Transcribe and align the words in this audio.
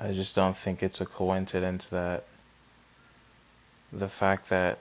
I 0.00 0.12
just 0.12 0.34
don't 0.34 0.56
think 0.56 0.82
it's 0.82 1.00
a 1.00 1.06
coincidence 1.06 1.86
that 1.86 2.24
the 3.92 4.08
fact 4.08 4.48
that 4.48 4.78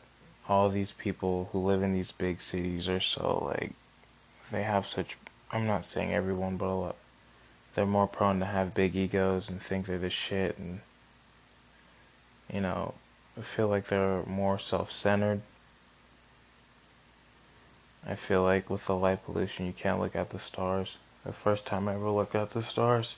all 0.50 0.70
these 0.70 0.92
people 0.92 1.50
who 1.52 1.60
live 1.60 1.84
in 1.84 1.94
these 1.94 2.12
big 2.12 2.42
cities 2.42 2.90
are 2.90 3.00
so 3.00 3.52
like 3.54 3.74
they 4.52 4.64
have 4.64 4.88
such 4.88 5.18
I'm 5.52 5.68
not 5.68 5.86
saying 5.86 6.14
everyone 6.14 6.58
but 6.58 6.66
a 6.66 6.74
lot 6.74 6.96
they're 7.76 7.86
more 7.86 8.08
prone 8.08 8.40
to 8.40 8.46
have 8.46 8.74
big 8.74 8.96
egos 8.96 9.50
and 9.50 9.62
think 9.62 9.86
they're 9.86 10.00
the 10.00 10.10
shit 10.10 10.58
and 10.58 10.82
you 12.52 12.62
know 12.62 12.94
I 13.38 13.42
feel 13.42 13.68
like 13.68 13.88
they're 13.88 14.22
more 14.28 14.60
self-centered. 14.60 15.42
I 18.06 18.14
feel 18.14 18.44
like 18.44 18.70
with 18.70 18.86
the 18.86 18.96
light 18.96 19.26
pollution 19.26 19.66
you 19.66 19.74
can't 19.74 20.00
look 20.00 20.16
at 20.16 20.30
the 20.30 20.38
stars. 20.38 20.98
The 21.26 21.34
first 21.34 21.66
time 21.66 21.88
I 21.88 21.96
ever 21.96 22.12
looked 22.12 22.36
at 22.36 22.52
the 22.52 22.62
stars 22.62 23.16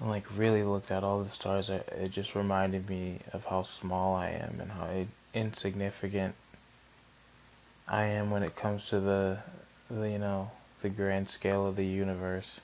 and 0.00 0.08
like 0.08 0.24
really 0.36 0.62
looked 0.62 0.90
at 0.90 1.02
all 1.02 1.22
the 1.22 1.30
stars 1.30 1.70
it, 1.70 2.10
just 2.10 2.34
reminded 2.34 2.88
me 2.88 3.18
of 3.32 3.44
how 3.44 3.62
small 3.62 4.14
I 4.14 4.30
am 4.30 4.58
and 4.60 4.70
how 4.70 5.06
insignificant 5.34 6.34
I 7.88 8.04
am 8.04 8.30
when 8.30 8.42
it 8.42 8.54
comes 8.54 8.88
to 8.90 9.00
the, 9.00 9.38
the 9.90 10.10
you 10.10 10.18
know 10.18 10.50
the 10.82 10.88
grand 10.88 11.28
scale 11.28 11.66
of 11.66 11.76
the 11.76 11.86
universe. 11.86 12.60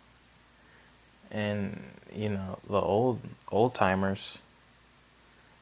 And 1.30 1.82
you 2.14 2.28
know 2.28 2.58
the 2.68 2.80
old 2.80 3.20
old 3.50 3.74
timers 3.74 4.38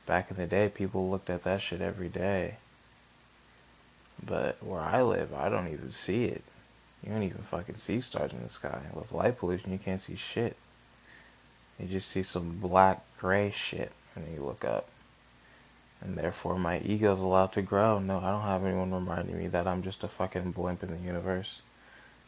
back 0.05 0.31
in 0.31 0.37
the 0.37 0.47
day 0.47 0.69
people 0.69 1.11
looked 1.11 1.31
at 1.31 1.45
that 1.45 1.63
shit 1.63 1.81
every 1.81 2.09
day. 2.09 2.57
But 4.25 4.63
where 4.63 4.81
I 4.81 5.03
live 5.03 5.33
I 5.33 5.49
don't 5.49 5.69
even 5.69 5.91
see 5.91 6.25
it. 6.25 6.43
You 7.03 7.13
don't 7.13 7.23
even 7.23 7.43
fucking 7.43 7.79
see 7.79 8.01
stars 8.01 8.33
in 8.33 8.43
the 8.43 8.49
sky. 8.49 8.83
With 8.93 9.13
light 9.13 9.39
pollution 9.39 9.73
you 9.73 9.79
can't 9.79 10.01
see 10.01 10.17
shit 10.17 10.57
you 11.79 11.87
just 11.87 12.09
see 12.09 12.23
some 12.23 12.59
black 12.59 13.03
gray 13.19 13.51
shit 13.51 13.93
and 14.15 14.27
you 14.35 14.43
look 14.43 14.65
up 14.65 14.89
and 16.01 16.17
therefore 16.17 16.59
my 16.59 16.81
ego 16.81 17.13
is 17.13 17.21
allowed 17.21 17.53
to 17.53 17.63
grow 17.63 17.99
no 17.99 18.19
I 18.19 18.27
don't 18.27 18.43
have 18.43 18.65
anyone 18.65 18.93
reminding 18.93 19.39
me 19.39 19.49
that 19.49 19.67
I'm 19.67 19.83
just 19.83 20.05
a 20.05 20.09
fucking 20.09 20.53
blimp 20.53 20.83
in 20.83 20.91
the 20.91 20.99
universe 20.99 21.63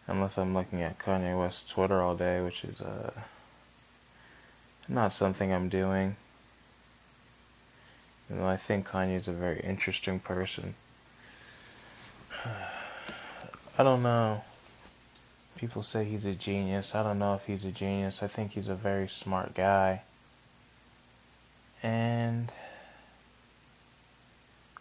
unless 0.06 0.38
I'm 0.38 0.54
looking 0.54 0.82
at 0.82 0.98
Kanye 0.98 1.38
West's 1.38 1.68
Twitter 1.70 2.00
all 2.00 2.16
day 2.16 2.40
which 2.40 2.64
is 2.64 2.80
uh 2.80 3.10
not 4.88 5.12
something 5.12 5.52
I'm 5.52 5.68
doing. 5.68 6.16
You 8.28 8.36
know, 8.36 8.46
I 8.46 8.56
think 8.56 8.88
Kanye's 8.88 9.28
a 9.28 9.32
very 9.32 9.60
interesting 9.60 10.18
person. 10.18 10.74
I 13.78 13.82
don't 13.82 14.02
know. 14.02 14.42
People 15.56 15.82
say 15.82 16.04
he's 16.04 16.26
a 16.26 16.34
genius. 16.34 16.94
I 16.94 17.02
don't 17.02 17.18
know 17.18 17.34
if 17.34 17.46
he's 17.46 17.64
a 17.64 17.70
genius. 17.70 18.22
I 18.22 18.26
think 18.26 18.52
he's 18.52 18.68
a 18.68 18.74
very 18.74 19.08
smart 19.08 19.54
guy. 19.54 20.02
And 21.82 22.50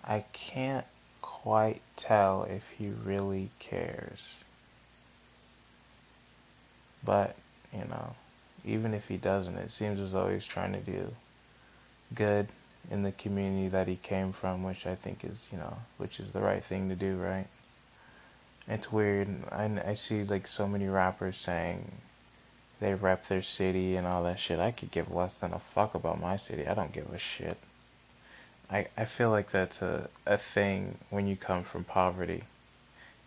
I 0.03 0.25
can't 0.33 0.85
quite 1.21 1.81
tell 1.95 2.43
if 2.43 2.69
he 2.77 2.89
really 2.89 3.49
cares. 3.59 4.35
But, 7.05 7.35
you 7.73 7.85
know, 7.85 8.15
even 8.65 8.93
if 8.93 9.07
he 9.09 9.17
doesn't, 9.17 9.57
it 9.57 9.71
seems 9.71 9.99
as 9.99 10.13
though 10.13 10.29
he's 10.29 10.45
trying 10.45 10.73
to 10.73 10.79
do 10.79 11.13
good 12.15 12.47
in 12.89 13.03
the 13.03 13.11
community 13.11 13.67
that 13.69 13.87
he 13.87 13.95
came 13.97 14.33
from, 14.33 14.63
which 14.63 14.85
I 14.85 14.95
think 14.95 15.23
is, 15.23 15.41
you 15.51 15.57
know, 15.57 15.77
which 15.97 16.19
is 16.19 16.31
the 16.31 16.41
right 16.41 16.63
thing 16.63 16.89
to 16.89 16.95
do, 16.95 17.15
right? 17.17 17.47
It's 18.67 18.91
weird. 18.91 19.27
I, 19.51 19.69
I 19.85 19.93
see 19.93 20.23
like 20.23 20.47
so 20.47 20.67
many 20.67 20.87
rappers 20.87 21.37
saying 21.37 21.91
they 22.79 22.93
rep 22.93 23.27
their 23.27 23.41
city 23.41 23.95
and 23.95 24.07
all 24.07 24.23
that 24.23 24.39
shit. 24.39 24.59
I 24.59 24.71
could 24.71 24.91
give 24.91 25.11
less 25.11 25.35
than 25.35 25.53
a 25.53 25.59
fuck 25.59 25.95
about 25.95 26.21
my 26.21 26.35
city. 26.35 26.67
I 26.67 26.73
don't 26.73 26.93
give 26.93 27.11
a 27.13 27.17
shit. 27.17 27.57
I, 28.69 28.87
I 28.97 29.05
feel 29.05 29.29
like 29.29 29.51
that's 29.51 29.81
a, 29.81 30.09
a 30.25 30.37
thing 30.37 30.97
when 31.09 31.27
you 31.27 31.35
come 31.35 31.63
from 31.63 31.83
poverty. 31.83 32.43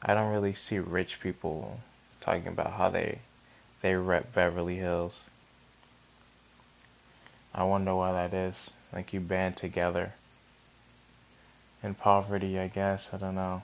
I 0.03 0.15
don't 0.15 0.33
really 0.33 0.53
see 0.53 0.79
rich 0.79 1.21
people 1.21 1.81
talking 2.21 2.49
about 2.49 2.75
how 2.75 2.91
they 2.91 3.21
they 3.83 3.95
rep 3.95 4.35
Beverly 4.35 4.77
Hills. 4.77 5.25
I 7.55 7.65
wonder 7.65 7.95
why 7.95 8.13
that 8.13 8.35
is. 8.35 8.71
Like 8.93 9.13
you 9.13 9.21
band 9.21 9.57
together. 9.57 10.15
In 11.83 11.95
poverty, 11.95 12.59
I 12.59 12.69
guess. 12.69 13.11
I 13.13 13.19
don't 13.19 13.35
know. 13.35 13.63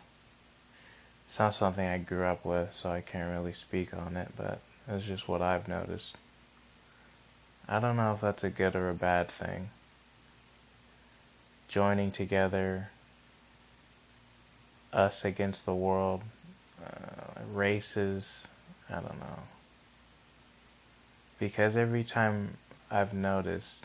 It's 1.33 1.39
not 1.39 1.55
something 1.55 1.87
I 1.87 1.97
grew 1.97 2.27
up 2.27 2.45
with, 2.45 2.75
so 2.75 2.91
I 2.91 3.01
can't 3.01 3.33
really 3.33 3.55
speak 3.55 3.95
on 3.97 4.19
it, 4.19 4.29
but 4.37 4.61
it's 4.87 5.07
just 5.07 5.29
what 5.29 5.41
I've 5.41 5.67
noticed. 5.67 6.19
I 7.67 7.81
don't 7.81 7.97
know 7.97 8.13
if 8.13 8.21
that's 8.21 8.45
a 8.45 8.51
good 8.51 8.77
or 8.77 8.91
a 8.91 8.95
bad 8.95 9.31
thing. 9.31 9.71
Joining 11.69 12.11
together, 12.11 12.91
us 14.93 15.25
against 15.25 15.65
the 15.65 15.75
world, 15.75 16.21
uh, 16.85 17.41
races, 17.51 18.47
I 18.91 18.97
don't 18.97 19.19
know 19.19 19.39
because 21.39 21.77
every 21.77 22.05
time 22.05 22.57
I've 22.89 23.13
noticed 23.13 23.85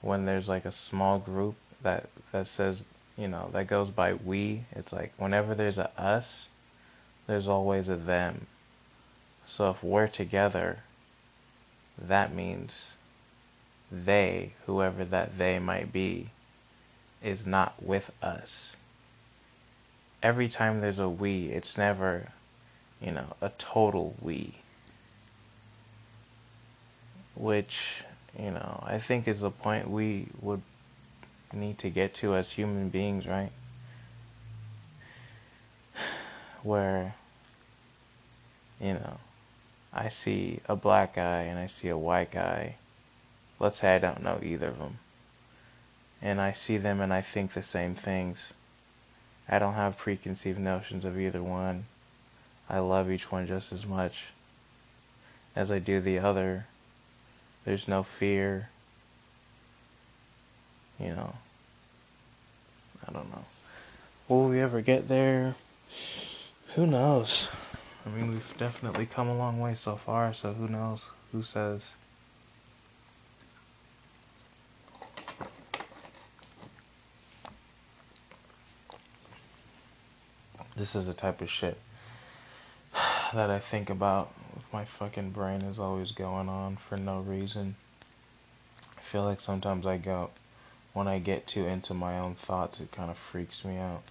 when 0.00 0.26
there's 0.26 0.48
like 0.48 0.64
a 0.64 0.70
small 0.70 1.18
group 1.18 1.56
that 1.82 2.08
that 2.30 2.46
says 2.46 2.84
you 3.16 3.28
know 3.28 3.50
that 3.52 3.66
goes 3.66 3.90
by 3.90 4.14
we. 4.14 4.64
It's 4.72 4.92
like 4.92 5.12
whenever 5.16 5.54
there's 5.54 5.78
a 5.78 5.90
us 6.00 6.46
there's 7.26 7.48
always 7.48 7.88
a 7.88 7.96
them. 7.96 8.46
So 9.44 9.70
if 9.70 9.82
we're 9.82 10.08
together 10.08 10.80
that 11.98 12.34
means 12.34 12.94
they 13.90 14.52
whoever 14.66 15.04
that 15.04 15.38
they 15.38 15.58
might 15.58 15.92
be 15.92 16.30
is 17.22 17.46
not 17.46 17.82
with 17.82 18.10
us. 18.22 18.76
Every 20.22 20.48
time 20.48 20.80
there's 20.80 20.98
a 20.98 21.08
we 21.08 21.46
it's 21.46 21.78
never 21.78 22.28
you 23.00 23.12
know 23.12 23.36
a 23.40 23.50
total 23.50 24.14
we. 24.20 24.54
Which 27.36 28.04
you 28.38 28.50
know 28.50 28.82
I 28.86 28.98
think 28.98 29.28
is 29.28 29.40
the 29.40 29.50
point 29.50 29.88
we 29.88 30.28
would 30.40 30.62
need 31.54 31.78
to 31.78 31.90
get 31.90 32.14
to 32.14 32.34
as 32.34 32.52
human 32.52 32.88
beings, 32.88 33.26
right? 33.26 33.52
Where 36.62 37.14
you 38.80 38.94
know 38.94 39.18
I 39.92 40.08
see 40.08 40.60
a 40.68 40.74
black 40.74 41.14
guy 41.14 41.42
and 41.42 41.58
I 41.58 41.66
see 41.66 41.88
a 41.88 41.96
white 41.96 42.32
guy. 42.32 42.74
Let's 43.60 43.78
say 43.78 43.94
I 43.94 43.98
don't 43.98 44.22
know 44.22 44.40
either 44.42 44.68
of 44.68 44.78
them. 44.78 44.98
And 46.20 46.40
I 46.40 46.52
see 46.52 46.78
them 46.78 47.00
and 47.00 47.12
I 47.12 47.20
think 47.20 47.52
the 47.52 47.62
same 47.62 47.94
things. 47.94 48.52
I 49.48 49.60
don't 49.60 49.74
have 49.74 49.96
preconceived 49.96 50.58
notions 50.58 51.04
of 51.04 51.18
either 51.18 51.42
one. 51.42 51.84
I 52.68 52.80
love 52.80 53.10
each 53.10 53.30
one 53.30 53.46
just 53.46 53.72
as 53.72 53.86
much 53.86 54.26
as 55.54 55.70
I 55.70 55.78
do 55.78 56.00
the 56.00 56.18
other. 56.18 56.66
There's 57.64 57.86
no 57.86 58.02
fear. 58.02 58.70
You 60.98 61.08
know, 61.08 61.34
I 63.06 63.12
don't 63.12 63.30
know. 63.30 63.44
Will 64.28 64.48
we 64.48 64.60
ever 64.60 64.80
get 64.80 65.08
there? 65.08 65.54
Who 66.74 66.86
knows? 66.86 67.52
I 68.06 68.10
mean, 68.10 68.30
we've 68.30 68.58
definitely 68.58 69.06
come 69.06 69.28
a 69.28 69.36
long 69.36 69.60
way 69.60 69.74
so 69.74 69.96
far, 69.96 70.32
so 70.34 70.52
who 70.52 70.68
knows? 70.68 71.06
Who 71.32 71.42
says? 71.42 71.94
This 80.76 80.96
is 80.96 81.06
the 81.06 81.14
type 81.14 81.40
of 81.40 81.48
shit 81.48 81.78
that 83.32 83.50
I 83.50 83.58
think 83.58 83.90
about 83.90 84.32
my 84.72 84.84
fucking 84.84 85.30
brain 85.30 85.62
is 85.62 85.78
always 85.78 86.10
going 86.10 86.48
on 86.48 86.76
for 86.76 86.96
no 86.96 87.20
reason. 87.20 87.76
I 88.98 89.00
feel 89.00 89.22
like 89.22 89.40
sometimes 89.40 89.86
I 89.86 89.98
go, 89.98 90.30
when 90.94 91.08
I 91.08 91.18
get 91.18 91.46
too 91.46 91.66
into 91.66 91.92
my 91.92 92.18
own 92.18 92.36
thoughts, 92.36 92.80
it 92.80 92.92
kind 92.92 93.10
of 93.10 93.18
freaks 93.18 93.64
me 93.64 93.76
out. 93.76 94.02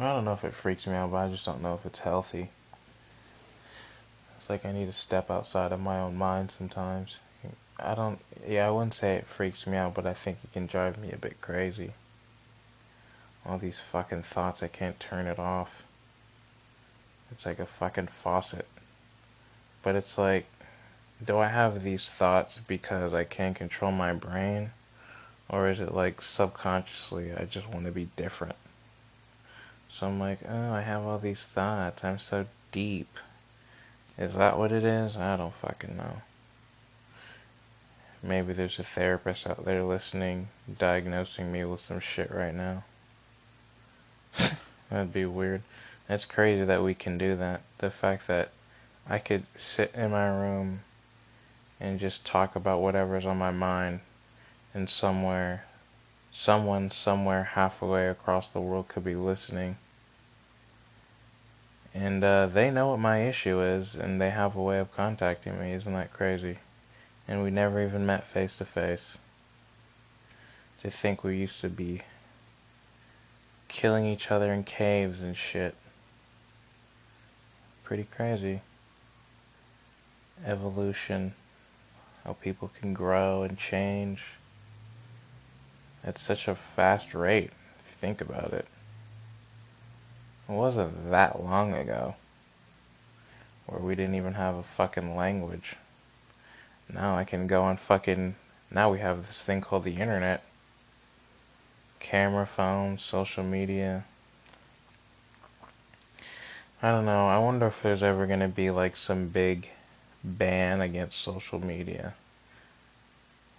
I 0.00 0.08
don't 0.08 0.24
know 0.24 0.32
if 0.32 0.44
it 0.44 0.54
freaks 0.54 0.86
me 0.86 0.94
out, 0.94 1.12
but 1.12 1.18
I 1.18 1.28
just 1.28 1.44
don't 1.44 1.62
know 1.62 1.74
if 1.74 1.86
it's 1.86 2.00
healthy. 2.00 2.50
It's 4.38 4.50
like 4.50 4.64
I 4.64 4.72
need 4.72 4.86
to 4.86 4.92
step 4.92 5.30
outside 5.30 5.70
of 5.70 5.80
my 5.80 6.00
own 6.00 6.16
mind 6.16 6.50
sometimes. 6.50 7.18
I 7.78 7.94
don't, 7.94 8.18
yeah, 8.48 8.66
I 8.66 8.70
wouldn't 8.70 8.94
say 8.94 9.16
it 9.16 9.26
freaks 9.26 9.66
me 9.66 9.76
out, 9.76 9.94
but 9.94 10.06
I 10.06 10.14
think 10.14 10.38
it 10.42 10.52
can 10.52 10.66
drive 10.66 10.98
me 10.98 11.12
a 11.12 11.16
bit 11.16 11.40
crazy. 11.40 11.92
All 13.44 13.58
these 13.58 13.78
fucking 13.78 14.22
thoughts, 14.22 14.62
I 14.62 14.68
can't 14.68 14.98
turn 14.98 15.26
it 15.26 15.38
off. 15.38 15.82
It's 17.30 17.44
like 17.44 17.58
a 17.58 17.66
fucking 17.66 18.06
faucet. 18.06 18.66
But 19.82 19.96
it's 19.96 20.16
like, 20.16 20.46
do 21.24 21.38
I 21.38 21.48
have 21.48 21.82
these 21.82 22.10
thoughts 22.10 22.60
because 22.66 23.14
I 23.14 23.24
can't 23.24 23.56
control 23.56 23.92
my 23.92 24.12
brain? 24.12 24.70
Or 25.48 25.68
is 25.68 25.80
it 25.80 25.94
like 25.94 26.20
subconsciously 26.20 27.32
I 27.32 27.44
just 27.44 27.68
want 27.68 27.86
to 27.86 27.92
be 27.92 28.08
different? 28.16 28.56
So 29.88 30.08
I'm 30.08 30.18
like, 30.18 30.40
oh, 30.48 30.72
I 30.72 30.80
have 30.80 31.02
all 31.02 31.18
these 31.18 31.44
thoughts. 31.44 32.04
I'm 32.04 32.18
so 32.18 32.46
deep. 32.72 33.18
Is 34.18 34.34
that 34.34 34.58
what 34.58 34.72
it 34.72 34.84
is? 34.84 35.16
I 35.16 35.36
don't 35.36 35.54
fucking 35.54 35.96
know. 35.96 36.22
maybe 38.22 38.52
there's 38.52 38.78
a 38.78 38.82
therapist 38.82 39.46
out 39.46 39.64
there 39.64 39.82
listening, 39.82 40.48
diagnosing 40.78 41.52
me 41.52 41.64
with 41.64 41.80
some 41.80 42.00
shit 42.00 42.30
right 42.32 42.54
now. 42.54 42.84
That'd 44.90 45.12
be 45.12 45.26
weird. 45.26 45.62
It's 46.08 46.24
crazy 46.24 46.64
that 46.64 46.82
we 46.82 46.94
can 46.94 47.18
do 47.18 47.36
that. 47.36 47.62
The 47.78 47.90
fact 47.90 48.26
that 48.26 48.50
I 49.08 49.18
could 49.18 49.46
sit 49.56 49.92
in 49.94 50.10
my 50.10 50.28
room 50.28 50.80
and 51.84 52.00
just 52.00 52.24
talk 52.24 52.56
about 52.56 52.80
whatever's 52.80 53.26
on 53.26 53.36
my 53.36 53.50
mind. 53.50 54.00
And 54.72 54.88
somewhere 54.88 55.64
someone 56.32 56.90
somewhere 56.90 57.44
halfway 57.44 58.08
across 58.08 58.50
the 58.50 58.60
world 58.60 58.88
could 58.88 59.04
be 59.04 59.14
listening. 59.14 59.76
And 61.94 62.24
uh, 62.24 62.46
they 62.46 62.72
know 62.72 62.88
what 62.88 62.98
my 62.98 63.22
issue 63.28 63.60
is 63.60 63.94
and 63.94 64.20
they 64.20 64.30
have 64.30 64.56
a 64.56 64.62
way 64.62 64.80
of 64.80 64.92
contacting 64.96 65.60
me. 65.60 65.72
Isn't 65.72 65.92
that 65.92 66.12
crazy? 66.12 66.58
And 67.28 67.44
we 67.44 67.50
never 67.50 67.84
even 67.84 68.04
met 68.04 68.26
face 68.26 68.58
to 68.58 68.64
face 68.64 69.16
to 70.82 70.90
think 70.90 71.22
we 71.22 71.36
used 71.36 71.60
to 71.60 71.68
be 71.68 72.02
killing 73.68 74.06
each 74.06 74.30
other 74.30 74.52
in 74.52 74.64
caves 74.64 75.22
and 75.22 75.36
shit. 75.36 75.74
Pretty 77.84 78.04
crazy. 78.04 78.60
Evolution 80.44 81.34
how 82.24 82.32
people 82.34 82.70
can 82.80 82.94
grow 82.94 83.42
and 83.42 83.58
change 83.58 84.24
at 86.02 86.18
such 86.18 86.48
a 86.48 86.54
fast 86.54 87.14
rate, 87.14 87.50
if 87.84 87.90
you 87.90 87.96
think 87.96 88.20
about 88.20 88.52
it. 88.52 88.66
It 90.48 90.52
wasn't 90.52 91.10
that 91.10 91.42
long 91.42 91.72
ago 91.72 92.16
where 93.66 93.80
we 93.80 93.94
didn't 93.94 94.14
even 94.14 94.34
have 94.34 94.56
a 94.56 94.62
fucking 94.62 95.16
language. 95.16 95.76
Now 96.92 97.16
I 97.16 97.24
can 97.24 97.46
go 97.46 97.62
on 97.62 97.78
fucking. 97.78 98.34
Now 98.70 98.90
we 98.90 98.98
have 98.98 99.26
this 99.26 99.42
thing 99.42 99.60
called 99.60 99.84
the 99.84 99.96
internet. 99.96 100.42
Camera 101.98 102.46
phones, 102.46 103.02
social 103.02 103.42
media. 103.42 104.04
I 106.82 106.90
don't 106.90 107.06
know. 107.06 107.28
I 107.28 107.38
wonder 107.38 107.68
if 107.68 107.80
there's 107.80 108.02
ever 108.02 108.26
going 108.26 108.40
to 108.40 108.48
be 108.48 108.70
like 108.70 108.96
some 108.96 109.28
big 109.28 109.70
ban 110.24 110.80
against 110.80 111.20
social 111.20 111.64
media 111.64 112.14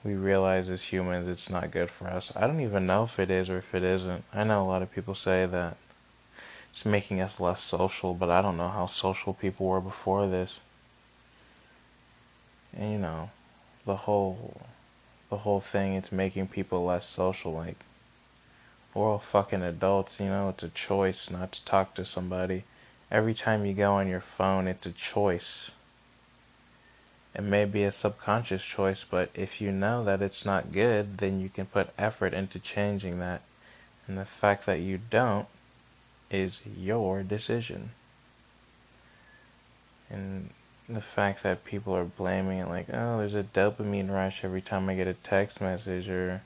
we 0.06 0.14
realize 0.14 0.70
as 0.70 0.84
humans 0.84 1.28
it's 1.28 1.50
not 1.50 1.72
good 1.72 1.90
for 1.90 2.08
us. 2.08 2.32
I 2.36 2.46
don't 2.46 2.62
even 2.62 2.86
know 2.86 3.04
if 3.04 3.20
it 3.20 3.32
is 3.32 3.50
or 3.50 3.58
if 3.58 3.74
it 3.74 3.84
isn't. 3.84 4.24
I 4.32 4.44
know 4.44 4.64
a 4.64 4.70
lot 4.70 4.84
of 4.84 4.94
people 4.94 5.16
say 5.16 5.48
that 5.48 5.78
it's 6.72 6.86
making 6.86 7.20
us 7.22 7.40
less 7.40 7.62
social, 7.62 8.14
but 8.14 8.30
I 8.30 8.44
don't 8.44 8.56
know 8.56 8.70
how 8.70 8.86
social 8.86 9.34
people 9.34 9.66
were 9.66 9.82
before 9.82 10.28
this. 10.28 10.60
And 12.78 12.92
you 12.92 13.00
know, 13.00 13.32
the 13.86 13.96
whole 13.96 14.62
the 15.32 15.38
whole 15.38 15.60
thing 15.60 15.94
it's 15.96 16.12
making 16.12 16.50
people 16.50 16.86
less 16.86 17.10
social 17.10 17.52
like 17.52 17.78
we're 18.94 19.10
all 19.10 19.20
fucking 19.20 19.64
adults, 19.64 20.20
you 20.20 20.28
know, 20.28 20.50
it's 20.50 20.64
a 20.64 20.70
choice 20.70 21.30
not 21.30 21.52
to 21.54 21.66
talk 21.66 21.96
to 21.96 22.06
somebody. 22.06 22.64
Every 23.12 23.34
time 23.34 23.66
you 23.66 23.74
go 23.74 23.96
on 23.96 24.08
your 24.08 24.22
phone, 24.22 24.68
it's 24.68 24.86
a 24.86 24.92
choice 24.92 25.72
it 27.36 27.44
may 27.44 27.66
be 27.66 27.84
a 27.84 27.92
subconscious 27.92 28.64
choice, 28.64 29.04
but 29.04 29.30
if 29.34 29.60
you 29.60 29.72
know 29.72 30.06
that 30.06 30.22
it's 30.22 30.46
not 30.46 30.72
good, 30.72 31.18
then 31.18 31.42
you 31.42 31.50
can 31.50 31.66
put 31.66 31.90
effort 31.98 32.34
into 32.34 32.60
changing 32.60 33.20
that. 33.20 33.42
And 34.08 34.18
the 34.18 34.26
fact 34.26 34.66
that 34.66 34.80
you 34.80 35.00
don't 35.10 35.48
is 36.32 36.62
your 36.66 37.24
decision. 37.24 37.92
And 40.10 40.52
the 40.88 41.02
fact 41.02 41.44
that 41.44 41.66
people 41.66 41.96
are 41.96 42.06
blaming 42.06 42.60
it 42.60 42.70
like, 42.70 42.88
oh, 42.94 43.18
there's 43.18 43.34
a 43.34 43.44
dopamine 43.44 44.10
rush 44.10 44.46
every 44.46 44.62
time 44.62 44.88
I 44.88 44.96
get 44.96 45.08
a 45.08 45.14
text 45.14 45.60
message, 45.60 46.08
or, 46.08 46.42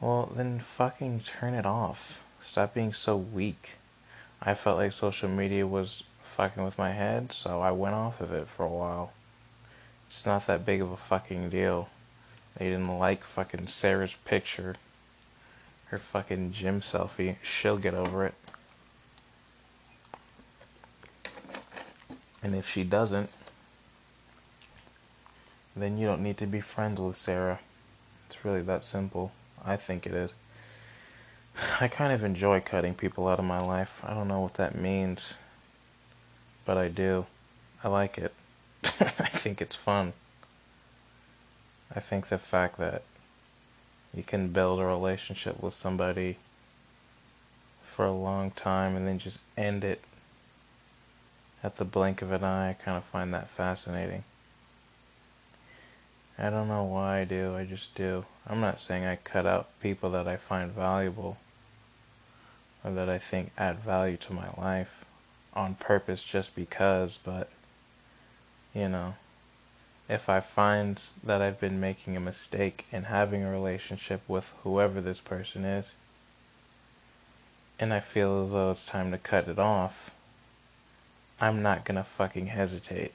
well, 0.00 0.32
then 0.34 0.58
fucking 0.58 1.20
turn 1.20 1.54
it 1.54 1.66
off. 1.66 2.22
Stop 2.40 2.74
being 2.74 2.92
so 2.92 3.16
weak. 3.16 3.76
I 4.40 4.54
felt 4.54 4.78
like 4.78 4.92
social 4.92 5.28
media 5.28 5.64
was 5.64 6.02
fucking 6.24 6.64
with 6.64 6.76
my 6.78 6.90
head, 6.90 7.30
so 7.30 7.60
I 7.60 7.70
went 7.70 7.94
off 7.94 8.20
of 8.20 8.32
it 8.32 8.48
for 8.48 8.64
a 8.64 8.68
while. 8.68 9.12
It's 10.12 10.26
not 10.26 10.46
that 10.46 10.66
big 10.66 10.82
of 10.82 10.92
a 10.92 10.96
fucking 10.98 11.48
deal. 11.48 11.88
They 12.58 12.66
didn't 12.66 12.98
like 12.98 13.24
fucking 13.24 13.68
Sarah's 13.68 14.14
picture. 14.14 14.76
Her 15.86 15.96
fucking 15.96 16.52
gym 16.52 16.82
selfie. 16.82 17.36
She'll 17.40 17.78
get 17.78 17.94
over 17.94 18.26
it. 18.26 18.34
And 22.42 22.54
if 22.54 22.68
she 22.68 22.84
doesn't, 22.84 23.30
then 25.74 25.96
you 25.96 26.06
don't 26.06 26.22
need 26.22 26.36
to 26.36 26.46
be 26.46 26.60
friends 26.60 27.00
with 27.00 27.16
Sarah. 27.16 27.60
It's 28.26 28.44
really 28.44 28.60
that 28.60 28.84
simple. 28.84 29.32
I 29.64 29.76
think 29.76 30.06
it 30.06 30.12
is. 30.12 30.32
I 31.80 31.88
kind 31.88 32.12
of 32.12 32.22
enjoy 32.22 32.60
cutting 32.60 32.94
people 32.94 33.28
out 33.28 33.38
of 33.38 33.46
my 33.46 33.60
life. 33.60 34.02
I 34.04 34.12
don't 34.12 34.28
know 34.28 34.40
what 34.40 34.54
that 34.54 34.74
means, 34.74 35.36
but 36.66 36.76
I 36.76 36.88
do. 36.88 37.24
I 37.82 37.88
like 37.88 38.18
it. 38.18 38.34
I 39.42 39.44
think 39.44 39.60
it's 39.60 39.74
fun. 39.74 40.12
I 41.92 41.98
think 41.98 42.28
the 42.28 42.38
fact 42.38 42.78
that 42.78 43.02
you 44.14 44.22
can 44.22 44.52
build 44.52 44.78
a 44.78 44.84
relationship 44.84 45.60
with 45.60 45.74
somebody 45.74 46.36
for 47.82 48.04
a 48.04 48.12
long 48.12 48.52
time 48.52 48.94
and 48.94 49.04
then 49.04 49.18
just 49.18 49.40
end 49.56 49.82
it 49.82 50.00
at 51.60 51.74
the 51.74 51.84
blink 51.84 52.22
of 52.22 52.30
an 52.30 52.44
eye, 52.44 52.70
I 52.70 52.74
kind 52.74 52.96
of 52.96 53.02
find 53.02 53.34
that 53.34 53.48
fascinating. 53.48 54.22
I 56.38 56.48
don't 56.48 56.68
know 56.68 56.84
why 56.84 57.18
I 57.18 57.24
do, 57.24 57.56
I 57.56 57.64
just 57.64 57.96
do. 57.96 58.24
I'm 58.46 58.60
not 58.60 58.78
saying 58.78 59.04
I 59.04 59.16
cut 59.16 59.44
out 59.44 59.70
people 59.80 60.10
that 60.10 60.28
I 60.28 60.36
find 60.36 60.70
valuable 60.70 61.36
or 62.84 62.92
that 62.92 63.08
I 63.08 63.18
think 63.18 63.50
add 63.58 63.80
value 63.80 64.18
to 64.18 64.32
my 64.34 64.50
life 64.56 65.04
on 65.52 65.74
purpose 65.74 66.22
just 66.22 66.54
because, 66.54 67.18
but 67.24 67.50
you 68.72 68.88
know, 68.88 69.14
if 70.12 70.28
I 70.28 70.40
find 70.40 71.02
that 71.24 71.40
I've 71.40 71.58
been 71.58 71.80
making 71.80 72.18
a 72.18 72.20
mistake 72.20 72.84
in 72.92 73.04
having 73.04 73.42
a 73.42 73.50
relationship 73.50 74.20
with 74.28 74.52
whoever 74.62 75.00
this 75.00 75.20
person 75.20 75.64
is, 75.64 75.92
and 77.78 77.94
I 77.94 78.00
feel 78.00 78.42
as 78.42 78.52
though 78.52 78.70
it's 78.70 78.84
time 78.84 79.10
to 79.12 79.16
cut 79.16 79.48
it 79.48 79.58
off, 79.58 80.10
I'm 81.40 81.62
not 81.62 81.86
gonna 81.86 82.04
fucking 82.04 82.48
hesitate. 82.48 83.14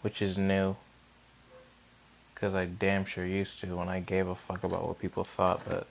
Which 0.00 0.22
is 0.22 0.38
new. 0.38 0.76
Because 2.32 2.54
I 2.54 2.64
damn 2.64 3.04
sure 3.04 3.26
used 3.26 3.60
to 3.60 3.76
when 3.76 3.90
I 3.90 4.00
gave 4.00 4.26
a 4.26 4.34
fuck 4.34 4.64
about 4.64 4.88
what 4.88 4.98
people 4.98 5.24
thought, 5.24 5.60
but 5.68 5.86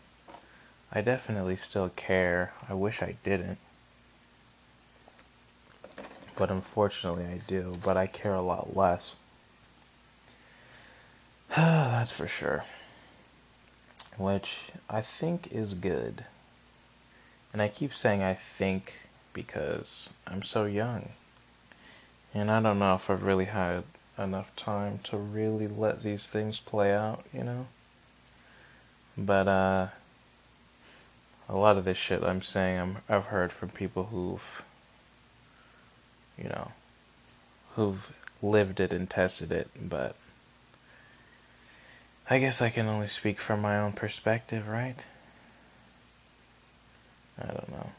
I 0.91 1.01
definitely 1.01 1.55
still 1.55 1.89
care. 1.89 2.53
I 2.67 2.73
wish 2.73 3.03
I 3.03 3.15
didn't 3.23 3.59
but 6.39 6.49
unfortunately 6.49 7.25
I 7.25 7.41
do, 7.47 7.77
but 7.83 7.97
I 7.97 8.07
care 8.07 8.33
a 8.33 8.41
lot 8.41 8.75
less. 8.75 9.11
That's 11.55 12.11
for 12.11 12.27
sure. 12.27 12.65
Which 14.17 14.71
I 14.89 15.01
think 15.01 15.51
is 15.51 15.73
good. 15.73 16.25
And 17.51 17.61
I 17.61 17.67
keep 17.67 17.93
saying 17.93 18.21
I 18.21 18.33
think 18.33 18.93
because 19.33 20.09
I'm 20.27 20.43
so 20.43 20.65
young. 20.65 21.09
And 22.33 22.51
I 22.51 22.61
don't 22.61 22.79
know 22.79 22.95
if 22.95 23.09
I've 23.09 23.23
really 23.23 23.45
had 23.45 23.83
enough 24.17 24.55
time 24.55 24.99
to 25.05 25.17
really 25.17 25.67
let 25.67 26.03
these 26.03 26.25
things 26.25 26.59
play 26.59 26.93
out, 26.93 27.25
you 27.33 27.43
know? 27.43 27.67
But, 29.17 29.47
uh, 29.47 29.87
a 31.47 31.55
lot 31.55 31.77
of 31.77 31.85
this 31.85 31.97
shit 31.97 32.23
I'm 32.23 32.43
saying 32.43 32.79
I'm, 32.79 32.97
I've 33.09 33.25
heard 33.25 33.51
from 33.51 33.69
people 33.69 34.05
who've 34.05 34.63
you 36.41 36.49
know, 36.49 36.71
who've 37.75 38.13
lived 38.41 38.79
it 38.79 38.93
and 38.93 39.09
tested 39.09 39.51
it, 39.51 39.69
but 39.79 40.15
I 42.29 42.37
guess 42.37 42.61
I 42.61 42.69
can 42.69 42.87
only 42.87 43.07
speak 43.07 43.39
from 43.39 43.61
my 43.61 43.79
own 43.79 43.93
perspective, 43.93 44.67
right? 44.67 44.97
I 47.41 47.47
don't 47.47 47.71
know. 47.71 47.89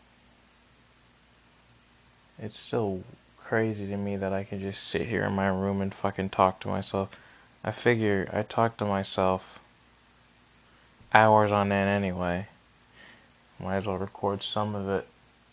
It's 2.39 2.59
still 2.59 3.03
crazy 3.39 3.89
to 3.89 3.97
me 3.97 4.17
that 4.17 4.33
I 4.33 4.45
can 4.45 4.61
just 4.61 4.85
sit 4.85 5.03
here 5.03 5.25
in 5.25 5.33
my 5.33 5.49
room 5.49 5.81
and 5.81 5.93
fucking 5.93 6.31
talk 6.31 6.61
to 6.61 6.69
myself. 6.69 7.09
I 7.65 7.73
figure 7.73 8.31
I 8.33 8.43
talk 8.43 8.77
to 8.77 8.85
myself 8.85 9.59
hours 11.13 11.51
on 11.51 11.73
end 11.73 11.89
anyway. 11.89 12.47
Might 13.59 13.79
as 13.79 13.87
well 13.87 13.99
record 13.99 14.45
some 14.45 14.77
of 14.77 14.89
it 14.89 15.07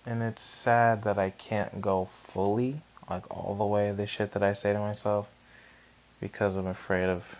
and 0.05 0.21
it's 0.21 0.41
sad 0.41 1.03
that 1.03 1.17
I 1.17 1.31
can't 1.31 1.81
go 1.81 2.09
fully, 2.13 2.81
like 3.09 3.29
all 3.29 3.55
the 3.55 3.65
way 3.65 3.91
the 3.91 4.07
shit 4.07 4.31
that 4.33 4.43
I 4.43 4.53
say 4.53 4.71
to 4.71 4.79
myself, 4.79 5.27
because 6.21 6.55
I'm 6.55 6.67
afraid 6.67 7.09
of, 7.09 7.37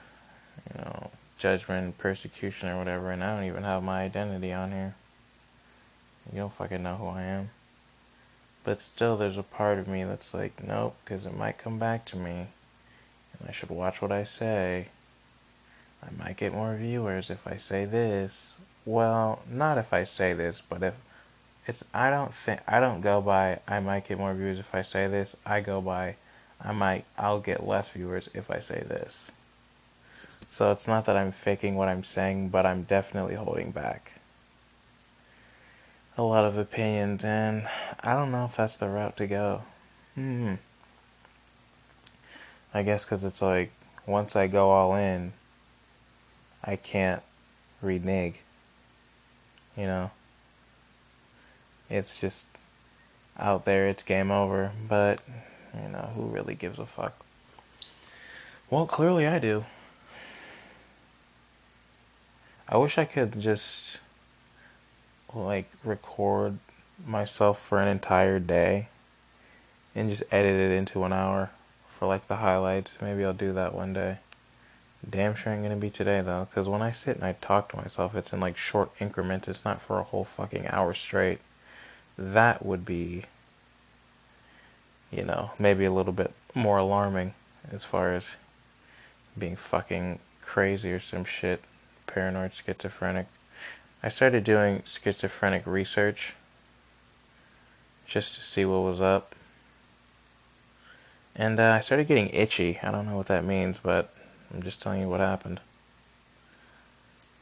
you 0.73 0.81
know, 0.81 1.11
judgment, 1.37 1.97
persecution, 1.97 2.69
or 2.69 2.77
whatever, 2.77 3.11
and 3.11 3.23
I 3.23 3.35
don't 3.35 3.45
even 3.45 3.63
have 3.63 3.83
my 3.83 4.01
identity 4.01 4.51
on 4.53 4.71
here. 4.71 4.95
You 6.31 6.39
don't 6.39 6.53
fucking 6.53 6.83
know 6.83 6.95
who 6.95 7.07
I 7.07 7.21
am. 7.23 7.49
But 8.63 8.81
still, 8.81 9.15
there's 9.15 9.37
a 9.37 9.43
part 9.43 9.79
of 9.79 9.87
me 9.87 10.03
that's 10.03 10.33
like, 10.33 10.61
nope, 10.61 10.95
because 11.03 11.25
it 11.25 11.37
might 11.37 11.57
come 11.57 11.79
back 11.79 12.05
to 12.05 12.17
me, 12.17 12.47
and 13.39 13.47
I 13.47 13.51
should 13.51 13.69
watch 13.69 14.01
what 14.01 14.11
I 14.11 14.23
say. 14.23 14.87
I 16.03 16.09
might 16.23 16.37
get 16.37 16.53
more 16.53 16.75
viewers 16.75 17.29
if 17.29 17.47
I 17.47 17.57
say 17.57 17.85
this. 17.85 18.55
Well, 18.85 19.41
not 19.49 19.77
if 19.77 19.93
I 19.93 20.03
say 20.03 20.33
this, 20.33 20.61
but 20.61 20.83
if 20.83 20.93
it's 21.67 21.83
I 21.93 22.09
don't 22.09 22.33
think 22.33 22.61
I 22.67 22.79
don't 22.79 23.01
go 23.01 23.19
by 23.19 23.59
I 23.67 23.81
might 23.81 24.07
get 24.07 24.17
more 24.17 24.33
viewers 24.33 24.59
if 24.59 24.73
I 24.73 24.81
say 24.81 25.07
this. 25.07 25.35
I 25.45 25.59
go 25.59 25.81
by 25.81 26.15
I 26.61 26.71
might 26.71 27.05
I'll 27.17 27.39
get 27.39 27.67
less 27.67 27.89
viewers 27.89 28.29
if 28.33 28.49
I 28.49 28.59
say 28.59 28.83
this. 28.87 29.31
So 30.57 30.71
it's 30.71 30.87
not 30.87 31.05
that 31.05 31.15
I'm 31.15 31.31
faking 31.31 31.75
what 31.75 31.87
I'm 31.87 32.03
saying, 32.03 32.49
but 32.49 32.65
I'm 32.65 32.81
definitely 32.81 33.35
holding 33.35 33.69
back 33.69 34.13
a 36.17 36.23
lot 36.23 36.45
of 36.45 36.57
opinions 36.57 37.23
and 37.23 37.67
I 38.03 38.13
don't 38.13 38.31
know 38.31 38.45
if 38.45 38.55
that's 38.55 38.75
the 38.77 38.89
route 38.89 39.17
to 39.17 39.27
go. 39.27 39.61
Hmm. 40.15 40.55
I 42.73 42.81
guess 42.81 43.05
cuz 43.05 43.23
it's 43.23 43.39
like 43.39 43.71
once 44.07 44.35
I 44.35 44.47
go 44.47 44.71
all 44.71 44.95
in 44.95 45.33
I 46.63 46.75
can't 46.75 47.21
renege. 47.83 48.39
You 49.75 49.85
know? 49.85 50.11
It's 51.87 52.19
just 52.19 52.47
out 53.37 53.65
there, 53.65 53.87
it's 53.89 54.01
game 54.01 54.31
over, 54.31 54.71
but, 54.89 55.21
you 55.75 55.89
know, 55.89 56.09
who 56.15 56.23
really 56.23 56.55
gives 56.55 56.79
a 56.79 56.87
fuck? 56.87 57.23
Well, 58.71 58.87
clearly 58.87 59.27
I 59.27 59.37
do. 59.37 59.63
I 62.69 62.77
wish 62.77 62.97
I 62.97 63.05
could 63.05 63.39
just, 63.39 63.99
like, 65.33 65.69
record 65.83 66.57
myself 67.05 67.61
for 67.61 67.81
an 67.81 67.87
entire 67.87 68.39
day 68.39 68.87
and 69.95 70.09
just 70.09 70.23
edit 70.31 70.59
it 70.59 70.71
into 70.71 71.03
an 71.03 71.13
hour 71.13 71.51
for, 71.87 72.07
like, 72.07 72.27
the 72.27 72.37
highlights. 72.37 72.97
Maybe 73.01 73.23
I'll 73.23 73.33
do 73.33 73.53
that 73.53 73.73
one 73.73 73.93
day. 73.93 74.17
Damn 75.07 75.35
sure 75.35 75.53
ain't 75.53 75.63
gonna 75.63 75.75
be 75.75 75.89
today 75.89 76.19
though, 76.21 76.47
because 76.49 76.67
when 76.67 76.81
I 76.81 76.91
sit 76.91 77.15
and 77.15 77.23
I 77.23 77.33
talk 77.33 77.69
to 77.69 77.77
myself, 77.77 78.15
it's 78.15 78.33
in 78.33 78.39
like 78.39 78.57
short 78.57 78.89
increments. 78.99 79.47
It's 79.47 79.63
not 79.63 79.79
for 79.79 79.99
a 79.99 80.03
whole 80.03 80.23
fucking 80.23 80.67
hour 80.67 80.93
straight. 80.93 81.39
That 82.17 82.65
would 82.65 82.83
be, 82.83 83.23
you 85.11 85.23
know, 85.23 85.51
maybe 85.59 85.85
a 85.85 85.93
little 85.93 86.13
bit 86.13 86.33
more 86.55 86.77
alarming 86.79 87.35
as 87.71 87.83
far 87.83 88.15
as 88.15 88.35
being 89.37 89.55
fucking 89.55 90.19
crazy 90.41 90.91
or 90.91 90.99
some 90.99 91.23
shit, 91.23 91.61
paranoid, 92.07 92.53
schizophrenic. 92.53 93.27
I 94.01 94.09
started 94.09 94.43
doing 94.43 94.81
schizophrenic 94.85 95.65
research 95.65 96.33
just 98.05 98.35
to 98.35 98.41
see 98.41 98.65
what 98.65 98.79
was 98.79 99.01
up. 99.01 99.35
And 101.35 101.59
uh, 101.59 101.73
I 101.73 101.81
started 101.81 102.07
getting 102.07 102.29
itchy. 102.29 102.79
I 102.81 102.89
don't 102.89 103.05
know 103.05 103.17
what 103.17 103.27
that 103.27 103.45
means, 103.45 103.77
but 103.77 104.13
I'm 104.53 104.63
just 104.63 104.81
telling 104.81 105.01
you 105.01 105.09
what 105.09 105.19
happened. 105.19 105.59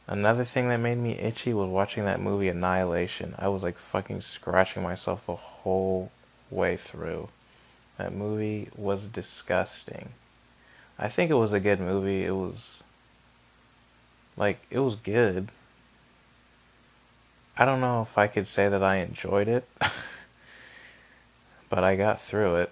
Another 0.08 0.44
thing 0.44 0.68
that 0.68 0.76
made 0.76 0.98
me 0.98 1.12
itchy 1.12 1.52
was 1.52 1.68
watching 1.68 2.04
that 2.04 2.20
movie 2.20 2.48
Annihilation. 2.48 3.34
I 3.38 3.48
was 3.48 3.62
like 3.62 3.76
fucking 3.76 4.20
scratching 4.20 4.82
myself 4.82 5.26
the 5.26 5.34
whole 5.34 6.12
way 6.50 6.76
through. 6.76 7.28
That 7.98 8.14
movie 8.14 8.68
was 8.76 9.06
disgusting. 9.06 10.10
I 10.98 11.08
think 11.08 11.30
it 11.30 11.34
was 11.34 11.52
a 11.52 11.60
good 11.60 11.80
movie. 11.80 12.24
It 12.24 12.34
was 12.34 12.82
like 14.36 14.60
it 14.70 14.80
was 14.80 14.96
good. 14.96 15.48
I 17.56 17.64
don't 17.64 17.80
know 17.80 18.02
if 18.02 18.18
I 18.18 18.26
could 18.26 18.46
say 18.46 18.68
that 18.68 18.82
I 18.82 18.96
enjoyed 18.96 19.48
it, 19.48 19.66
but 21.70 21.82
I 21.82 21.96
got 21.96 22.20
through 22.20 22.56
it. 22.56 22.70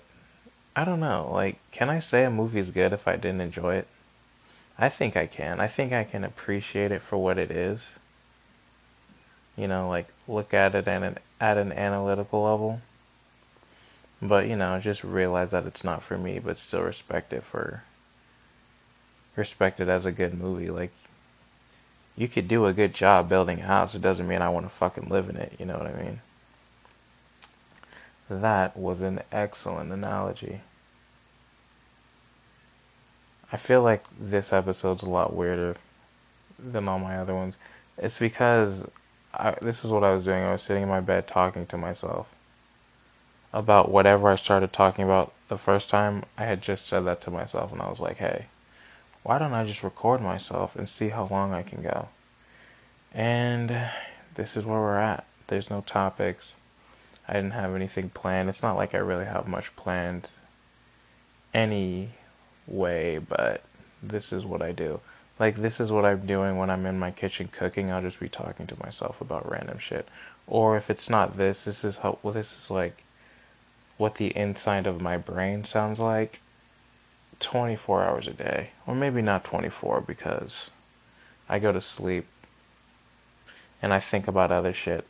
I 0.76 0.84
don't 0.84 1.00
know. 1.00 1.30
Like, 1.32 1.58
can 1.72 1.88
I 1.88 2.00
say 2.00 2.24
a 2.24 2.30
movie's 2.30 2.70
good 2.70 2.92
if 2.92 3.08
I 3.08 3.16
didn't 3.16 3.40
enjoy 3.40 3.76
it? 3.76 3.86
I 4.78 4.88
think 4.88 5.16
I 5.16 5.26
can. 5.26 5.60
I 5.60 5.68
think 5.68 5.92
I 5.92 6.04
can 6.04 6.24
appreciate 6.24 6.90
it 6.92 7.00
for 7.00 7.16
what 7.16 7.38
it 7.38 7.50
is. 7.50 7.94
You 9.56 9.68
know, 9.68 9.88
like 9.88 10.08
look 10.26 10.52
at 10.52 10.74
it 10.74 10.88
at 10.88 11.02
an 11.02 11.18
at 11.40 11.56
an 11.56 11.72
analytical 11.72 12.42
level. 12.42 12.80
But 14.20 14.48
you 14.48 14.56
know, 14.56 14.78
just 14.80 15.04
realize 15.04 15.52
that 15.52 15.66
it's 15.66 15.84
not 15.84 16.02
for 16.02 16.18
me, 16.18 16.40
but 16.40 16.58
still 16.58 16.82
respect 16.82 17.32
it 17.32 17.44
for 17.44 17.84
respect 19.36 19.80
it 19.80 19.88
as 19.88 20.06
a 20.06 20.12
good 20.12 20.34
movie. 20.34 20.70
Like 20.70 20.92
you 22.16 22.28
could 22.28 22.48
do 22.48 22.66
a 22.66 22.72
good 22.72 22.94
job 22.94 23.28
building 23.28 23.60
a 23.60 23.64
house. 23.64 23.94
It 23.94 24.02
doesn't 24.02 24.28
mean 24.28 24.42
I 24.42 24.48
want 24.48 24.66
to 24.66 24.70
fucking 24.70 25.08
live 25.08 25.28
in 25.28 25.36
it. 25.36 25.54
You 25.58 25.66
know 25.66 25.78
what 25.78 25.86
I 25.86 26.02
mean? 26.02 26.20
That 28.30 28.76
was 28.76 29.00
an 29.00 29.20
excellent 29.32 29.92
analogy. 29.92 30.60
I 33.52 33.56
feel 33.56 33.82
like 33.82 34.04
this 34.18 34.52
episode's 34.52 35.02
a 35.02 35.10
lot 35.10 35.34
weirder 35.34 35.76
than 36.58 36.88
all 36.88 36.98
my 36.98 37.18
other 37.18 37.34
ones. 37.34 37.56
It's 37.98 38.18
because 38.18 38.88
I, 39.32 39.52
this 39.60 39.84
is 39.84 39.90
what 39.90 40.04
I 40.04 40.12
was 40.12 40.24
doing. 40.24 40.42
I 40.42 40.52
was 40.52 40.62
sitting 40.62 40.82
in 40.82 40.88
my 40.88 41.00
bed 41.00 41.26
talking 41.26 41.66
to 41.66 41.76
myself 41.76 42.28
about 43.52 43.90
whatever 43.90 44.28
I 44.28 44.36
started 44.36 44.72
talking 44.72 45.04
about 45.04 45.32
the 45.48 45.58
first 45.58 45.88
time. 45.88 46.24
I 46.38 46.44
had 46.44 46.62
just 46.62 46.86
said 46.86 47.00
that 47.00 47.20
to 47.22 47.30
myself, 47.30 47.72
and 47.72 47.80
I 47.80 47.88
was 47.88 48.00
like, 48.00 48.16
hey, 48.16 48.46
why 49.24 49.38
don't 49.38 49.54
I 49.54 49.64
just 49.64 49.82
record 49.82 50.20
myself 50.20 50.76
and 50.76 50.88
see 50.88 51.08
how 51.08 51.26
long 51.26 51.52
I 51.52 51.62
can 51.62 51.82
go? 51.82 52.08
And 53.12 53.90
this 54.34 54.56
is 54.56 54.66
where 54.66 54.78
we're 54.78 54.98
at. 54.98 55.24
There's 55.46 55.70
no 55.70 55.80
topics. 55.80 56.52
I 57.26 57.32
didn't 57.32 57.52
have 57.52 57.74
anything 57.74 58.10
planned. 58.10 58.50
It's 58.50 58.62
not 58.62 58.76
like 58.76 58.94
I 58.94 58.98
really 58.98 59.24
have 59.24 59.48
much 59.48 59.74
planned 59.76 60.28
any 61.54 62.10
way, 62.66 63.16
but 63.18 63.62
this 64.02 64.30
is 64.30 64.44
what 64.44 64.60
I 64.60 64.72
do. 64.72 65.00
Like 65.38 65.56
this 65.56 65.80
is 65.80 65.90
what 65.90 66.04
I'm 66.04 66.26
doing 66.26 66.58
when 66.58 66.68
I'm 66.68 66.84
in 66.84 66.98
my 66.98 67.10
kitchen 67.10 67.48
cooking. 67.48 67.90
I'll 67.90 68.02
just 68.02 68.20
be 68.20 68.28
talking 68.28 68.66
to 68.66 68.82
myself 68.82 69.22
about 69.22 69.50
random 69.50 69.78
shit. 69.78 70.06
Or 70.46 70.76
if 70.76 70.90
it's 70.90 71.08
not 71.08 71.38
this, 71.38 71.64
this 71.64 71.82
is 71.82 71.96
how 71.96 72.18
well 72.22 72.34
this 72.34 72.54
is 72.54 72.70
like 72.70 73.02
what 73.96 74.16
the 74.16 74.36
inside 74.36 74.86
of 74.86 75.00
my 75.00 75.16
brain 75.16 75.64
sounds 75.64 75.98
like 75.98 76.42
24 77.44 78.02
hours 78.02 78.26
a 78.26 78.32
day. 78.32 78.70
Or 78.86 78.94
maybe 78.94 79.22
not 79.22 79.44
24 79.44 80.00
because 80.00 80.70
I 81.48 81.58
go 81.58 81.72
to 81.72 81.80
sleep 81.80 82.26
and 83.82 83.92
I 83.92 84.00
think 84.00 84.26
about 84.26 84.50
other 84.50 84.72
shit. 84.72 85.06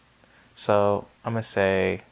So, 0.57 1.07
I'm 1.25 1.33
going 1.33 1.43
to 1.43 1.49
say 1.49 2.03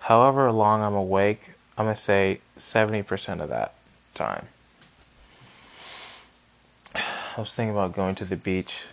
however 0.00 0.50
long 0.50 0.82
I'm 0.82 0.94
awake, 0.94 1.50
I'm 1.76 1.86
going 1.86 1.94
to 1.94 2.00
say 2.00 2.40
70% 2.56 3.40
of 3.40 3.48
that 3.48 3.74
time. 4.14 4.48
I 6.94 7.38
was 7.38 7.52
thinking 7.52 7.74
about 7.74 7.94
going 7.94 8.14
to 8.16 8.24
the 8.24 8.36
beach 8.36 8.84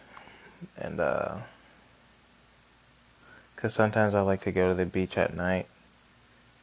and, 0.77 0.99
uh, 0.99 1.35
because 3.55 3.73
sometimes 3.73 4.15
I 4.15 4.21
like 4.21 4.41
to 4.41 4.51
go 4.51 4.69
to 4.69 4.73
the 4.73 4.85
beach 4.85 5.17
at 5.17 5.35
night 5.35 5.67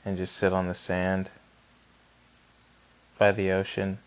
and 0.07 0.17
just 0.17 0.37
sit 0.37 0.53
on 0.53 0.69
the 0.69 0.75
sand 0.75 1.29
by 3.19 3.33
the 3.33 3.51
ocean 3.51 3.99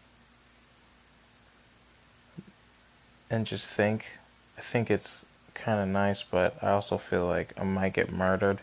and 3.30 3.46
just 3.46 3.68
think. 3.68 4.20
I 4.58 4.62
think 4.62 4.92
it's 4.92 5.26
kind 5.54 5.80
of 5.80 5.88
nice, 5.88 6.24
but 6.24 6.58
I 6.62 6.72
also 6.72 6.98
feel 6.98 7.26
like 7.26 7.54
I 7.58 7.64
might 7.64 7.94
get 7.94 8.12
murdered 8.12 8.60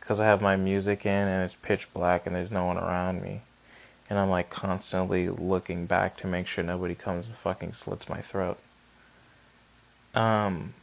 because 0.00 0.20
I 0.20 0.26
have 0.26 0.42
my 0.42 0.56
music 0.56 1.06
in 1.06 1.28
and 1.28 1.42
it's 1.42 1.54
pitch 1.54 1.92
black 1.92 2.26
and 2.26 2.36
there's 2.36 2.50
no 2.50 2.66
one 2.66 2.78
around 2.78 3.22
me. 3.22 3.40
And 4.10 4.18
I'm 4.18 4.28
like 4.28 4.50
constantly 4.50 5.28
looking 5.28 5.86
back 5.86 6.16
to 6.18 6.26
make 6.26 6.46
sure 6.46 6.62
nobody 6.62 6.94
comes 6.94 7.26
and 7.26 7.34
fucking 7.34 7.72
slits 7.72 8.08
my 8.08 8.20
throat. 8.20 8.58
Um, 10.14 10.74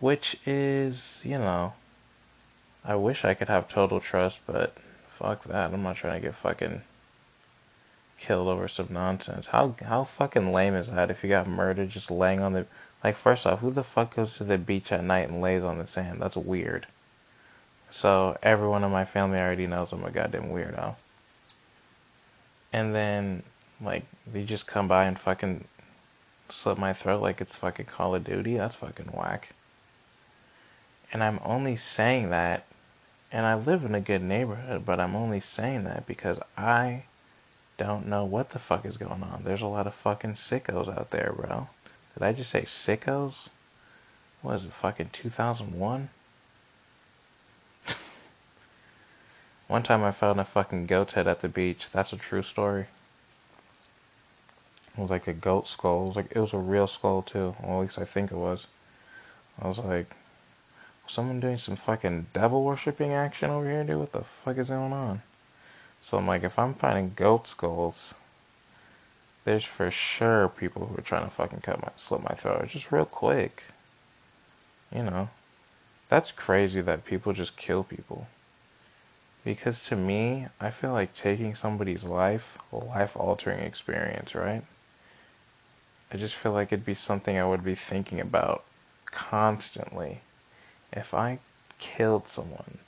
which 0.00 0.36
is, 0.44 1.22
you 1.24 1.38
know, 1.38 1.74
I 2.84 2.96
wish 2.96 3.24
I 3.24 3.34
could 3.34 3.48
have 3.48 3.68
total 3.68 4.00
trust, 4.00 4.40
but 4.46 4.74
fuck 5.08 5.44
that. 5.44 5.72
I'm 5.72 5.82
not 5.82 5.96
trying 5.96 6.20
to 6.20 6.26
get 6.26 6.34
fucking 6.34 6.82
killed 8.20 8.48
over 8.48 8.68
some 8.68 8.88
nonsense. 8.90 9.48
How 9.48 9.74
how 9.82 10.04
fucking 10.04 10.52
lame 10.52 10.74
is 10.74 10.90
that 10.92 11.10
if 11.10 11.24
you 11.24 11.30
got 11.30 11.48
murdered 11.48 11.88
just 11.88 12.10
laying 12.10 12.40
on 12.40 12.52
the 12.52 12.66
like 13.02 13.16
first 13.16 13.46
off, 13.46 13.60
who 13.60 13.70
the 13.70 13.82
fuck 13.82 14.14
goes 14.14 14.36
to 14.36 14.44
the 14.44 14.58
beach 14.58 14.92
at 14.92 15.02
night 15.02 15.28
and 15.28 15.40
lays 15.40 15.62
on 15.64 15.78
the 15.78 15.86
sand? 15.86 16.20
That's 16.20 16.36
weird. 16.36 16.86
So 17.88 18.38
everyone 18.42 18.84
in 18.84 18.90
my 18.90 19.04
family 19.04 19.38
already 19.38 19.66
knows 19.66 19.92
I'm 19.92 20.04
a 20.04 20.10
goddamn 20.10 20.50
weirdo. 20.50 20.94
And 22.72 22.94
then, 22.94 23.42
like, 23.80 24.04
they 24.32 24.44
just 24.44 24.68
come 24.68 24.86
by 24.86 25.06
and 25.06 25.18
fucking 25.18 25.64
slit 26.48 26.78
my 26.78 26.92
throat 26.92 27.20
like 27.20 27.40
it's 27.40 27.56
fucking 27.56 27.86
Call 27.86 28.14
of 28.14 28.22
Duty. 28.22 28.56
That's 28.56 28.76
fucking 28.76 29.06
whack. 29.06 29.50
And 31.12 31.24
I'm 31.24 31.40
only 31.44 31.74
saying 31.74 32.30
that, 32.30 32.64
and 33.32 33.44
I 33.44 33.56
live 33.56 33.84
in 33.84 33.96
a 33.96 34.00
good 34.00 34.22
neighborhood, 34.22 34.86
but 34.86 35.00
I'm 35.00 35.16
only 35.16 35.40
saying 35.40 35.82
that 35.84 36.06
because 36.06 36.38
I 36.56 37.04
don't 37.80 38.06
know 38.06 38.26
what 38.26 38.50
the 38.50 38.58
fuck 38.58 38.84
is 38.84 38.98
going 38.98 39.22
on. 39.22 39.40
There's 39.42 39.62
a 39.62 39.66
lot 39.66 39.86
of 39.86 39.94
fucking 39.94 40.34
sickos 40.34 40.86
out 40.94 41.12
there, 41.12 41.32
bro. 41.34 41.68
Did 42.12 42.22
I 42.22 42.34
just 42.34 42.50
say 42.50 42.62
sickos? 42.62 43.48
What 44.42 44.56
is 44.56 44.66
it, 44.66 44.72
fucking 44.72 45.08
2001? 45.12 46.10
One 49.66 49.82
time 49.82 50.04
I 50.04 50.10
found 50.10 50.38
a 50.40 50.44
fucking 50.44 50.84
goat's 50.84 51.14
head 51.14 51.26
at 51.26 51.40
the 51.40 51.48
beach. 51.48 51.90
That's 51.90 52.12
a 52.12 52.18
true 52.18 52.42
story. 52.42 52.84
It 54.98 55.00
was 55.00 55.10
like 55.10 55.26
a 55.26 55.32
goat 55.32 55.66
skull. 55.66 56.04
It 56.04 56.08
was 56.08 56.16
like 56.16 56.32
it 56.32 56.38
was 56.38 56.52
a 56.52 56.58
real 56.58 56.86
skull 56.86 57.22
too. 57.22 57.56
Well, 57.62 57.78
at 57.78 57.82
least 57.82 57.98
I 57.98 58.04
think 58.04 58.30
it 58.30 58.36
was. 58.36 58.66
I 59.58 59.66
was 59.66 59.78
like, 59.78 60.14
someone 61.06 61.40
doing 61.40 61.56
some 61.56 61.76
fucking 61.76 62.26
devil 62.34 62.62
worshipping 62.62 63.14
action 63.14 63.48
over 63.48 63.64
here, 63.64 63.84
dude. 63.84 64.00
What 64.00 64.12
the 64.12 64.22
fuck 64.22 64.58
is 64.58 64.68
going 64.68 64.92
on? 64.92 65.22
So 66.00 66.18
I'm 66.18 66.26
like, 66.26 66.42
if 66.42 66.58
I'm 66.58 66.74
finding 66.74 67.12
goat 67.14 67.46
skulls, 67.46 68.14
there's 69.44 69.64
for 69.64 69.90
sure 69.90 70.48
people 70.48 70.86
who 70.86 70.98
are 70.98 71.02
trying 71.02 71.24
to 71.24 71.30
fucking 71.30 71.60
cut 71.60 71.82
my 71.82 71.90
slit 71.96 72.22
my 72.22 72.34
throat 72.34 72.68
just 72.68 72.92
real 72.92 73.04
quick. 73.04 73.64
You 74.94 75.04
know, 75.04 75.28
that's 76.08 76.32
crazy 76.32 76.80
that 76.80 77.04
people 77.04 77.32
just 77.32 77.56
kill 77.56 77.84
people. 77.84 78.26
Because 79.44 79.84
to 79.86 79.96
me, 79.96 80.48
I 80.60 80.70
feel 80.70 80.92
like 80.92 81.14
taking 81.14 81.54
somebody's 81.54 82.04
life, 82.04 82.58
a 82.72 82.76
life 82.76 83.16
altering 83.16 83.60
experience, 83.60 84.34
right? 84.34 84.62
I 86.12 86.16
just 86.16 86.34
feel 86.34 86.52
like 86.52 86.72
it'd 86.72 86.84
be 86.84 86.94
something 86.94 87.38
I 87.38 87.46
would 87.46 87.64
be 87.64 87.74
thinking 87.74 88.20
about 88.20 88.64
constantly. 89.06 90.20
If 90.92 91.14
I 91.14 91.38
killed 91.78 92.28
someone, 92.28 92.78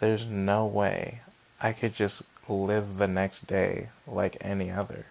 there's 0.00 0.26
no 0.26 0.64
way 0.64 1.20
I 1.60 1.72
could 1.72 1.94
just 1.94 2.22
live 2.48 2.96
the 2.96 3.06
next 3.06 3.46
day 3.46 3.88
like 4.06 4.36
any 4.40 4.70
other. 4.70 5.06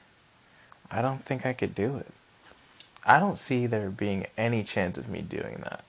I 0.92 1.02
don't 1.02 1.24
think 1.24 1.46
I 1.46 1.54
could 1.54 1.76
do 1.76 1.98
it. 1.98 2.08
I 3.06 3.20
don't 3.20 3.38
see 3.38 3.66
there 3.66 3.90
being 3.90 4.26
any 4.38 4.64
chance 4.64 4.98
of 4.98 5.10
me 5.10 5.22
doing 5.22 5.62
that. 5.64 5.84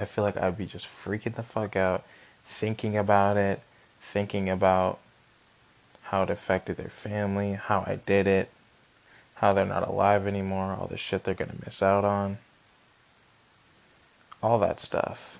I 0.00 0.04
feel 0.04 0.24
like 0.24 0.36
I'd 0.36 0.58
be 0.58 0.66
just 0.66 0.86
freaking 0.86 1.34
the 1.34 1.42
fuck 1.42 1.76
out, 1.76 2.04
thinking 2.44 2.96
about 2.96 3.36
it, 3.36 3.60
thinking 4.00 4.48
about 4.48 4.98
how 6.04 6.22
it 6.22 6.30
affected 6.30 6.76
their 6.76 6.88
family, 6.88 7.54
how 7.54 7.80
I 7.86 7.98
did 8.06 8.26
it, 8.26 8.50
how 9.36 9.52
they're 9.52 9.64
not 9.64 9.86
alive 9.86 10.26
anymore, 10.26 10.76
all 10.78 10.86
the 10.86 10.96
shit 10.96 11.24
they're 11.24 11.34
gonna 11.34 11.54
miss 11.64 11.82
out 11.82 12.04
on, 12.04 12.38
all 14.42 14.58
that 14.58 14.80
stuff. 14.80 15.38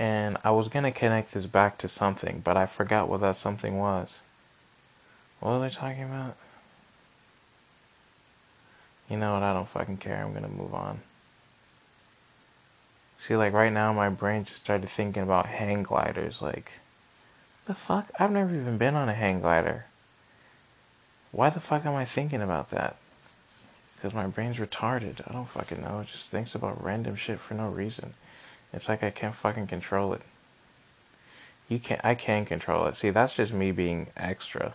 And 0.00 0.38
I 0.42 0.50
was 0.50 0.68
gonna 0.68 0.92
connect 0.92 1.32
this 1.32 1.44
back 1.44 1.76
to 1.78 1.88
something, 1.88 2.40
but 2.42 2.56
I 2.56 2.64
forgot 2.64 3.10
what 3.10 3.20
that 3.20 3.36
something 3.36 3.78
was. 3.78 4.22
What 5.40 5.60
was 5.60 5.76
I 5.76 5.78
talking 5.78 6.04
about? 6.04 6.36
You 9.10 9.18
know 9.18 9.34
what? 9.34 9.42
I 9.42 9.52
don't 9.52 9.68
fucking 9.68 9.98
care. 9.98 10.24
I'm 10.24 10.32
gonna 10.32 10.48
move 10.48 10.72
on. 10.72 11.00
See, 13.18 13.36
like 13.36 13.52
right 13.52 13.70
now, 13.70 13.92
my 13.92 14.08
brain 14.08 14.44
just 14.44 14.62
started 14.62 14.88
thinking 14.88 15.22
about 15.22 15.44
hang 15.44 15.82
gliders. 15.82 16.40
Like, 16.40 16.72
the 17.66 17.74
fuck? 17.74 18.10
I've 18.18 18.32
never 18.32 18.54
even 18.54 18.78
been 18.78 18.94
on 18.94 19.10
a 19.10 19.14
hang 19.14 19.40
glider. 19.40 19.84
Why 21.30 21.50
the 21.50 21.60
fuck 21.60 21.84
am 21.84 21.94
I 21.94 22.06
thinking 22.06 22.40
about 22.40 22.70
that? 22.70 22.96
Because 23.96 24.14
my 24.14 24.28
brain's 24.28 24.56
retarded. 24.56 25.20
I 25.28 25.34
don't 25.34 25.46
fucking 25.46 25.82
know. 25.82 26.00
It 26.00 26.06
just 26.06 26.30
thinks 26.30 26.54
about 26.54 26.82
random 26.82 27.16
shit 27.16 27.38
for 27.38 27.52
no 27.52 27.68
reason. 27.68 28.14
It's 28.72 28.88
like 28.88 29.02
I 29.02 29.10
can't 29.10 29.34
fucking 29.34 29.66
control 29.66 30.12
it. 30.12 30.22
You 31.68 31.78
can't. 31.78 32.04
I 32.04 32.14
can 32.14 32.44
control 32.44 32.86
it. 32.86 32.96
See, 32.96 33.10
that's 33.10 33.34
just 33.34 33.52
me 33.52 33.72
being 33.72 34.08
extra. 34.16 34.74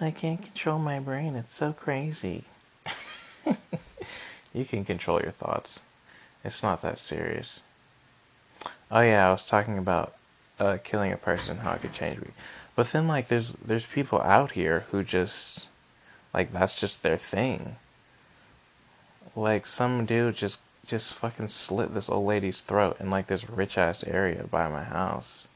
I 0.00 0.10
can't 0.10 0.42
control 0.42 0.78
my 0.78 0.98
brain. 0.98 1.36
It's 1.36 1.54
so 1.54 1.72
crazy. 1.72 2.44
you 4.54 4.64
can 4.64 4.84
control 4.84 5.20
your 5.20 5.32
thoughts. 5.32 5.80
It's 6.44 6.62
not 6.62 6.82
that 6.82 6.98
serious. 6.98 7.60
Oh 8.90 9.00
yeah, 9.00 9.28
I 9.28 9.32
was 9.32 9.46
talking 9.46 9.78
about 9.78 10.14
uh, 10.58 10.78
killing 10.82 11.12
a 11.12 11.16
person, 11.16 11.58
how 11.58 11.72
it 11.72 11.82
could 11.82 11.94
change 11.94 12.20
me. 12.20 12.28
But 12.74 12.92
then 12.92 13.06
like 13.06 13.28
there's 13.28 13.52
there's 13.52 13.86
people 13.86 14.20
out 14.22 14.52
here 14.52 14.86
who 14.90 15.02
just 15.02 15.66
like 16.32 16.52
that's 16.52 16.78
just 16.78 17.02
their 17.02 17.18
thing. 17.18 17.76
Like 19.36 19.66
some 19.66 20.04
dude 20.04 20.36
just 20.36 20.60
just 20.86 21.14
fucking 21.14 21.48
slit 21.48 21.94
this 21.94 22.08
old 22.08 22.26
lady's 22.26 22.60
throat 22.60 22.96
in 23.00 23.10
like 23.10 23.26
this 23.28 23.48
rich 23.48 23.78
ass 23.78 24.02
area 24.04 24.44
by 24.50 24.68
my 24.68 24.84
house. 24.84 25.46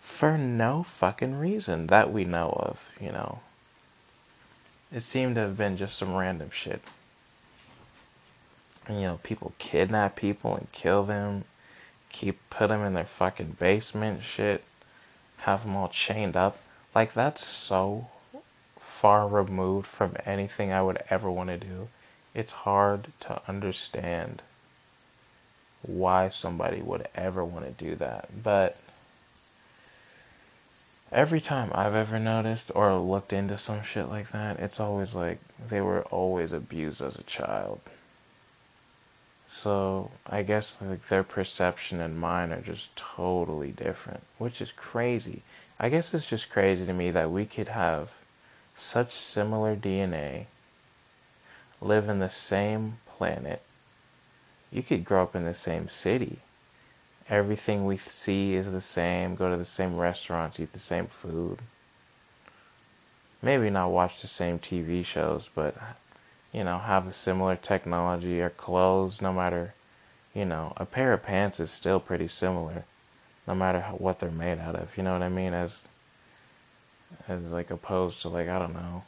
For 0.00 0.38
no 0.38 0.82
fucking 0.82 1.38
reason 1.38 1.88
that 1.88 2.12
we 2.12 2.24
know 2.24 2.50
of, 2.50 2.90
you 3.00 3.12
know. 3.12 3.40
It 4.92 5.00
seemed 5.00 5.34
to 5.34 5.42
have 5.42 5.58
been 5.58 5.76
just 5.76 5.96
some 5.96 6.16
random 6.16 6.50
shit. 6.50 6.80
And, 8.86 9.00
you 9.00 9.06
know, 9.06 9.20
people 9.22 9.52
kidnap 9.58 10.16
people 10.16 10.54
and 10.54 10.70
kill 10.72 11.04
them 11.04 11.44
keep 12.10 12.38
put 12.50 12.68
them 12.68 12.84
in 12.84 12.94
their 12.94 13.04
fucking 13.04 13.56
basement 13.58 14.22
shit, 14.22 14.64
have 15.38 15.62
them 15.64 15.76
all 15.76 15.88
chained 15.88 16.36
up. 16.36 16.58
Like 16.94 17.12
that's 17.12 17.44
so 17.44 18.08
far 18.78 19.28
removed 19.28 19.86
from 19.86 20.16
anything 20.24 20.72
I 20.72 20.82
would 20.82 21.02
ever 21.10 21.30
want 21.30 21.50
to 21.50 21.58
do. 21.58 21.88
It's 22.34 22.52
hard 22.52 23.12
to 23.20 23.40
understand 23.48 24.42
why 25.82 26.28
somebody 26.28 26.82
would 26.82 27.08
ever 27.14 27.44
want 27.44 27.66
to 27.66 27.84
do 27.84 27.94
that. 27.96 28.42
But 28.42 28.80
every 31.12 31.40
time 31.40 31.70
I've 31.74 31.94
ever 31.94 32.18
noticed 32.18 32.70
or 32.74 32.96
looked 32.98 33.32
into 33.32 33.56
some 33.56 33.82
shit 33.82 34.08
like 34.08 34.30
that, 34.32 34.58
it's 34.60 34.80
always 34.80 35.14
like 35.14 35.38
they 35.68 35.80
were 35.80 36.02
always 36.04 36.52
abused 36.52 37.00
as 37.00 37.16
a 37.16 37.22
child. 37.22 37.80
So 39.46 40.10
I 40.26 40.42
guess 40.42 40.76
like 40.82 41.08
their 41.08 41.24
perception 41.24 42.00
and 42.00 42.20
mine 42.20 42.52
are 42.52 42.60
just 42.60 42.94
totally 42.96 43.72
different, 43.72 44.22
which 44.36 44.60
is 44.60 44.72
crazy. 44.72 45.42
I 45.80 45.88
guess 45.88 46.12
it's 46.12 46.26
just 46.26 46.50
crazy 46.50 46.84
to 46.84 46.92
me 46.92 47.10
that 47.12 47.30
we 47.30 47.46
could 47.46 47.68
have 47.68 48.12
such 48.74 49.12
similar 49.12 49.74
DNA, 49.74 50.46
live 51.80 52.08
in 52.08 52.18
the 52.18 52.28
same 52.28 52.98
planet. 53.06 53.62
You 54.70 54.82
could 54.82 55.04
grow 55.04 55.22
up 55.22 55.34
in 55.36 55.44
the 55.44 55.54
same 55.54 55.88
city. 55.88 56.40
Everything 57.28 57.84
we 57.84 57.98
see 57.98 58.54
is 58.54 58.70
the 58.70 58.80
same, 58.80 59.34
go 59.34 59.50
to 59.50 59.56
the 59.56 59.64
same 59.64 59.96
restaurants, 59.96 60.58
eat 60.58 60.72
the 60.72 60.78
same 60.78 61.06
food. 61.06 61.60
Maybe 63.42 63.70
not 63.70 63.90
watch 63.90 64.20
the 64.20 64.26
same 64.26 64.58
TV 64.58 65.04
shows, 65.04 65.48
but 65.54 65.76
you 66.52 66.64
know, 66.64 66.78
have 66.78 67.06
a 67.06 67.12
similar 67.12 67.56
technology 67.56 68.40
or 68.40 68.50
clothes, 68.50 69.20
no 69.20 69.32
matter, 69.32 69.74
you 70.34 70.44
know, 70.44 70.72
a 70.76 70.86
pair 70.86 71.12
of 71.12 71.22
pants 71.22 71.60
is 71.60 71.70
still 71.70 72.00
pretty 72.00 72.28
similar, 72.28 72.84
no 73.46 73.54
matter 73.54 73.82
what 73.96 74.18
they're 74.18 74.30
made 74.30 74.58
out 74.58 74.74
of. 74.74 74.96
You 74.96 75.02
know 75.02 75.12
what 75.12 75.22
I 75.22 75.28
mean? 75.28 75.52
As, 75.52 75.86
as 77.28 77.52
like 77.52 77.70
opposed 77.70 78.22
to 78.22 78.28
like 78.28 78.48
I 78.48 78.58
don't 78.58 78.74
know, 78.74 79.04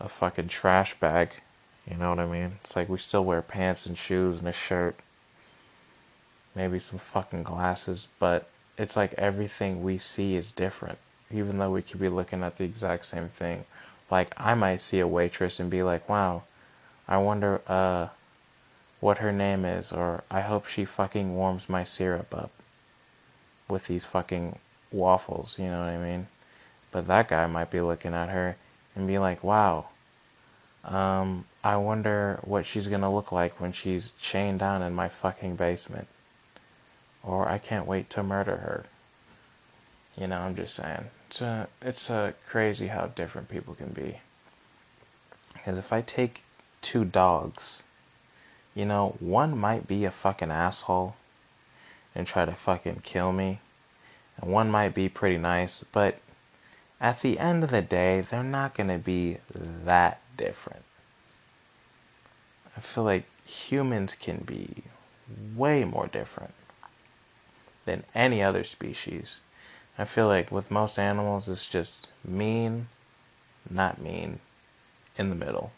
a 0.00 0.08
fucking 0.08 0.48
trash 0.48 0.98
bag. 0.98 1.30
You 1.90 1.96
know 1.96 2.10
what 2.10 2.18
I 2.20 2.26
mean? 2.26 2.58
It's 2.64 2.76
like 2.76 2.88
we 2.88 2.98
still 2.98 3.24
wear 3.24 3.42
pants 3.42 3.86
and 3.86 3.96
shoes 3.96 4.38
and 4.38 4.48
a 4.48 4.52
shirt, 4.52 4.96
maybe 6.54 6.78
some 6.78 6.98
fucking 6.98 7.42
glasses, 7.42 8.08
but 8.18 8.48
it's 8.78 8.96
like 8.96 9.12
everything 9.14 9.82
we 9.82 9.98
see 9.98 10.36
is 10.36 10.52
different, 10.52 10.98
even 11.30 11.58
though 11.58 11.70
we 11.70 11.82
could 11.82 12.00
be 12.00 12.08
looking 12.08 12.42
at 12.42 12.58
the 12.58 12.64
exact 12.64 13.06
same 13.06 13.28
thing 13.28 13.64
like 14.10 14.34
I 14.36 14.54
might 14.54 14.80
see 14.80 15.00
a 15.00 15.06
waitress 15.06 15.60
and 15.60 15.70
be 15.70 15.82
like, 15.82 16.08
"Wow, 16.08 16.42
I 17.08 17.18
wonder 17.18 17.60
uh 17.68 18.08
what 19.00 19.18
her 19.18 19.32
name 19.32 19.64
is 19.64 19.92
or 19.92 20.24
I 20.30 20.42
hope 20.42 20.66
she 20.66 20.84
fucking 20.84 21.34
warms 21.34 21.68
my 21.68 21.84
syrup 21.84 22.34
up 22.34 22.50
with 23.68 23.86
these 23.86 24.04
fucking 24.04 24.58
waffles, 24.92 25.56
you 25.58 25.66
know 25.66 25.80
what 25.80 25.88
I 25.88 25.96
mean? 25.98 26.26
But 26.92 27.06
that 27.06 27.28
guy 27.28 27.46
might 27.46 27.70
be 27.70 27.80
looking 27.80 28.14
at 28.14 28.28
her 28.28 28.56
and 28.94 29.06
be 29.06 29.18
like, 29.18 29.42
"Wow, 29.44 29.86
um 30.84 31.46
I 31.62 31.76
wonder 31.76 32.40
what 32.42 32.66
she's 32.66 32.88
going 32.88 33.02
to 33.02 33.08
look 33.08 33.30
like 33.32 33.60
when 33.60 33.72
she's 33.72 34.12
chained 34.20 34.60
down 34.60 34.82
in 34.82 34.94
my 34.94 35.08
fucking 35.08 35.56
basement." 35.56 36.08
Or 37.22 37.48
I 37.48 37.58
can't 37.58 37.86
wait 37.86 38.08
to 38.10 38.22
murder 38.22 38.56
her. 38.56 38.86
You 40.16 40.26
know, 40.26 40.38
I'm 40.40 40.56
just 40.56 40.74
saying. 40.74 41.06
It's 41.28 41.42
uh, 41.42 41.66
it's 41.80 42.10
uh, 42.10 42.32
crazy 42.46 42.88
how 42.88 43.06
different 43.06 43.48
people 43.48 43.74
can 43.74 43.90
be. 43.90 44.20
Because 45.52 45.78
if 45.78 45.92
I 45.92 46.00
take 46.00 46.42
two 46.82 47.04
dogs, 47.04 47.82
you 48.74 48.84
know, 48.84 49.16
one 49.20 49.56
might 49.56 49.86
be 49.86 50.04
a 50.04 50.10
fucking 50.10 50.50
asshole 50.50 51.14
and 52.14 52.26
try 52.26 52.44
to 52.44 52.54
fucking 52.54 53.02
kill 53.04 53.32
me, 53.32 53.60
and 54.36 54.50
one 54.50 54.70
might 54.70 54.94
be 54.94 55.08
pretty 55.08 55.38
nice, 55.38 55.84
but 55.92 56.18
at 57.00 57.20
the 57.22 57.38
end 57.38 57.64
of 57.64 57.70
the 57.70 57.82
day, 57.82 58.20
they're 58.20 58.42
not 58.42 58.74
gonna 58.74 58.98
be 58.98 59.38
that 59.54 60.20
different. 60.36 60.84
I 62.76 62.80
feel 62.80 63.04
like 63.04 63.24
humans 63.44 64.14
can 64.14 64.38
be 64.38 64.84
way 65.54 65.84
more 65.84 66.06
different 66.06 66.54
than 67.84 68.04
any 68.14 68.42
other 68.42 68.64
species. 68.64 69.40
I 69.98 70.04
feel 70.04 70.26
like 70.26 70.50
with 70.50 70.70
most 70.70 70.98
animals, 70.98 71.48
it's 71.48 71.66
just 71.66 72.06
mean, 72.24 72.88
not 73.68 74.00
mean, 74.00 74.40
in 75.16 75.30
the 75.30 75.34
middle. 75.34 75.72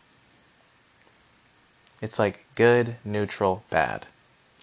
It's 2.01 2.19
like 2.19 2.45
good, 2.57 2.97
neutral, 3.05 3.65
bad. 3.71 4.07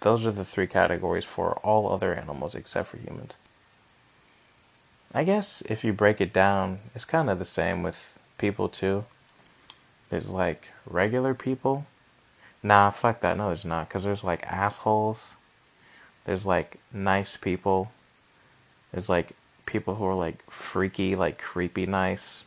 Those 0.02 0.26
are 0.26 0.32
the 0.32 0.45
three 0.45 0.67
categories 0.67 1.26
for 1.26 1.54
all 1.63 1.91
other 1.91 2.13
animals 2.13 2.56
except 2.56 2.89
for 2.89 2.98
humans. 2.98 3.36
I 5.13 5.24
guess 5.24 5.62
if 5.67 5.84
you 5.84 5.91
break 5.91 6.22
it 6.22 6.32
down, 6.32 6.80
it's 6.93 7.06
kind 7.06 7.30
of 7.30 7.39
the 7.39 7.45
same 7.45 7.82
with 7.82 8.19
people 8.38 8.69
too. 8.69 9.06
There's 10.10 10.30
like 10.30 10.69
regular 10.86 11.34
people. 11.34 11.88
Nah, 12.62 12.91
fuck 12.91 13.22
that. 13.22 13.38
No, 13.38 13.48
there's 13.48 13.65
not. 13.65 13.88
Because 13.88 14.04
there's 14.04 14.24
like 14.24 14.43
assholes. 14.43 15.32
There's 16.26 16.45
like 16.45 16.80
nice 16.93 17.38
people. 17.38 17.91
There's 18.91 19.10
like 19.10 19.32
people 19.65 19.95
who 19.95 20.06
are 20.06 20.15
like 20.15 20.43
freaky, 20.50 21.15
like 21.15 21.39
creepy 21.39 21.86
nice. 21.88 22.45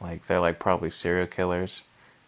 Like 0.00 0.26
they're 0.26 0.40
like 0.40 0.58
probably 0.58 0.90
serial 0.90 1.26
killers. 1.26 1.82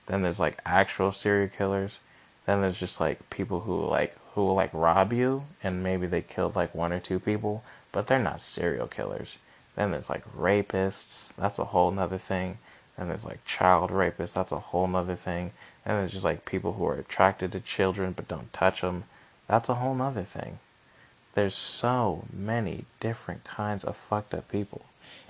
Then 0.07 0.23
there's 0.23 0.41
like 0.41 0.59
actual 0.65 1.13
serial 1.13 1.49
killers. 1.49 1.99
Then 2.47 2.63
there's 2.63 2.79
just 2.79 3.01
like 3.01 3.31
people 3.31 3.61
who 3.61 3.85
like 3.87 4.17
who 4.35 4.45
will 4.45 4.55
like 4.55 4.71
rob 4.73 5.13
you 5.13 5.45
and 5.63 5.83
maybe 5.83 6.07
they 6.07 6.23
killed 6.23 6.57
like 6.57 6.75
one 6.75 6.93
or 6.93 6.99
two 6.99 7.19
people, 7.21 7.63
but 7.93 8.07
they're 8.07 8.19
not 8.19 8.41
serial 8.41 8.87
killers. 8.87 9.39
Then 9.79 9.93
there's 9.93 10.11
like 10.11 10.25
rapists. 10.37 11.33
That's 11.37 11.61
a 11.61 11.67
whole 11.67 11.93
nother 11.93 12.19
thing. 12.19 12.59
Then 12.97 13.07
there's 13.07 13.25
like 13.25 13.45
child 13.45 13.93
rapists. 13.93 14.33
That's 14.33 14.51
a 14.51 14.59
whole 14.59 14.89
nother 14.89 15.15
thing. 15.15 15.53
And 15.87 15.97
there's 15.97 16.11
just 16.11 16.25
like 16.25 16.45
people 16.45 16.73
who 16.73 16.85
are 16.87 16.97
attracted 16.97 17.53
to 17.53 17.61
children 17.61 18.13
but 18.13 18.27
don't 18.27 18.53
touch 18.53 18.81
them. 18.81 19.05
That's 19.47 19.69
a 19.69 19.77
whole 19.77 19.95
nother 19.95 20.25
thing. 20.25 20.59
There's 21.35 21.55
so 21.55 22.25
many 22.33 22.87
different 22.99 23.45
kinds 23.45 23.85
of 23.85 23.95
fucked 23.95 24.35
up 24.35 24.51
people. 24.51 24.85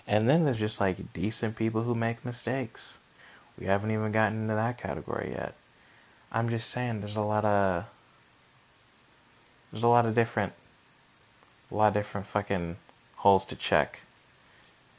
And 0.07 0.31
then 0.31 0.45
there's 0.45 0.57
just 0.57 0.81
like 0.81 1.13
decent 1.13 1.55
people 1.55 1.83
who 1.83 1.95
make 1.95 2.25
mistakes. 2.25 2.95
We 3.61 3.67
haven't 3.67 3.91
even 3.91 4.13
gotten 4.13 4.45
into 4.45 4.55
that 4.55 4.79
category 4.79 5.33
yet. 5.33 5.57
I'm 6.33 6.49
just 6.49 6.71
saying 6.71 7.01
there's 7.01 7.17
a 7.17 7.21
lot 7.21 7.45
of 7.45 7.85
there's 9.71 9.85
a 9.85 9.89
lot 9.89 10.07
of 10.07 10.15
different 10.15 10.55
a 11.71 11.75
lot 11.75 11.89
of 11.89 11.93
different 11.93 12.27
fucking 12.27 12.77
holes 13.17 13.45
to 13.45 13.55
check. 13.55 14.01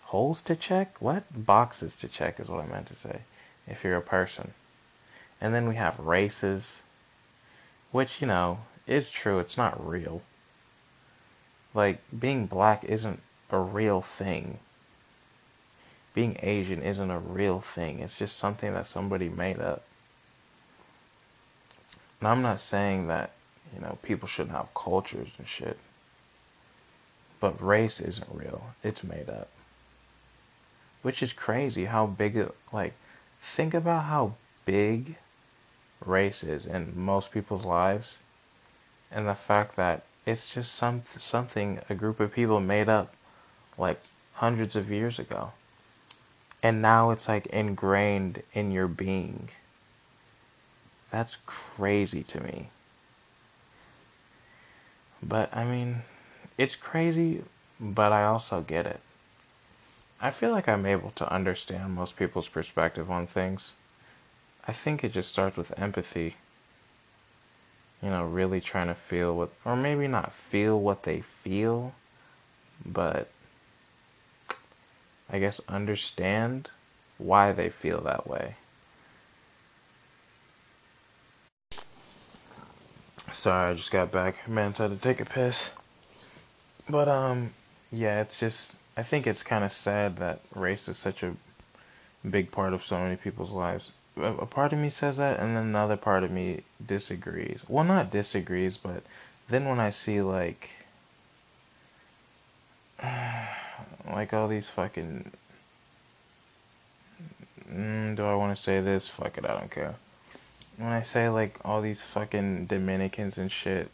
Holes 0.09 0.41
to 0.41 0.55
check? 0.55 0.95
What? 0.99 1.25
Boxes 1.45 1.95
to 1.97 2.07
check 2.07 2.39
is 2.39 2.49
what 2.49 2.61
I 2.61 2.65
meant 2.65 2.87
to 2.87 2.95
say. 2.95 3.19
If 3.67 3.83
you're 3.83 3.95
a 3.95 4.01
person. 4.01 4.55
And 5.39 5.53
then 5.53 5.69
we 5.69 5.75
have 5.75 5.99
races, 5.99 6.81
which, 7.91 8.19
you 8.19 8.25
know, 8.25 8.61
is 8.87 9.11
true. 9.11 9.37
It's 9.37 9.55
not 9.55 9.87
real. 9.87 10.23
Like, 11.75 11.99
being 12.17 12.47
black 12.47 12.83
isn't 12.85 13.21
a 13.51 13.59
real 13.59 14.01
thing. 14.01 14.57
Being 16.15 16.39
Asian 16.41 16.81
isn't 16.81 17.11
a 17.11 17.19
real 17.19 17.59
thing. 17.59 17.99
It's 17.99 18.17
just 18.17 18.35
something 18.35 18.73
that 18.73 18.87
somebody 18.87 19.29
made 19.29 19.59
up. 19.59 19.83
And 22.19 22.29
I'm 22.29 22.41
not 22.41 22.59
saying 22.59 23.09
that, 23.09 23.33
you 23.75 23.79
know, 23.79 23.99
people 24.01 24.27
shouldn't 24.27 24.55
have 24.55 24.73
cultures 24.73 25.29
and 25.37 25.47
shit. 25.47 25.77
But 27.39 27.63
race 27.63 28.01
isn't 28.01 28.27
real. 28.33 28.71
It's 28.83 29.03
made 29.03 29.29
up. 29.29 29.49
Which 31.01 31.23
is 31.23 31.33
crazy 31.33 31.85
how 31.85 32.05
big 32.05 32.51
like, 32.71 32.93
think 33.41 33.73
about 33.73 34.05
how 34.05 34.33
big 34.65 35.15
race 36.05 36.43
is 36.43 36.65
in 36.65 36.93
most 36.95 37.31
people's 37.31 37.65
lives. 37.65 38.17
And 39.11 39.27
the 39.27 39.35
fact 39.35 39.75
that 39.75 40.03
it's 40.25 40.49
just 40.49 40.75
some 40.75 41.03
something 41.15 41.79
a 41.89 41.95
group 41.95 42.19
of 42.19 42.33
people 42.33 42.59
made 42.59 42.89
up 42.89 43.13
like 43.77 43.99
hundreds 44.35 44.75
of 44.75 44.91
years 44.91 45.19
ago. 45.19 45.51
And 46.61 46.81
now 46.81 47.11
it's 47.11 47.27
like 47.27 47.45
ingrained 47.47 48.43
in 48.53 48.71
your 48.71 48.87
being. 48.87 49.49
That's 51.11 51.37
crazy 51.45 52.23
to 52.23 52.43
me. 52.43 52.69
But 55.23 55.55
I 55.55 55.63
mean, 55.63 56.03
it's 56.57 56.75
crazy, 56.75 57.43
but 57.79 58.11
I 58.11 58.25
also 58.25 58.61
get 58.61 58.85
it. 58.85 58.99
I 60.21 60.31
feel 60.31 60.51
like 60.51 60.67
I'm 60.67 60.85
able 60.85 61.11
to 61.11 61.31
understand 61.31 61.95
most 61.95 62.17
people's 62.17 62.49
perspective 62.49 63.09
on 63.09 63.25
things. 63.25 63.75
I 64.67 64.73
think 64.73 65.03
it 65.03 65.13
just 65.13 65.31
starts 65.31 65.55
with 65.55 65.77
empathy. 65.79 66.35
You 68.03 68.09
know, 68.09 68.25
really 68.25 68.59
trying 68.61 68.87
to 68.87 68.95
feel 68.95 69.35
what, 69.35 69.51
or 69.63 69.75
maybe 69.75 70.07
not 70.07 70.33
feel 70.33 70.79
what 70.79 71.03
they 71.03 71.21
feel, 71.21 71.93
but 72.85 73.29
I 75.29 75.39
guess 75.39 75.61
understand 75.67 76.69
why 77.17 77.51
they 77.51 77.69
feel 77.69 78.01
that 78.01 78.27
way. 78.27 78.55
Sorry, 83.31 83.71
I 83.71 83.73
just 83.73 83.91
got 83.91 84.11
back. 84.11 84.47
Man, 84.49 84.73
I 84.79 84.83
had 84.83 84.91
to 84.91 84.97
take 84.97 85.21
a 85.21 85.25
piss. 85.25 85.75
But, 86.89 87.07
um, 87.07 87.51
yeah, 87.91 88.21
it's 88.21 88.39
just, 88.39 88.79
I 88.95 89.03
think 89.03 89.27
it's 89.27 89.43
kind 89.43 89.63
of 89.63 89.71
sad 89.71 90.17
that 90.17 90.41
race 90.55 90.87
is 90.87 90.97
such 90.97 91.23
a 91.23 91.35
big 92.29 92.51
part 92.51 92.73
of 92.73 92.83
so 92.83 92.99
many 92.99 93.15
people's 93.15 93.51
lives. 93.51 93.91
A 94.17 94.45
part 94.45 94.73
of 94.73 94.79
me 94.79 94.89
says 94.89 95.17
that, 95.17 95.39
and 95.39 95.55
then 95.55 95.63
another 95.63 95.95
part 95.95 96.23
of 96.23 96.31
me 96.31 96.63
disagrees. 96.85 97.63
Well, 97.67 97.85
not 97.85 98.11
disagrees, 98.11 98.75
but 98.75 99.03
then 99.47 99.65
when 99.65 99.79
I 99.79 99.91
see, 99.91 100.21
like, 100.21 100.69
like 103.03 104.33
all 104.33 104.47
these 104.47 104.67
fucking. 104.67 105.31
Mm, 107.71 108.15
do 108.17 108.25
I 108.25 108.35
want 108.35 108.55
to 108.55 108.61
say 108.61 108.81
this? 108.81 109.07
Fuck 109.07 109.37
it, 109.37 109.45
I 109.45 109.57
don't 109.57 109.71
care. 109.71 109.95
When 110.77 110.91
I 110.91 111.01
say, 111.01 111.29
like, 111.29 111.57
all 111.63 111.81
these 111.81 112.01
fucking 112.01 112.65
Dominicans 112.65 113.37
and 113.37 113.51
shit 113.51 113.89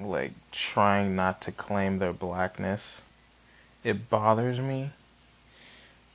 like 0.00 0.32
trying 0.50 1.14
not 1.14 1.40
to 1.42 1.52
claim 1.52 1.98
their 1.98 2.12
blackness. 2.12 3.08
It 3.84 4.08
bothers 4.08 4.60
me. 4.60 4.90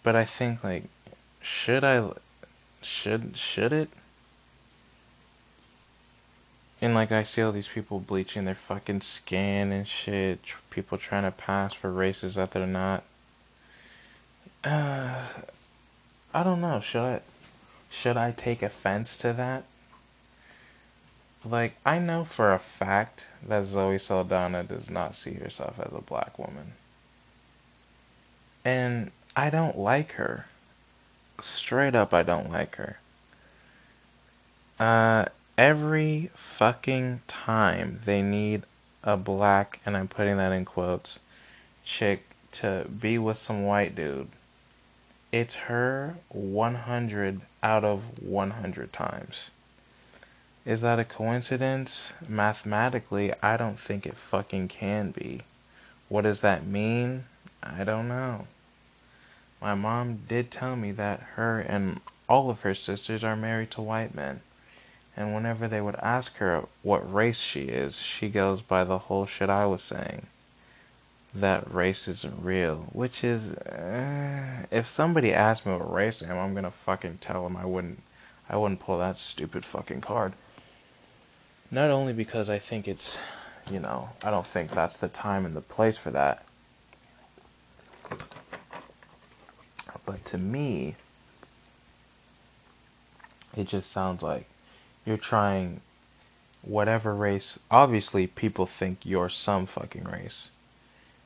But 0.03 0.15
I 0.15 0.25
think 0.25 0.63
like 0.63 0.85
should 1.41 1.83
I 1.83 2.11
should 2.81 3.35
should 3.35 3.73
it? 3.73 3.89
And 6.79 6.93
like 6.93 7.11
I 7.11 7.23
see 7.23 7.41
all 7.41 7.51
these 7.51 7.67
people 7.67 7.99
bleaching 7.99 8.45
their 8.45 8.55
fucking 8.55 9.01
skin 9.01 9.71
and 9.71 9.87
shit, 9.87 10.39
people 10.69 10.97
trying 10.97 11.23
to 11.23 11.31
pass 11.31 11.73
for 11.73 11.91
races 11.91 12.35
that 12.35 12.51
they're 12.51 12.67
not. 12.67 13.03
Uh, 14.63 15.23
I 16.33 16.43
don't 16.43 16.61
know. 16.61 16.79
Should 16.79 17.01
I 17.01 17.21
should 17.89 18.17
I 18.17 18.31
take 18.31 18.61
offense 18.61 19.17
to 19.17 19.33
that? 19.33 19.63
Like, 21.45 21.75
I 21.85 21.99
know 21.99 22.25
for 22.25 22.53
a 22.53 22.59
fact 22.59 23.23
that 23.47 23.65
Zoe 23.65 23.97
Saldana 23.97 24.63
does 24.63 24.89
not 24.89 25.15
see 25.15 25.35
herself 25.35 25.79
as 25.79 25.93
a 25.93 26.01
black 26.01 26.37
woman. 26.37 26.73
And 28.67 29.11
I 29.33 29.49
don't 29.49 29.77
like 29.77 30.11
her. 30.15 30.45
Straight 31.39 31.95
up, 31.95 32.13
I 32.13 32.21
don't 32.21 32.51
like 32.51 32.75
her. 32.75 32.99
Uh, 34.77 35.29
every 35.57 36.31
fucking 36.35 37.21
time 37.29 38.01
they 38.03 38.21
need 38.21 38.63
a 39.05 39.15
black, 39.15 39.79
and 39.85 39.95
I'm 39.95 40.09
putting 40.09 40.35
that 40.35 40.51
in 40.51 40.65
quotes, 40.65 41.19
chick 41.85 42.25
to 42.59 42.85
be 42.89 43.17
with 43.17 43.37
some 43.37 43.63
white 43.63 43.95
dude, 43.95 44.27
it's 45.31 45.55
her 45.71 46.17
100 46.27 47.39
out 47.63 47.85
of 47.85 48.21
100 48.21 48.91
times. 48.91 49.49
Is 50.65 50.81
that 50.81 50.99
a 50.99 51.05
coincidence? 51.05 52.11
Mathematically, 52.27 53.31
I 53.41 53.55
don't 53.55 53.79
think 53.79 54.05
it 54.05 54.17
fucking 54.17 54.67
can 54.67 55.11
be. 55.11 55.43
What 56.09 56.23
does 56.23 56.41
that 56.41 56.67
mean? 56.67 57.23
I 57.63 57.85
don't 57.85 58.09
know. 58.09 58.45
My 59.61 59.73
mom 59.73 60.21
did 60.27 60.51
tell 60.51 60.75
me 60.75 60.91
that 60.93 61.19
her 61.35 61.59
and 61.59 61.99
all 62.29 62.49
of 62.49 62.61
her 62.61 62.73
sisters 62.73 63.23
are 63.23 63.35
married 63.35 63.71
to 63.71 63.81
white 63.81 64.13
men. 64.13 64.41
And 65.15 65.33
whenever 65.33 65.67
they 65.67 65.81
would 65.81 65.95
ask 65.95 66.37
her 66.37 66.65
what 66.83 67.11
race 67.11 67.39
she 67.39 67.63
is, 67.63 67.97
she 67.97 68.29
goes 68.29 68.61
by 68.61 68.83
the 68.83 68.99
whole 68.99 69.25
shit 69.25 69.49
I 69.49 69.65
was 69.65 69.81
saying. 69.81 70.27
That 71.33 71.73
race 71.73 72.07
isn't 72.07 72.43
real. 72.43 72.87
Which 72.91 73.23
is, 73.23 73.53
uh, 73.53 74.65
if 74.69 74.85
somebody 74.85 75.33
asked 75.33 75.65
me 75.65 75.73
what 75.73 75.91
race 75.91 76.21
I 76.21 76.29
am, 76.29 76.37
I'm 76.37 76.53
gonna 76.53 76.71
fucking 76.71 77.17
tell 77.19 77.43
them 77.43 77.57
I 77.57 77.65
wouldn't, 77.65 78.01
I 78.47 78.57
wouldn't 78.57 78.79
pull 78.79 78.99
that 78.99 79.17
stupid 79.17 79.65
fucking 79.65 80.01
card. 80.01 80.33
Not 81.71 81.89
only 81.89 82.13
because 82.13 82.49
I 82.49 82.59
think 82.59 82.87
it's, 82.87 83.19
you 83.71 83.79
know, 83.79 84.09
I 84.23 84.29
don't 84.29 84.45
think 84.45 84.71
that's 84.71 84.97
the 84.97 85.09
time 85.09 85.45
and 85.45 85.55
the 85.55 85.61
place 85.61 85.97
for 85.97 86.11
that. 86.11 86.46
But 90.07 90.23
to 90.27 90.37
me, 90.37 90.95
it 93.57 93.67
just 93.67 93.91
sounds 93.91 94.23
like 94.23 94.47
you're 95.05 95.17
trying 95.17 95.81
whatever 96.61 97.13
race. 97.13 97.59
Obviously, 97.69 98.25
people 98.25 98.65
think 98.65 98.99
you're 99.03 99.27
some 99.27 99.65
fucking 99.65 100.05
race. 100.05 100.49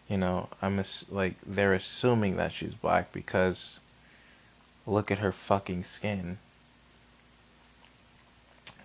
You 0.09 0.17
know, 0.17 0.49
I'm 0.63 0.83
like 1.11 1.35
they're 1.45 1.75
assuming 1.75 2.37
that 2.37 2.51
she's 2.51 2.73
black 2.73 3.13
because 3.13 3.79
look 4.87 5.11
at 5.11 5.19
her 5.19 5.31
fucking 5.31 5.83
skin. 5.83 6.39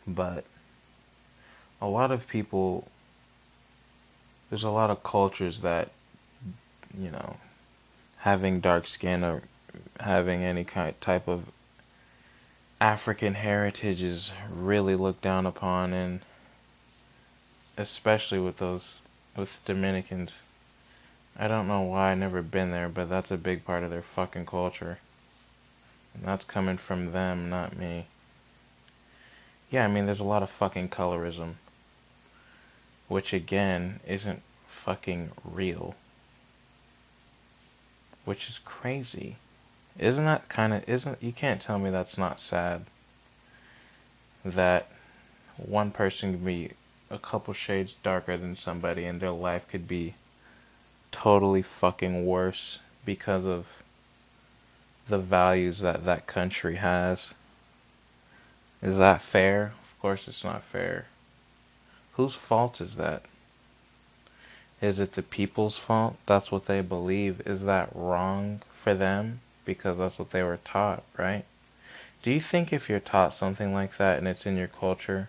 But 0.07 0.45
a 1.81 1.87
lot 1.87 2.13
of 2.13 2.29
people 2.29 2.87
there's 4.51 4.63
a 4.63 4.71
lot 4.71 4.91
of 4.91 5.03
cultures 5.03 5.61
that 5.61 5.91
you 6.97 7.11
know 7.11 7.39
having 8.19 8.61
dark 8.61 8.87
skin 8.87 9.25
or 9.25 9.43
having 10.01 10.43
any 10.43 10.65
kind 10.65 10.99
type 11.01 11.29
of 11.29 11.45
African 12.81 13.35
heritage 13.35 14.03
is 14.03 14.33
really 14.53 14.95
looked 14.95 15.23
down 15.23 15.47
upon, 15.47 15.93
and 15.93 16.21
especially 17.77 18.39
with 18.39 18.59
those 18.59 19.01
with 19.37 19.61
Dominicans. 19.65 20.39
I 21.39 21.49
don't 21.49 21.69
know 21.69 21.83
why 21.83 22.13
I 22.13 22.15
never 22.15 22.41
been 22.43 22.71
there, 22.71 22.89
but 22.89 23.09
that's 23.11 23.31
a 23.31 23.37
big 23.37 23.65
part 23.65 23.83
of 23.83 23.91
their 23.91 24.03
fucking 24.03 24.47
culture. 24.47 24.99
And 26.15 26.25
that's 26.25 26.47
coming 26.47 26.79
from 26.79 27.13
them, 27.13 27.51
not 27.51 27.77
me. 27.77 28.07
Yeah, 29.71 29.85
I 29.85 29.89
mean, 29.89 30.07
there's 30.07 30.21
a 30.21 30.25
lot 30.25 30.43
of 30.43 30.49
fucking 30.49 30.89
colorism. 30.89 31.55
Which, 33.09 33.35
again, 33.35 34.01
isn't 34.07 34.41
fucking 34.67 35.33
real. 35.45 35.95
Which 38.25 38.49
is 38.49 38.59
crazy. 38.65 39.37
Isn't 39.99 40.25
that 40.25 40.49
kind 40.49 40.75
of. 40.75 40.89
Isn't. 40.89 41.23
You 41.23 41.33
can't 41.33 41.61
tell 41.61 41.79
me 41.79 41.91
that's 41.91 42.19
not 42.19 42.41
sad. 42.41 42.85
That 44.45 44.89
one 45.57 45.91
person 45.91 46.35
can 46.35 46.45
be 46.45 46.71
a 47.11 47.19
couple 47.19 47.55
shades 47.55 47.95
darker 48.03 48.37
than 48.37 48.57
somebody 48.57 49.05
and 49.05 49.21
their 49.21 49.31
life 49.31 49.67
could 49.69 49.89
be 49.89 50.15
totally 51.11 51.63
fucking 51.63 52.27
worse 52.27 52.79
because 53.05 53.47
of 53.47 53.67
the 55.09 55.19
values 55.19 55.81
that 55.81 56.05
that 56.05 56.27
country 56.27 56.77
has. 56.77 57.33
Is 58.83 58.99
that 58.99 59.23
fair? 59.23 59.73
Of 59.79 60.01
course 60.01 60.29
it's 60.29 60.45
not 60.45 60.63
fair. 60.63 61.07
Whose 62.15 62.35
fault 62.35 62.81
is 62.81 62.97
that? 62.97 63.23
Is 64.83 64.99
it 64.99 65.13
the 65.13 65.23
people's 65.23 65.79
fault? 65.79 66.17
That's 66.27 66.53
what 66.53 66.67
they 66.67 66.83
believe. 66.83 67.41
Is 67.47 67.65
that 67.65 67.89
wrong 67.95 68.61
for 68.73 68.93
them? 68.93 69.41
Because 69.67 69.99
that's 69.99 70.19
what 70.19 70.31
they 70.31 70.43
were 70.43 70.61
taught, 70.65 71.03
right? 71.19 71.45
Do 72.23 72.31
you 72.33 72.41
think 72.41 72.73
if 72.73 72.89
you're 72.89 73.01
taught 73.01 73.35
something 73.35 73.75
like 73.75 73.99
that 73.99 74.19
and 74.19 74.27
it's 74.27 74.47
in 74.47 74.57
your 74.57 74.69
culture, 74.69 75.29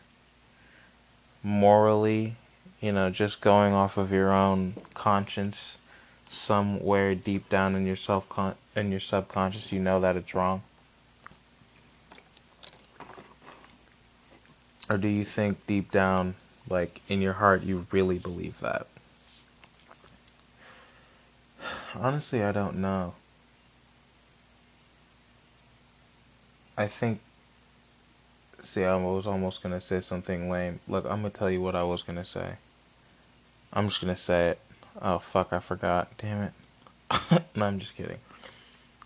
morally, 1.44 2.36
you 2.80 2.92
know, 2.92 3.10
just 3.10 3.42
going 3.42 3.74
off 3.74 3.98
of 3.98 4.12
your 4.12 4.32
own 4.32 4.76
conscience, 4.94 5.78
somewhere 6.30 7.16
deep 7.16 7.50
down 7.50 7.76
in 7.76 7.86
your 7.86 7.96
self 7.96 8.26
in 8.76 8.92
your 8.92 9.00
subconscious, 9.00 9.72
you 9.72 9.80
know 9.80 10.00
that 10.00 10.16
it's 10.16 10.34
wrong? 10.34 10.62
Or 14.90 14.98
do 14.98 15.08
you 15.08 15.24
think 15.24 15.66
deep 15.68 15.92
down, 15.92 16.36
like 16.70 17.02
in 17.10 17.22
your 17.22 17.34
heart, 17.34 17.64
you 17.64 17.86
really 17.92 18.20
believe 18.20 18.60
that? 18.62 18.88
Honestly, 21.96 22.44
I 22.44 22.52
don't 22.52 22.78
know. 22.78 23.16
I 26.78 26.88
think. 26.88 27.20
See, 28.62 28.84
I 28.84 28.96
was 28.96 29.26
almost 29.26 29.64
gonna 29.64 29.82
say 29.82 30.00
something 30.00 30.50
lame. 30.50 30.80
Look, 30.88 31.06
I'm 31.06 31.22
gonna 31.22 31.32
tell 31.32 31.50
you 31.50 31.62
what 31.62 31.76
I 31.76 31.84
was 31.84 32.04
gonna 32.04 32.26
say. 32.26 32.56
I'm 33.74 33.88
just 33.88 34.00
gonna 34.00 34.16
say 34.16 34.50
it. 34.50 34.60
Oh, 35.02 35.20
fuck, 35.20 35.52
I 35.52 35.60
forgot. 35.60 36.16
Damn 36.18 36.44
it. 36.44 36.54
no, 37.56 37.66
I'm 37.66 37.80
just 37.80 37.96
kidding. 37.96 38.20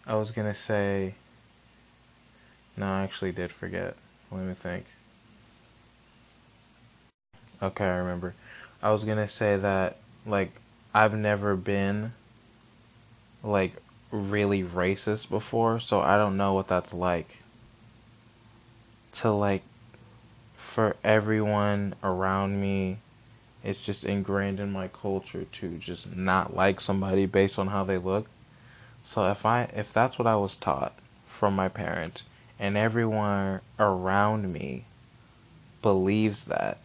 I 0.06 0.16
was 0.16 0.32
gonna 0.32 0.54
say. 0.54 1.16
No, 2.76 2.86
I 2.86 3.04
actually 3.04 3.32
did 3.32 3.52
forget. 3.52 3.96
Let 4.32 4.42
me 4.44 4.54
think. 4.54 4.86
Okay, 7.62 7.86
I 7.86 7.98
remember. 7.98 8.34
I 8.82 8.92
was 8.92 9.04
gonna 9.04 9.28
say 9.28 9.56
that, 9.58 9.98
like, 10.26 10.52
I've 10.94 11.14
never 11.14 11.56
been, 11.56 12.14
like, 13.44 13.76
really 14.10 14.64
racist 14.64 15.30
before, 15.30 15.80
so 15.80 16.02
I 16.02 16.18
don't 16.18 16.38
know 16.38 16.54
what 16.54 16.68
that's 16.68 16.94
like. 16.94 17.42
To, 19.14 19.32
like, 19.32 19.64
for 20.56 20.96
everyone 21.04 21.96
around 22.04 22.62
me, 22.62 23.00
it's 23.64 23.82
just 23.82 24.06
ingrained 24.06 24.60
in 24.60 24.72
my 24.72 24.88
culture 24.88 25.44
to 25.44 25.78
just 25.78 26.16
not 26.16 26.56
like 26.56 26.80
somebody 26.80 27.26
based 27.26 27.60
on 27.60 27.68
how 27.68 27.84
they 27.84 27.98
look. 27.98 28.28
So 29.04 29.30
if 29.30 29.46
I 29.46 29.64
if 29.76 29.92
that's 29.94 30.18
what 30.18 30.28
I 30.28 30.36
was 30.36 30.56
taught 30.56 30.94
from 31.26 31.56
my 31.56 31.68
parents 31.70 32.24
and 32.60 32.78
everyone 32.78 33.62
around 33.80 34.52
me 34.52 34.86
believes 35.82 36.46
that 36.46 36.78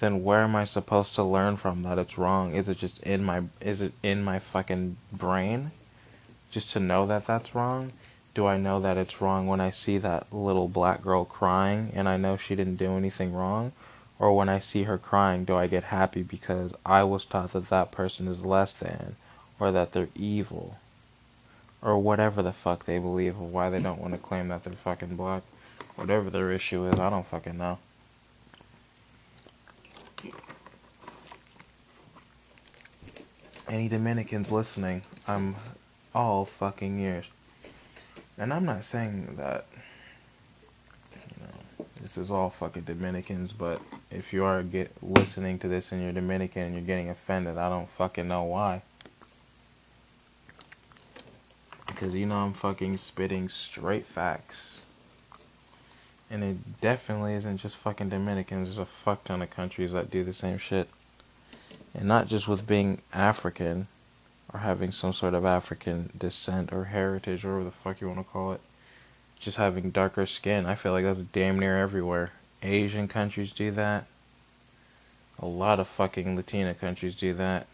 then 0.00 0.22
where 0.22 0.42
am 0.42 0.54
I 0.54 0.64
supposed 0.64 1.14
to 1.16 1.24
learn 1.24 1.56
from 1.56 1.82
that 1.82 1.98
it's 1.98 2.16
wrong? 2.16 2.54
Is 2.54 2.68
it 2.68 2.78
just 2.78 3.02
in 3.02 3.24
my 3.24 3.42
is 3.60 3.82
it 3.82 3.92
in 4.02 4.22
my 4.22 4.38
fucking 4.38 4.96
brain 5.12 5.72
just 6.50 6.72
to 6.72 6.80
know 6.80 7.06
that 7.06 7.26
that's 7.26 7.54
wrong? 7.54 7.92
Do 8.38 8.46
I 8.46 8.56
know 8.56 8.78
that 8.78 8.96
it's 8.96 9.20
wrong 9.20 9.48
when 9.48 9.60
I 9.60 9.72
see 9.72 9.98
that 9.98 10.32
little 10.32 10.68
black 10.68 11.02
girl 11.02 11.24
crying 11.24 11.90
and 11.92 12.08
I 12.08 12.16
know 12.16 12.36
she 12.36 12.54
didn't 12.54 12.76
do 12.76 12.96
anything 12.96 13.32
wrong? 13.32 13.72
Or 14.20 14.32
when 14.32 14.48
I 14.48 14.60
see 14.60 14.84
her 14.84 14.96
crying, 14.96 15.44
do 15.44 15.56
I 15.56 15.66
get 15.66 15.82
happy 15.82 16.22
because 16.22 16.72
I 16.86 17.02
was 17.02 17.24
taught 17.24 17.52
that 17.54 17.68
that 17.70 17.90
person 17.90 18.28
is 18.28 18.44
less 18.44 18.72
than 18.74 19.16
or 19.58 19.72
that 19.72 19.90
they're 19.90 20.10
evil? 20.14 20.76
Or 21.82 21.98
whatever 21.98 22.40
the 22.40 22.52
fuck 22.52 22.84
they 22.84 23.00
believe 23.00 23.40
or 23.40 23.48
why 23.48 23.70
they 23.70 23.80
don't 23.80 24.00
want 24.00 24.14
to 24.14 24.20
claim 24.20 24.46
that 24.50 24.62
they're 24.62 24.72
fucking 24.72 25.16
black. 25.16 25.42
Whatever 25.96 26.30
their 26.30 26.52
issue 26.52 26.86
is, 26.86 27.00
I 27.00 27.10
don't 27.10 27.26
fucking 27.26 27.58
know. 27.58 27.78
any 33.68 33.88
Dominicans 33.88 34.52
listening, 34.52 35.02
I'm 35.26 35.56
all 36.14 36.44
fucking 36.44 37.00
ears. 37.00 37.24
And 38.38 38.52
I'm 38.52 38.64
not 38.64 38.84
saying 38.84 39.34
that, 39.36 39.66
you 41.12 41.42
know, 41.42 41.86
this 42.00 42.16
is 42.16 42.30
all 42.30 42.50
fucking 42.50 42.82
Dominicans, 42.82 43.52
but 43.52 43.80
if 44.10 44.32
you 44.32 44.44
are 44.44 44.62
get 44.62 44.92
listening 45.02 45.58
to 45.58 45.68
this 45.68 45.90
and 45.90 46.02
you're 46.02 46.12
Dominican 46.12 46.62
and 46.62 46.74
you're 46.74 46.84
getting 46.84 47.10
offended, 47.10 47.58
I 47.58 47.68
don't 47.68 47.90
fucking 47.90 48.28
know 48.28 48.44
why. 48.44 48.82
Because 51.86 52.14
you 52.14 52.26
know 52.26 52.36
I'm 52.36 52.52
fucking 52.52 52.96
spitting 52.98 53.48
straight 53.48 54.06
facts. 54.06 54.82
And 56.30 56.44
it 56.44 56.80
definitely 56.80 57.34
isn't 57.34 57.56
just 57.56 57.76
fucking 57.76 58.10
Dominicans. 58.10 58.68
There's 58.68 58.78
a 58.78 58.84
fuck 58.84 59.24
ton 59.24 59.42
of 59.42 59.50
countries 59.50 59.92
that 59.92 60.10
do 60.10 60.22
the 60.22 60.32
same 60.32 60.58
shit 60.58 60.88
and 61.94 62.06
not 62.06 62.28
just 62.28 62.46
with 62.46 62.66
being 62.66 63.00
African 63.12 63.88
or 64.52 64.60
having 64.60 64.90
some 64.90 65.12
sort 65.12 65.34
of 65.34 65.44
African 65.44 66.10
descent 66.16 66.72
or 66.72 66.84
heritage 66.84 67.44
or 67.44 67.54
whatever 67.54 67.64
the 67.64 67.70
fuck 67.70 68.00
you 68.00 68.08
want 68.08 68.20
to 68.20 68.24
call 68.24 68.52
it. 68.52 68.60
Just 69.38 69.56
having 69.56 69.90
darker 69.90 70.26
skin. 70.26 70.66
I 70.66 70.74
feel 70.74 70.92
like 70.92 71.04
that's 71.04 71.20
damn 71.20 71.58
near 71.58 71.78
everywhere. 71.78 72.32
Asian 72.62 73.08
countries 73.08 73.52
do 73.52 73.70
that. 73.72 74.06
A 75.38 75.46
lot 75.46 75.78
of 75.78 75.86
fucking 75.86 76.34
Latina 76.34 76.74
countries 76.74 77.14
do 77.14 77.34
that. 77.34 77.66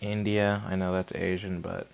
India, 0.00 0.62
I 0.66 0.76
know 0.76 0.92
that's 0.92 1.14
Asian, 1.14 1.60
but 1.60 1.86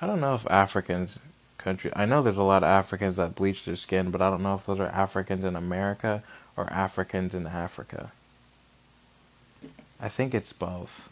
I 0.00 0.06
don't 0.06 0.20
know 0.20 0.34
if 0.34 0.48
Africans 0.48 1.18
country 1.56 1.90
I 1.96 2.06
know 2.06 2.22
there's 2.22 2.36
a 2.36 2.44
lot 2.44 2.62
of 2.62 2.68
Africans 2.68 3.16
that 3.16 3.34
bleach 3.34 3.64
their 3.64 3.74
skin, 3.76 4.10
but 4.10 4.22
I 4.22 4.30
don't 4.30 4.42
know 4.42 4.54
if 4.54 4.64
those 4.64 4.78
are 4.78 4.86
Africans 4.86 5.44
in 5.44 5.56
America 5.56 6.22
or 6.56 6.72
Africans 6.72 7.34
in 7.34 7.46
Africa. 7.46 8.12
I 10.00 10.08
think 10.08 10.34
it's 10.34 10.52
both. 10.52 11.08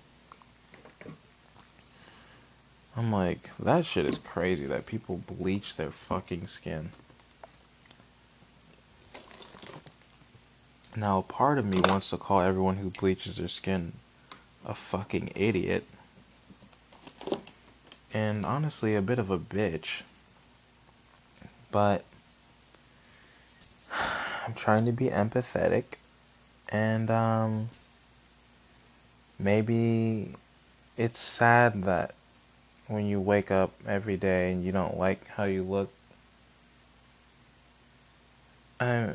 I'm 2.97 3.13
like, 3.13 3.51
that 3.59 3.85
shit 3.85 4.07
is 4.07 4.19
crazy 4.19 4.65
that 4.67 4.87
people 4.87 5.19
bleach 5.19 5.77
their 5.77 5.91
fucking 5.91 6.47
skin. 6.47 6.91
Now, 10.97 11.23
part 11.23 11.59
of 11.59 11.67
me 11.67 11.81
wants 11.81 12.09
to 12.11 12.17
call 12.17 12.41
everyone 12.41 12.77
who 12.77 12.89
bleaches 12.89 13.37
their 13.37 13.49
skin 13.49 13.93
a 14.65 14.73
fucking 14.75 15.31
idiot. 15.35 15.85
And 18.15 18.47
honestly, 18.47 18.95
a 18.95 19.03
bit 19.03 19.19
of 19.19 19.31
a 19.31 19.39
bitch. 19.39 20.03
But 21.71 22.05
I'm 24.47 24.55
trying 24.55 24.87
to 24.87 24.93
be 24.93 25.09
empathetic 25.09 25.85
and 26.71 27.11
um, 27.11 27.69
maybe 29.39 30.35
it's 30.97 31.19
sad 31.19 31.85
that 31.85 32.15
when 32.89 33.07
you 33.07 33.21
wake 33.21 33.51
up 33.51 33.73
every 33.87 34.17
day 34.17 34.53
and 34.53 34.65
you 34.65 34.73
don't 34.73 34.97
like 34.97 35.27
how 35.29 35.45
you 35.45 35.63
look 35.63 35.91
I 38.81 39.15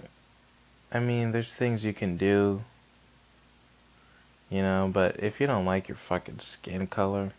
I 0.92 1.00
mean 1.00 1.32
there's 1.32 1.54
things 1.54 1.86
you 1.86 1.94
can 1.94 2.18
do 2.18 2.64
you 4.50 4.62
know 4.62 4.90
but 4.92 5.20
if 5.24 5.40
you 5.40 5.48
don't 5.48 5.66
like 5.66 5.88
your 5.88 5.98
fucking 5.98 6.40
skin 6.40 6.88
color 6.88 7.32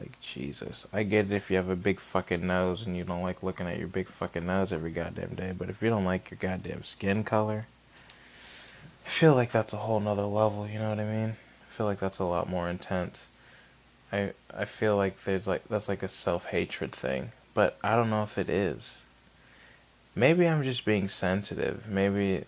like, 0.00 0.20
Jesus. 0.20 0.86
I 0.92 1.04
get 1.04 1.26
it 1.26 1.32
if 1.32 1.50
you 1.50 1.56
have 1.56 1.68
a 1.68 1.76
big 1.76 2.00
fucking 2.00 2.46
nose 2.46 2.82
and 2.82 2.96
you 2.96 3.04
don't 3.04 3.22
like 3.22 3.42
looking 3.42 3.66
at 3.66 3.78
your 3.78 3.88
big 3.88 4.08
fucking 4.08 4.44
nose 4.44 4.72
every 4.72 4.90
goddamn 4.90 5.34
day, 5.34 5.52
but 5.56 5.70
if 5.70 5.80
you 5.82 5.88
don't 5.88 6.04
like 6.04 6.30
your 6.30 6.38
goddamn 6.38 6.82
skin 6.82 7.22
color, 7.22 7.66
I 9.06 9.08
feel 9.08 9.34
like 9.34 9.52
that's 9.52 9.72
a 9.72 9.76
whole 9.76 10.00
nother 10.00 10.24
level, 10.24 10.66
you 10.66 10.78
know 10.78 10.90
what 10.90 10.98
I 10.98 11.04
mean? 11.04 11.36
Feel 11.76 11.86
like 11.86 11.98
that's 11.98 12.20
a 12.20 12.24
lot 12.24 12.48
more 12.48 12.68
intense. 12.68 13.26
I 14.12 14.32
I 14.56 14.64
feel 14.64 14.96
like 14.96 15.24
there's 15.24 15.48
like 15.48 15.66
that's 15.68 15.88
like 15.88 16.04
a 16.04 16.08
self 16.08 16.46
hatred 16.46 16.92
thing. 16.92 17.32
but 17.52 17.78
I 17.82 17.96
don't 17.96 18.10
know 18.10 18.22
if 18.22 18.38
it 18.38 18.48
is. 18.48 19.02
Maybe 20.14 20.46
I'm 20.46 20.62
just 20.62 20.84
being 20.84 21.08
sensitive. 21.08 21.88
Maybe 21.88 22.44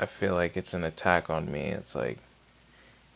I 0.00 0.06
feel 0.06 0.34
like 0.34 0.56
it's 0.56 0.74
an 0.74 0.84
attack 0.84 1.30
on 1.30 1.50
me. 1.52 1.68
It's 1.68 1.94
like, 1.94 2.18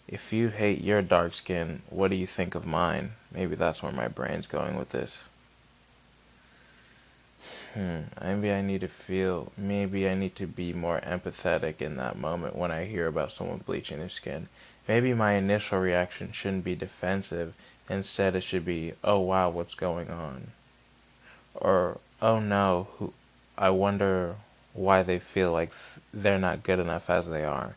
if 0.06 0.32
you 0.32 0.48
hate 0.48 0.80
your 0.80 1.02
dark 1.02 1.34
skin, 1.34 1.82
what 1.90 2.10
do 2.10 2.16
you 2.16 2.26
think 2.26 2.54
of 2.54 2.64
mine? 2.66 3.12
Maybe 3.32 3.56
that's 3.56 3.82
where 3.82 3.92
my 3.92 4.08
brain's 4.08 4.46
going 4.46 4.76
with 4.76 4.90
this. 4.90 5.24
Hmm, 7.74 8.02
maybe 8.22 8.52
I 8.52 8.62
need 8.62 8.80
to 8.82 8.88
feel, 8.88 9.52
maybe 9.56 10.08
I 10.08 10.14
need 10.14 10.34
to 10.36 10.46
be 10.46 10.72
more 10.72 11.00
empathetic 11.00 11.80
in 11.80 11.96
that 11.96 12.18
moment 12.18 12.56
when 12.56 12.70
I 12.70 12.84
hear 12.86 13.06
about 13.06 13.32
someone 13.32 13.58
bleaching 13.58 13.98
their 13.98 14.08
skin. 14.08 14.48
Maybe 14.88 15.12
my 15.12 15.34
initial 15.34 15.78
reaction 15.78 16.32
shouldn't 16.32 16.64
be 16.64 16.74
defensive. 16.74 17.54
Instead, 17.90 18.34
it 18.34 18.40
should 18.42 18.64
be, 18.64 18.94
oh 19.04 19.20
wow, 19.20 19.50
what's 19.50 19.74
going 19.74 20.10
on? 20.10 20.48
Or, 21.54 21.98
oh 22.22 22.40
no, 22.40 22.88
who, 22.98 23.12
I 23.56 23.70
wonder 23.70 24.36
why 24.72 25.02
they 25.02 25.18
feel 25.18 25.52
like 25.52 25.72
they're 26.12 26.38
not 26.38 26.62
good 26.62 26.78
enough 26.78 27.10
as 27.10 27.28
they 27.28 27.44
are. 27.44 27.76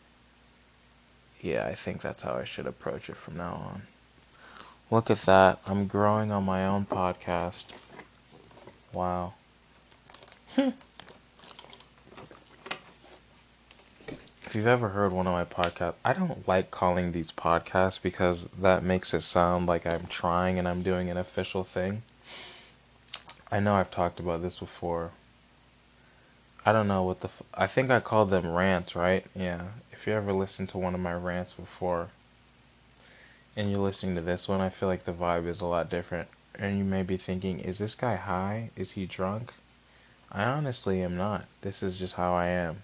Yeah, 1.40 1.66
I 1.66 1.74
think 1.74 2.00
that's 2.00 2.22
how 2.22 2.34
I 2.34 2.44
should 2.44 2.66
approach 2.66 3.10
it 3.10 3.16
from 3.16 3.36
now 3.36 3.54
on. 3.54 3.82
Look 4.90 5.10
at 5.10 5.22
that. 5.22 5.58
I'm 5.66 5.86
growing 5.86 6.30
on 6.30 6.44
my 6.44 6.64
own 6.66 6.86
podcast. 6.86 7.64
Wow. 8.92 9.34
if 14.52 14.56
you've 14.56 14.66
ever 14.66 14.90
heard 14.90 15.12
one 15.12 15.26
of 15.26 15.32
my 15.32 15.46
podcasts, 15.46 15.94
I 16.04 16.12
don't 16.12 16.46
like 16.46 16.70
calling 16.70 17.12
these 17.12 17.32
podcasts 17.32 17.98
because 18.02 18.44
that 18.60 18.84
makes 18.84 19.14
it 19.14 19.22
sound 19.22 19.64
like 19.64 19.90
I'm 19.90 20.06
trying 20.08 20.58
and 20.58 20.68
I'm 20.68 20.82
doing 20.82 21.08
an 21.08 21.16
official 21.16 21.64
thing. 21.64 22.02
I 23.50 23.60
know 23.60 23.76
I've 23.76 23.90
talked 23.90 24.20
about 24.20 24.42
this 24.42 24.58
before, 24.58 25.12
I 26.66 26.72
don't 26.72 26.86
know 26.86 27.02
what 27.02 27.22
the. 27.22 27.28
F- 27.28 27.42
I 27.54 27.66
think 27.66 27.90
I 27.90 28.00
called 28.00 28.28
them 28.28 28.46
rants, 28.46 28.94
right? 28.94 29.24
Yeah. 29.34 29.68
If 29.90 30.06
you 30.06 30.12
ever 30.12 30.34
listened 30.34 30.68
to 30.68 30.78
one 30.78 30.94
of 30.94 31.00
my 31.00 31.14
rants 31.14 31.54
before, 31.54 32.10
and 33.56 33.70
you're 33.70 33.80
listening 33.80 34.16
to 34.16 34.20
this 34.20 34.48
one, 34.48 34.60
I 34.60 34.68
feel 34.68 34.90
like 34.90 35.04
the 35.04 35.14
vibe 35.14 35.46
is 35.46 35.62
a 35.62 35.66
lot 35.66 35.88
different. 35.88 36.28
And 36.58 36.76
you 36.76 36.84
may 36.84 37.04
be 37.04 37.16
thinking, 37.16 37.58
is 37.58 37.78
this 37.78 37.94
guy 37.94 38.16
high? 38.16 38.68
Is 38.76 38.90
he 38.90 39.06
drunk? 39.06 39.54
I 40.30 40.44
honestly 40.44 41.00
am 41.00 41.16
not. 41.16 41.46
This 41.62 41.82
is 41.82 41.98
just 41.98 42.16
how 42.16 42.34
I 42.34 42.48
am. 42.48 42.82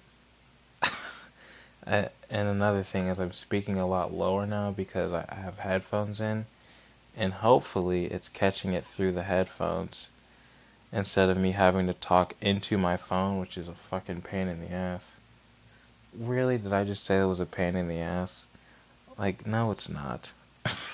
And 1.88 2.48
another 2.48 2.83
thing 2.83 3.09
is, 3.09 3.18
I'm 3.18 3.33
speaking 3.33 3.79
a 3.79 3.87
lot 3.87 4.12
lower 4.12 4.46
now 4.46 4.70
because 4.70 5.12
I 5.12 5.35
have 5.35 5.59
headphones 5.59 6.20
in, 6.20 6.44
and 7.16 7.33
hopefully 7.33 8.07
it's 8.07 8.29
catching 8.29 8.74
it 8.74 8.85
through 8.85 9.12
the 9.12 9.22
headphones 9.22 10.11
instead 10.92 11.29
of 11.31 11.37
me 11.37 11.53
having 11.53 11.87
to 11.87 11.94
talk 11.94 12.35
into 12.40 12.77
my 12.79 12.96
phone, 12.96 13.38
which 13.38 13.57
is 13.57 13.68
a 13.68 13.74
fucking 13.74 14.22
pain 14.22 14.48
in 14.48 14.61
the 14.61 14.70
ass. 14.70 15.12
Really? 16.16 16.59
Did 16.59 16.72
I 16.72 16.85
just 16.85 17.05
say 17.05 17.20
it 17.20 17.27
was 17.27 17.40
a 17.40 17.46
pain 17.46 17.77
in 17.77 17.88
the 17.88 18.01
ass? 18.01 18.46
Like, 19.18 19.46
no, 19.46 19.70
it's 19.70 19.88
not. 19.88 20.33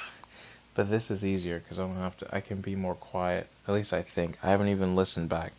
but 0.75 0.91
this 0.91 1.11
is 1.11 1.25
easier 1.25 1.59
because 1.59 1.79
I 1.79 1.87
don't 1.87 1.97
have 1.97 2.17
to. 2.19 2.35
I 2.35 2.41
can 2.41 2.61
be 2.61 2.77
more 2.77 2.95
quiet. 2.95 3.49
At 3.67 3.75
least 3.75 3.93
I 3.93 4.03
think. 4.03 4.39
I 4.43 4.51
haven't 4.51 4.69
even 4.69 4.97
listened 4.97 5.29
back. 5.29 5.53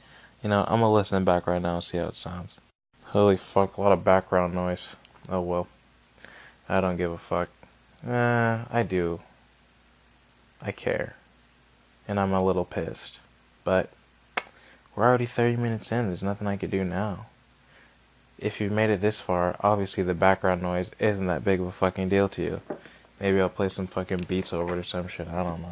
You 0.44 0.50
know, 0.50 0.64
I'm 0.68 0.80
gonna 0.80 0.94
listen 0.94 1.24
back 1.26 1.48
right 1.48 1.62
now 1.62 1.76
and 1.76 1.84
see 1.84 1.98
how 1.98 2.08
it 2.08 2.16
sounds. 2.16 2.60
Holy 3.06 3.38
fuck, 3.38 3.78
a 3.78 3.82
lot 3.82 3.92
of 3.92 4.04
background 4.04 4.54
noise. 4.54 4.96
Oh 5.30 5.42
well. 5.42 5.68
I 6.68 6.82
don't 6.82 6.98
give 6.98 7.12
a 7.12 7.18
fuck. 7.18 7.50
Eh, 8.08 8.58
I 8.72 8.84
do. 8.84 9.20
I 10.62 10.72
care. 10.72 11.16
And 12.08 12.20
I'm 12.20 12.34
a 12.34 12.44
little 12.44 12.66
pissed. 12.66 13.20
But 13.64 13.90
we're 14.96 15.06
already 15.06 15.26
30 15.26 15.58
minutes 15.58 15.92
in. 15.92 16.08
There's 16.08 16.24
nothing 16.24 16.48
I 16.48 16.58
could 16.58 16.72
do 16.72 16.84
now. 16.84 17.28
If 18.38 18.60
you've 18.60 18.72
made 18.72 18.90
it 18.90 19.02
this 19.02 19.22
far, 19.22 19.56
obviously 19.62 20.04
the 20.04 20.14
background 20.14 20.62
noise 20.62 20.92
isn't 21.00 21.28
that 21.28 21.44
big 21.44 21.60
of 21.60 21.68
a 21.68 21.72
fucking 21.72 22.10
deal 22.10 22.28
to 22.30 22.42
you. 22.42 22.62
Maybe 23.20 23.40
I'll 23.40 23.50
play 23.50 23.70
some 23.70 23.88
fucking 23.88 24.26
beats 24.28 24.54
over 24.54 24.76
it 24.76 24.80
or 24.80 24.84
some 24.84 25.08
shit. 25.08 25.28
I 25.28 25.44
don't 25.44 25.62
know. 25.62 25.72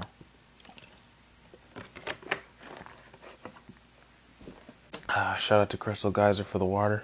Uh, 5.09 5.35
shout 5.35 5.61
out 5.61 5.69
to 5.69 5.77
Crystal 5.77 6.09
Geyser 6.09 6.43
for 6.43 6.57
the 6.57 6.65
water. 6.65 7.03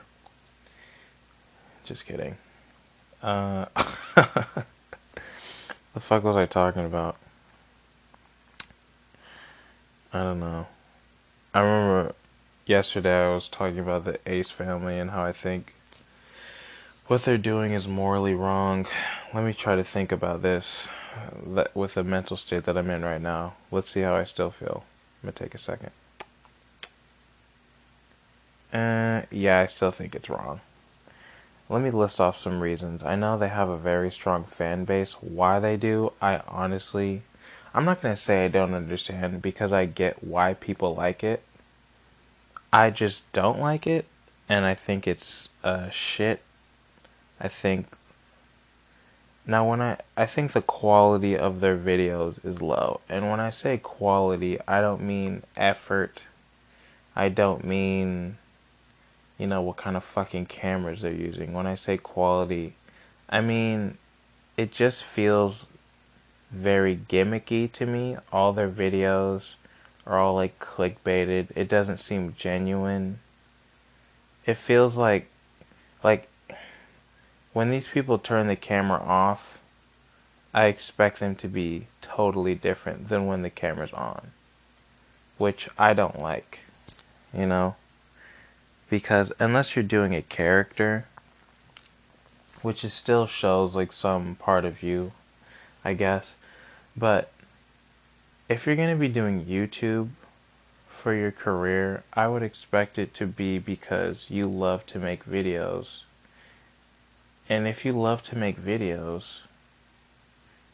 Just 1.89 2.05
kidding. 2.05 2.37
Uh, 3.23 3.65
the 4.15 5.99
fuck 5.99 6.23
was 6.23 6.37
I 6.37 6.45
talking 6.45 6.85
about? 6.85 7.17
I 10.13 10.19
don't 10.21 10.39
know. 10.39 10.67
I 11.51 11.61
remember 11.61 12.13
yesterday 12.67 13.23
I 13.25 13.33
was 13.33 13.49
talking 13.49 13.79
about 13.79 14.05
the 14.05 14.19
Ace 14.27 14.51
family 14.51 14.99
and 14.99 15.09
how 15.09 15.23
I 15.23 15.31
think 15.31 15.73
what 17.07 17.23
they're 17.23 17.39
doing 17.39 17.71
is 17.71 17.87
morally 17.87 18.35
wrong. 18.35 18.85
Let 19.33 19.43
me 19.43 19.55
try 19.55 19.75
to 19.75 19.83
think 19.83 20.11
about 20.11 20.43
this 20.43 20.89
with 21.73 21.95
the 21.95 22.03
mental 22.03 22.37
state 22.37 22.65
that 22.65 22.77
I'm 22.77 22.91
in 22.91 23.03
right 23.03 23.19
now. 23.19 23.55
Let's 23.71 23.89
see 23.89 24.01
how 24.01 24.13
I 24.13 24.25
still 24.25 24.51
feel. 24.51 24.83
I'm 25.23 25.29
gonna 25.29 25.31
take 25.31 25.55
a 25.55 25.57
second. 25.57 25.89
Uh, 28.71 29.23
yeah, 29.31 29.61
I 29.61 29.65
still 29.65 29.89
think 29.89 30.13
it's 30.13 30.29
wrong. 30.29 30.61
Let 31.69 31.81
me 31.83 31.91
list 31.91 32.19
off 32.19 32.35
some 32.35 32.61
reasons. 32.61 33.03
I 33.03 33.15
know 33.15 33.37
they 33.37 33.49
have 33.49 33.69
a 33.69 33.77
very 33.77 34.09
strong 34.09 34.43
fan 34.43 34.85
base. 34.85 35.13
Why 35.13 35.59
they 35.59 35.77
do, 35.77 36.11
I 36.19 36.41
honestly 36.47 37.21
I'm 37.73 37.85
not 37.85 38.01
going 38.01 38.15
to 38.15 38.19
say 38.19 38.45
I 38.45 38.47
don't 38.47 38.73
understand 38.73 39.41
because 39.41 39.73
I 39.73 39.85
get 39.85 40.23
why 40.23 40.55
people 40.55 40.95
like 40.95 41.23
it. 41.23 41.43
I 42.73 42.89
just 42.89 43.31
don't 43.31 43.59
like 43.59 43.85
it, 43.85 44.05
and 44.47 44.65
I 44.65 44.73
think 44.73 45.07
it's 45.07 45.49
uh, 45.63 45.89
shit. 45.89 46.41
I 47.39 47.47
think. 47.47 47.87
Now, 49.45 49.69
when 49.69 49.81
I. 49.81 49.97
I 50.17 50.25
think 50.25 50.51
the 50.51 50.61
quality 50.61 51.37
of 51.37 51.61
their 51.61 51.77
videos 51.77 52.43
is 52.43 52.61
low. 52.61 53.01
And 53.07 53.29
when 53.29 53.39
I 53.39 53.49
say 53.49 53.77
quality, 53.77 54.59
I 54.67 54.81
don't 54.81 55.01
mean 55.01 55.43
effort. 55.55 56.23
I 57.15 57.29
don't 57.29 57.63
mean. 57.63 58.38
You 59.39 59.47
know, 59.47 59.61
what 59.61 59.77
kind 59.77 59.97
of 59.97 60.03
fucking 60.03 60.45
cameras 60.45 61.01
they're 61.01 61.11
using. 61.11 61.53
When 61.53 61.65
I 61.65 61.73
say 61.73 61.97
quality, 61.97 62.75
I 63.27 63.41
mean. 63.41 63.97
It 64.59 64.73
just 64.73 65.05
feels 65.05 65.67
very 66.51 66.97
gimmicky 66.97 67.71
to 67.71 67.85
me. 67.85 68.17
All 68.29 68.51
their 68.51 68.69
videos 68.69 69.55
are 70.05 70.19
all 70.19 70.35
like 70.35 70.59
clickbaited. 70.59 71.47
It 71.55 71.69
doesn't 71.69 72.01
seem 72.01 72.35
genuine. 72.37 73.19
It 74.45 74.55
feels 74.55 74.97
like 74.97 75.29
like 76.03 76.27
when 77.53 77.71
these 77.71 77.87
people 77.87 78.17
turn 78.17 78.47
the 78.47 78.57
camera 78.57 78.99
off, 78.99 79.61
I 80.53 80.65
expect 80.65 81.21
them 81.21 81.35
to 81.35 81.47
be 81.47 81.87
totally 82.01 82.53
different 82.53 83.07
than 83.07 83.27
when 83.27 83.43
the 83.43 83.49
camera's 83.49 83.93
on. 83.93 84.31
Which 85.37 85.69
I 85.77 85.93
don't 85.93 86.19
like. 86.19 86.59
You 87.33 87.45
know? 87.45 87.77
Because 88.89 89.31
unless 89.39 89.75
you're 89.75 89.83
doing 89.83 90.15
a 90.15 90.21
character, 90.21 91.05
which 92.61 92.83
is 92.83 92.93
still 92.93 93.27
shows 93.27 93.75
like 93.75 93.91
some 93.91 94.35
part 94.35 94.65
of 94.65 94.81
you, 94.83 95.11
I 95.85 95.93
guess. 95.93 96.35
But 96.97 97.31
if 98.49 98.65
you're 98.65 98.75
going 98.75 98.89
to 98.89 98.99
be 98.99 99.07
doing 99.07 99.45
YouTube 99.45 100.09
for 100.87 101.13
your 101.13 101.31
career, 101.31 102.03
I 102.13 102.27
would 102.27 102.43
expect 102.43 102.97
it 102.97 103.13
to 103.15 103.27
be 103.27 103.59
because 103.59 104.29
you 104.29 104.47
love 104.49 104.85
to 104.87 104.99
make 104.99 105.25
videos. 105.25 106.01
And 107.47 107.67
if 107.67 107.85
you 107.85 107.93
love 107.93 108.21
to 108.23 108.37
make 108.37 108.59
videos, 108.59 109.41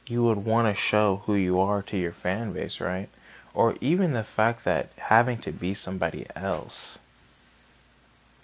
you 0.08 0.24
would 0.24 0.46
want 0.46 0.68
to 0.68 0.80
show 0.80 1.22
who 1.26 1.36
you 1.36 1.60
are 1.60 1.82
to 1.84 1.98
your 1.98 2.12
fan 2.12 2.54
base, 2.54 2.80
right? 2.80 3.10
Or 3.54 3.76
even 3.82 4.14
the 4.14 4.24
fact 4.24 4.64
that 4.66 4.92
having 4.98 5.38
to 5.40 5.52
be 5.52 5.74
somebody 5.74 6.26
else. 6.36 7.00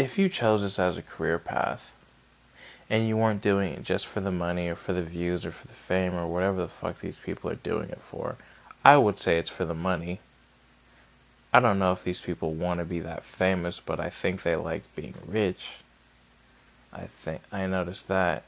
If 0.01 0.17
you 0.17 0.29
chose 0.29 0.63
this 0.63 0.79
as 0.79 0.97
a 0.97 1.03
career 1.03 1.37
path, 1.37 1.93
and 2.89 3.07
you 3.07 3.15
weren't 3.15 3.43
doing 3.43 3.71
it 3.73 3.83
just 3.83 4.07
for 4.07 4.19
the 4.19 4.31
money 4.31 4.67
or 4.67 4.73
for 4.73 4.93
the 4.93 5.03
views 5.03 5.45
or 5.45 5.51
for 5.51 5.67
the 5.67 5.75
fame 5.75 6.15
or 6.15 6.25
whatever 6.25 6.57
the 6.57 6.67
fuck 6.67 6.97
these 7.01 7.19
people 7.19 7.51
are 7.51 7.55
doing 7.55 7.87
it 7.89 8.01
for. 8.01 8.35
I 8.83 8.97
would 8.97 9.19
say 9.19 9.37
it's 9.37 9.51
for 9.51 9.63
the 9.63 9.75
money. 9.75 10.19
I 11.53 11.59
don't 11.59 11.77
know 11.77 11.91
if 11.91 12.03
these 12.03 12.19
people 12.19 12.55
want 12.55 12.79
to 12.79 12.83
be 12.83 12.99
that 13.01 13.23
famous, 13.23 13.79
but 13.79 13.99
I 13.99 14.09
think 14.09 14.41
they 14.41 14.55
like 14.55 14.81
being 14.95 15.13
rich. 15.23 15.67
I 16.91 17.01
think 17.01 17.41
I 17.51 17.67
noticed 17.67 18.07
that. 18.07 18.41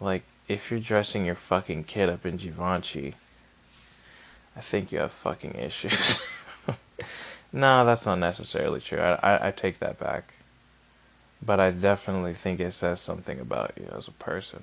Like, 0.00 0.24
if 0.48 0.72
you're 0.72 0.80
dressing 0.80 1.24
your 1.24 1.36
fucking 1.36 1.84
kid 1.84 2.08
up 2.08 2.26
in 2.26 2.36
Givenchy, 2.36 3.14
I 4.56 4.60
think 4.60 4.90
you 4.90 4.98
have 4.98 5.12
fucking 5.12 5.54
issues. 5.54 6.20
No, 7.52 7.84
that's 7.84 8.06
not 8.06 8.18
necessarily 8.18 8.80
true. 8.80 9.00
I, 9.00 9.14
I, 9.14 9.48
I 9.48 9.50
take 9.50 9.78
that 9.80 9.98
back. 9.98 10.34
But 11.42 11.58
I 11.58 11.70
definitely 11.70 12.34
think 12.34 12.60
it 12.60 12.72
says 12.72 13.00
something 13.00 13.40
about 13.40 13.72
you 13.76 13.88
as 13.96 14.08
a 14.08 14.12
person. 14.12 14.62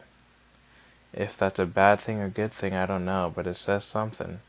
If 1.12 1.38
that's 1.38 1.60
a 1.60 1.66
bad 1.66 2.00
thing 2.00 2.20
or 2.20 2.30
good 2.30 2.54
thing, 2.54 2.74
I 2.74 2.86
don't 2.86 3.06
know, 3.06 3.32
but 3.34 3.48
it 3.48 3.56
says 3.56 3.84
something. 3.84 4.40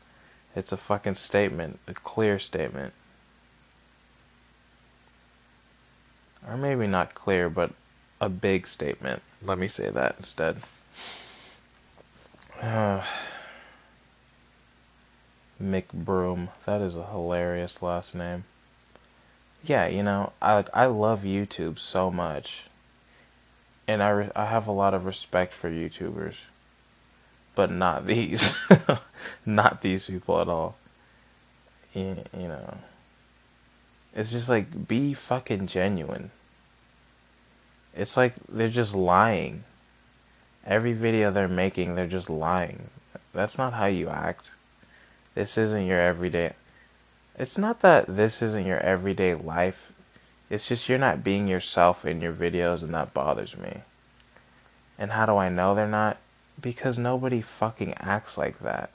It's 0.55 0.71
a 0.71 0.77
fucking 0.77 1.15
statement, 1.15 1.79
a 1.87 1.93
clear 1.93 2.37
statement. 2.37 2.93
Or 6.47 6.57
maybe 6.57 6.87
not 6.87 7.15
clear, 7.15 7.49
but 7.49 7.71
a 8.21 8.29
big 8.29 8.67
statement. 8.67 9.21
Let 9.41 9.57
me 9.57 9.67
say 9.67 9.89
that 9.89 10.15
instead. 10.17 10.57
Uh, 12.61 13.01
McBroom. 15.61 16.49
That 16.65 16.81
is 16.81 16.95
a 16.95 17.05
hilarious 17.05 17.81
last 17.81 18.15
name. 18.15 18.45
Yeah, 19.63 19.87
you 19.87 20.03
know, 20.03 20.31
I 20.41 20.63
I 20.73 20.85
love 20.85 21.23
YouTube 21.23 21.79
so 21.79 22.09
much, 22.09 22.67
and 23.87 24.01
I 24.01 24.09
re- 24.09 24.31
I 24.35 24.45
have 24.45 24.67
a 24.67 24.71
lot 24.71 24.93
of 24.93 25.05
respect 25.05 25.53
for 25.53 25.69
YouTubers, 25.69 26.35
but 27.55 27.69
not 27.69 28.07
these, 28.07 28.57
not 29.45 29.81
these 29.81 30.05
people 30.05 30.39
at 30.39 30.47
all. 30.47 30.75
You, 31.93 32.23
you 32.37 32.47
know, 32.47 32.77
it's 34.15 34.31
just 34.31 34.47
like 34.47 34.87
be 34.87 35.13
fucking 35.13 35.67
genuine. 35.67 36.31
It's 37.93 38.15
like 38.15 38.35
they're 38.47 38.69
just 38.69 38.95
lying. 38.95 39.65
Every 40.65 40.93
video 40.93 41.31
they're 41.31 41.47
making, 41.47 41.95
they're 41.95 42.07
just 42.07 42.29
lying. 42.29 42.89
That's 43.33 43.57
not 43.57 43.73
how 43.73 43.87
you 43.87 44.07
act. 44.07 44.51
This 45.35 45.57
isn't 45.57 45.85
your 45.85 46.01
everyday. 46.01 46.53
It's 47.37 47.57
not 47.57 47.79
that 47.81 48.05
this 48.07 48.41
isn't 48.41 48.65
your 48.65 48.79
everyday 48.79 49.33
life. 49.33 49.93
It's 50.49 50.67
just 50.67 50.89
you're 50.89 50.97
not 50.97 51.23
being 51.23 51.47
yourself 51.47 52.05
in 52.05 52.21
your 52.21 52.33
videos, 52.33 52.81
and 52.81 52.93
that 52.93 53.13
bothers 53.13 53.57
me. 53.57 53.81
And 54.97 55.11
how 55.11 55.25
do 55.25 55.37
I 55.37 55.49
know 55.49 55.73
they're 55.73 55.87
not? 55.87 56.17
Because 56.59 56.97
nobody 56.97 57.41
fucking 57.41 57.93
acts 57.99 58.37
like 58.37 58.59
that. 58.59 58.89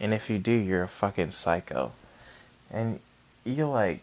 And 0.00 0.12
if 0.12 0.28
you 0.28 0.38
do, 0.38 0.50
you're 0.50 0.82
a 0.82 0.88
fucking 0.88 1.30
psycho. 1.30 1.92
And 2.70 2.98
you 3.44 3.66
like, 3.66 4.00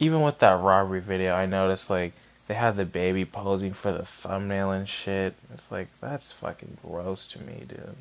even 0.00 0.22
with 0.22 0.40
that 0.40 0.60
robbery 0.60 1.00
video, 1.00 1.32
I 1.32 1.46
noticed 1.46 1.88
like 1.90 2.14
they 2.48 2.54
had 2.54 2.76
the 2.76 2.84
baby 2.84 3.24
posing 3.24 3.72
for 3.72 3.92
the 3.92 4.04
thumbnail 4.04 4.72
and 4.72 4.88
shit. 4.88 5.34
It's 5.52 5.70
like, 5.70 5.88
that's 6.00 6.32
fucking 6.32 6.78
gross 6.82 7.26
to 7.28 7.42
me, 7.42 7.64
dude. 7.68 7.94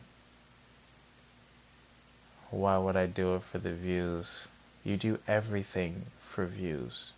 Why 2.53 2.77
would 2.77 2.95
I 2.95 3.07
do 3.07 3.35
it 3.35 3.43
for 3.43 3.57
the 3.57 3.73
views? 3.73 4.47
You 4.83 4.95
do 4.95 5.17
everything 5.27 6.05
for 6.21 6.45
views. 6.45 7.11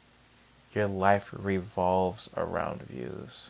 Your 0.74 0.88
life 0.88 1.30
revolves 1.32 2.30
around 2.38 2.84
views. 2.84 3.50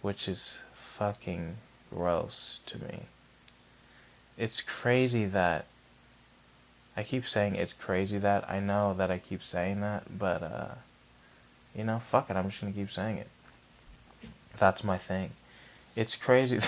Which 0.00 0.28
is 0.28 0.58
fucking 0.74 1.56
gross 1.92 2.60
to 2.66 2.78
me. 2.78 3.00
It's 4.38 4.60
crazy 4.60 5.24
that 5.26 5.66
I 6.96 7.02
keep 7.02 7.28
saying 7.28 7.56
it's 7.56 7.72
crazy 7.72 8.18
that 8.18 8.48
I 8.48 8.60
know 8.60 8.94
that 8.94 9.10
I 9.10 9.18
keep 9.18 9.42
saying 9.42 9.80
that, 9.80 10.18
but 10.18 10.42
uh 10.42 10.74
you 11.74 11.82
know, 11.82 11.98
fuck 11.98 12.30
it, 12.30 12.36
I'm 12.36 12.48
just 12.48 12.60
gonna 12.60 12.72
keep 12.72 12.90
saying 12.90 13.18
it. 13.18 13.28
That's 14.58 14.84
my 14.84 14.98
thing. 14.98 15.30
It's 15.96 16.14
crazy. 16.14 16.60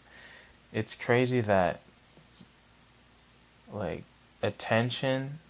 it's 0.72 0.94
crazy 0.94 1.42
that, 1.42 1.80
like, 3.72 4.04
attention 4.42 5.40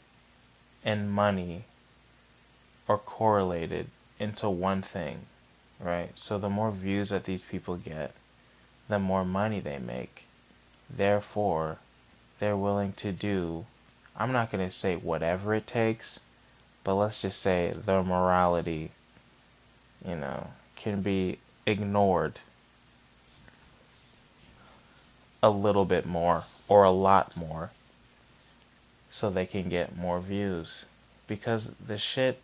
and 0.85 1.11
money 1.11 1.65
are 2.89 2.99
correlated 2.99 3.89
into 4.19 4.49
one 4.49 4.83
thing, 4.83 5.21
right? 5.79 6.11
So 6.17 6.39
the 6.39 6.49
more 6.49 6.71
views 6.71 7.11
that 7.11 7.25
these 7.25 7.43
people 7.43 7.77
get, 7.77 8.13
the 8.89 8.99
more 8.99 9.25
money 9.25 9.61
they 9.61 9.79
make. 9.79 10.25
Therefore, 10.89 11.79
they're 12.39 12.57
willing 12.57 12.95
to 12.95 13.13
do, 13.13 13.67
I'm 14.17 14.33
not 14.33 14.51
going 14.51 14.67
to 14.67 14.75
say 14.75 14.97
whatever 14.97 15.55
it 15.55 15.67
takes, 15.67 16.21
but 16.85 16.95
let's 16.95 17.21
just 17.21 17.41
say 17.41 17.73
their 17.75 18.03
morality, 18.03 18.93
you 20.05 20.17
know, 20.17 20.49
can 20.77 21.03
be 21.03 21.39
ignored 21.67 22.39
a 25.43 25.51
little 25.51 25.85
bit 25.85 26.07
more 26.07 26.45
or 26.67 26.85
a 26.85 26.91
lot 26.91 27.37
more 27.37 27.71
so 29.11 29.31
they 29.31 29.47
can 29.47 29.69
get 29.69 29.97
more 29.97 30.21
views. 30.21 30.85
Because 31.27 31.75
the 31.85 31.99
shit 31.99 32.41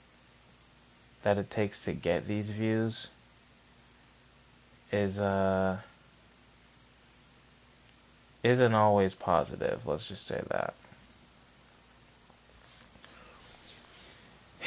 that 1.22 1.38
it 1.38 1.50
takes 1.50 1.84
to 1.84 1.92
get 1.92 2.28
these 2.28 2.50
views 2.50 3.08
is 4.92 5.18
uh 5.18 5.78
isn't 8.42 8.74
always 8.74 9.14
positive, 9.14 9.86
let's 9.86 10.06
just 10.06 10.26
say 10.26 10.42
that. 10.50 10.74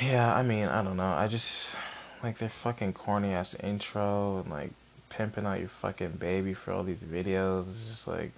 Yeah, 0.02 0.36
I 0.36 0.44
mean, 0.44 0.66
I 0.66 0.84
don't 0.84 0.98
know. 0.98 1.14
I 1.14 1.28
just 1.28 1.76
like 2.24 2.40
their 2.40 2.50
fucking 2.50 2.94
corny 2.94 3.34
ass 3.34 3.56
intro 3.56 4.40
and 4.40 4.52
like 4.52 4.72
pimping 5.10 5.46
out 5.46 5.60
your 5.60 5.70
fucking 5.70 6.14
baby 6.14 6.54
for 6.54 6.72
all 6.72 6.84
these 6.84 7.04
videos. 7.04 7.68
It's 7.70 7.90
just 7.90 8.08
like, 8.08 8.32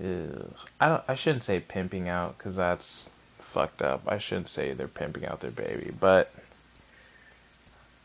I 0.00 0.88
don't. 0.88 1.02
I 1.08 1.14
shouldn't 1.14 1.44
say 1.44 1.60
pimping 1.60 2.08
out 2.08 2.38
because 2.38 2.56
that's 2.56 3.10
fucked 3.40 3.82
up. 3.82 4.02
I 4.06 4.18
shouldn't 4.18 4.48
say 4.48 4.72
they're 4.72 4.86
pimping 4.86 5.26
out 5.26 5.40
their 5.40 5.50
baby, 5.50 5.90
but 5.98 6.32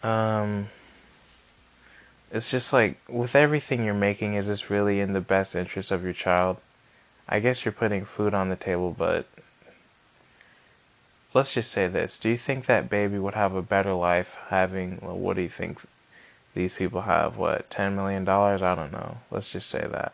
um, 0.01 0.67
it's 2.31 2.49
just 2.49 2.73
like 2.73 2.97
with 3.07 3.35
everything 3.35 3.85
you're 3.85 3.93
making, 3.93 4.33
is 4.33 4.47
this 4.47 4.69
really 4.69 4.99
in 4.99 5.13
the 5.13 5.21
best 5.21 5.55
interest 5.55 5.91
of 5.91 6.03
your 6.03 6.13
child? 6.13 6.57
I 7.29 7.39
guess 7.39 7.63
you're 7.63 7.71
putting 7.71 8.05
food 8.05 8.33
on 8.33 8.49
the 8.49 8.55
table, 8.55 8.95
but 8.97 9.27
let's 11.33 11.53
just 11.53 11.71
say 11.71 11.87
this. 11.87 12.17
Do 12.17 12.29
you 12.29 12.37
think 12.37 12.65
that 12.65 12.89
baby 12.89 13.19
would 13.19 13.35
have 13.35 13.55
a 13.55 13.61
better 13.61 13.93
life 13.93 14.37
having, 14.47 14.99
well, 15.01 15.17
what 15.17 15.35
do 15.35 15.41
you 15.41 15.49
think 15.49 15.79
these 16.53 16.75
people 16.75 17.01
have? 17.01 17.37
What, 17.37 17.69
$10 17.69 17.93
million? 17.93 18.27
I 18.27 18.57
don't 18.57 18.91
know. 18.91 19.17
Let's 19.31 19.49
just 19.49 19.69
say 19.69 19.85
that. 19.89 20.13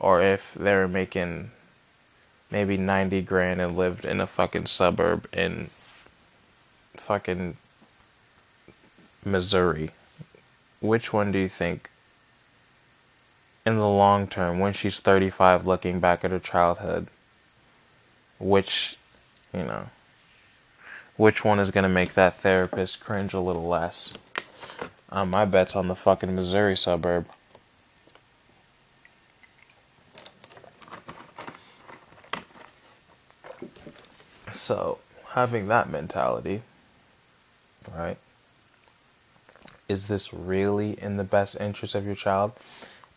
Or 0.00 0.22
if 0.22 0.54
they're 0.54 0.88
making 0.88 1.52
maybe 2.50 2.76
90 2.76 3.22
grand 3.22 3.60
and 3.60 3.76
lived 3.76 4.04
in 4.04 4.20
a 4.20 4.26
fucking 4.26 4.66
suburb 4.66 5.28
in 5.32 5.68
fucking 6.96 7.56
Missouri. 9.24 9.90
Which 10.80 11.12
one 11.12 11.30
do 11.30 11.38
you 11.38 11.48
think 11.48 11.90
in 13.64 13.78
the 13.78 13.86
long 13.86 14.26
term 14.26 14.58
when 14.58 14.72
she's 14.72 14.98
35 14.98 15.66
looking 15.66 16.00
back 16.00 16.24
at 16.24 16.30
her 16.30 16.38
childhood 16.38 17.06
which 18.38 18.96
you 19.52 19.62
know 19.62 19.84
which 21.20 21.44
one 21.44 21.58
is 21.60 21.70
going 21.70 21.82
to 21.82 21.88
make 21.88 22.14
that 22.14 22.36
therapist 22.36 23.00
cringe 23.00 23.34
a 23.34 23.40
little 23.40 23.68
less. 23.68 24.14
Um, 25.10 25.28
my 25.28 25.44
bet's 25.44 25.76
on 25.76 25.88
the 25.88 25.94
fucking 25.94 26.34
Missouri 26.34 26.74
suburb. 26.74 27.26
So, 34.60 34.98
having 35.30 35.68
that 35.68 35.88
mentality, 35.88 36.62
right? 37.96 38.18
Is 39.88 40.06
this 40.06 40.32
really 40.32 41.00
in 41.00 41.16
the 41.16 41.24
best 41.24 41.58
interest 41.58 41.94
of 41.94 42.04
your 42.04 42.14
child? 42.14 42.52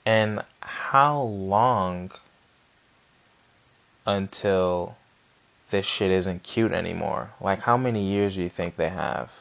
And 0.05 0.43
how 0.61 1.21
long 1.21 2.11
until 4.05 4.95
this 5.69 5.85
shit 5.85 6.11
isn't 6.11 6.43
cute 6.43 6.71
anymore. 6.71 7.31
Like, 7.41 7.61
how 7.61 7.77
many 7.77 8.03
years 8.03 8.35
do 8.35 8.41
you 8.41 8.49
think 8.49 8.75
they 8.75 8.89
have 8.89 9.31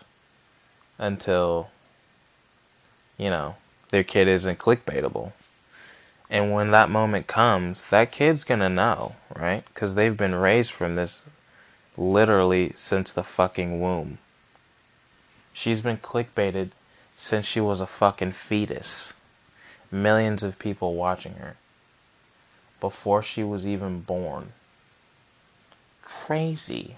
until, 0.99 1.69
you 3.19 3.31
know, 3.31 3.57
their 3.91 4.03
kid 4.05 4.29
isn't 4.29 4.59
clickbaitable? 4.59 5.33
And 6.31 6.53
when 6.53 6.71
that 6.71 6.89
moment 6.89 7.27
comes, 7.27 7.83
that 7.91 8.11
kid's 8.11 8.45
gonna 8.45 8.71
know, 8.71 9.15
right? 9.37 9.65
Because 9.73 9.95
they've 9.95 10.17
been 10.17 10.35
raised 10.35 10.73
from 10.73 10.95
this 10.95 11.27
literally 11.97 12.73
since 12.75 13.13
the 13.13 13.23
fucking 13.23 13.81
womb. 13.81 14.19
She's 15.53 15.81
been 15.81 15.99
clickbaited 15.99 16.71
since 17.17 17.47
she 17.47 17.61
was 17.61 17.81
a 17.81 17.87
fucking 17.87 18.33
fetus. 18.33 19.15
Millions 19.91 20.43
of 20.43 20.59
people 20.59 20.95
watching 20.95 21.35
her 21.35 21.57
before 22.81 23.23
she 23.23 23.45
was 23.45 23.67
even 23.67 24.01
born 24.01 24.53
crazy. 26.03 26.97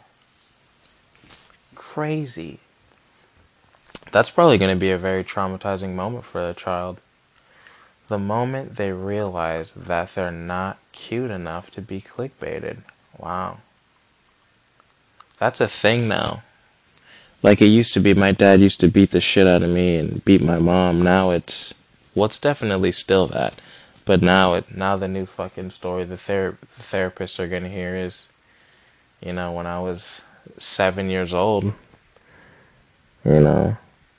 Crazy. 1.74 2.58
That's 4.12 4.30
probably 4.30 4.58
going 4.58 4.74
to 4.74 4.80
be 4.80 4.90
a 4.90 4.98
very 4.98 5.24
traumatizing 5.24 5.94
moment 5.94 6.24
for 6.24 6.46
the 6.46 6.54
child. 6.54 6.98
The 8.08 8.18
moment 8.18 8.76
they 8.76 8.92
realize 8.92 9.72
that 9.72 10.14
they're 10.14 10.30
not 10.30 10.78
cute 10.92 11.30
enough 11.30 11.70
to 11.72 11.82
be 11.82 12.00
clickbaited. 12.00 12.78
Wow. 13.16 13.58
That's 15.44 15.60
a 15.60 15.68
thing 15.68 16.08
now. 16.08 16.40
Like 17.42 17.60
it 17.60 17.66
used 17.66 17.92
to 17.92 18.00
be, 18.00 18.14
my 18.14 18.32
dad 18.32 18.62
used 18.62 18.80
to 18.80 18.88
beat 18.88 19.10
the 19.10 19.20
shit 19.20 19.46
out 19.46 19.62
of 19.62 19.68
me 19.68 19.98
and 19.98 20.24
beat 20.24 20.40
my 20.40 20.58
mom. 20.58 21.02
Now 21.02 21.32
it's, 21.32 21.74
well, 22.14 22.24
it's 22.24 22.38
definitely 22.38 22.92
still 22.92 23.26
that. 23.26 23.60
But 24.06 24.22
now 24.22 24.54
it, 24.54 24.74
now 24.74 24.96
the 24.96 25.06
new 25.06 25.26
fucking 25.26 25.68
story 25.68 26.04
the, 26.04 26.16
ther- 26.16 26.56
the 26.78 26.82
therapists 26.82 27.38
are 27.38 27.46
gonna 27.46 27.68
hear 27.68 27.94
is 27.94 28.30
you 29.20 29.34
know, 29.34 29.52
when 29.52 29.66
I 29.66 29.80
was 29.80 30.24
seven 30.56 31.10
years 31.10 31.34
old, 31.34 31.74
you 33.22 33.40
know, 33.40 33.76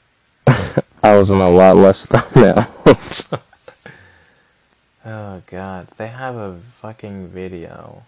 I 0.46 1.16
was 1.18 1.32
in 1.32 1.42
a 1.42 1.50
lot 1.50 1.76
less 1.76 2.06
thumbnails. 2.06 3.40
oh 5.08 5.42
god, 5.48 5.88
they 5.98 6.10
have 6.10 6.36
a 6.36 6.60
fucking 6.80 7.30
video 7.30 8.04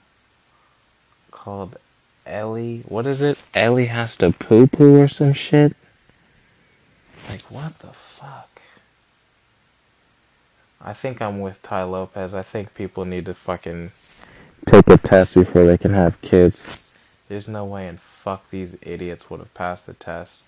called 1.32 1.78
Ellie. 2.28 2.84
What 2.88 3.06
is 3.06 3.22
it? 3.22 3.44
Ellie 3.54 3.88
has 3.88 4.18
to 4.18 4.32
poo 4.32 4.68
poo 4.68 5.00
or 5.00 5.08
some 5.08 5.34
shit. 5.34 5.76
Like 7.30 7.42
what 7.44 7.80
the 7.80 7.88
fuck? 7.88 8.62
I 10.82 10.94
think 10.94 11.22
I'm 11.22 11.42
with 11.42 11.62
Tai 11.62 11.84
Lopez. 11.84 12.34
I 12.34 12.44
think 12.44 12.76
people 12.76 13.06
need 13.06 13.26
to 13.26 13.34
fucking 13.34 13.92
take 14.68 14.88
a 14.88 14.98
test 14.98 15.34
before 15.34 15.66
they 15.66 15.78
can 15.78 15.94
have 15.94 16.22
kids. 16.22 16.84
There's 17.28 17.48
no 17.48 17.66
way 17.66 17.88
in 17.88 17.98
fuck 17.98 18.50
these 18.50 18.78
idiots 18.82 19.30
would 19.30 19.40
have 19.40 19.54
passed 19.54 19.86
the 19.86 19.94
test. 19.94 20.42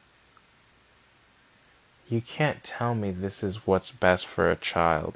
You 2.08 2.22
can't 2.22 2.64
tell 2.64 2.96
me 2.96 3.12
this 3.12 3.44
is 3.44 3.68
what's 3.68 3.92
best 3.92 4.26
for 4.26 4.50
a 4.50 4.56
child. 4.56 5.16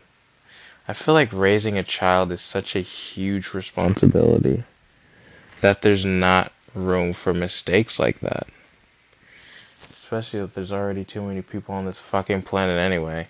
I 0.88 0.94
feel 0.94 1.14
like 1.14 1.32
raising 1.32 1.78
a 1.78 1.84
child 1.84 2.32
is 2.32 2.42
such 2.42 2.76
a 2.76 2.82
huge 2.82 3.54
responsibility 3.54 4.66
that 5.64 5.82
there's 5.82 6.04
not 6.04 6.52
room 6.76 7.14
for 7.14 7.34
mistakes 7.34 7.98
like 7.98 8.20
that. 8.20 8.48
Especially 9.90 10.42
if 10.42 10.54
there's 10.54 10.74
already 10.74 11.06
too 11.06 11.22
many 11.22 11.42
people 11.42 11.74
on 11.74 11.86
this 11.86 12.00
fucking 12.00 12.42
planet 12.42 12.76
anyway. 12.76 13.28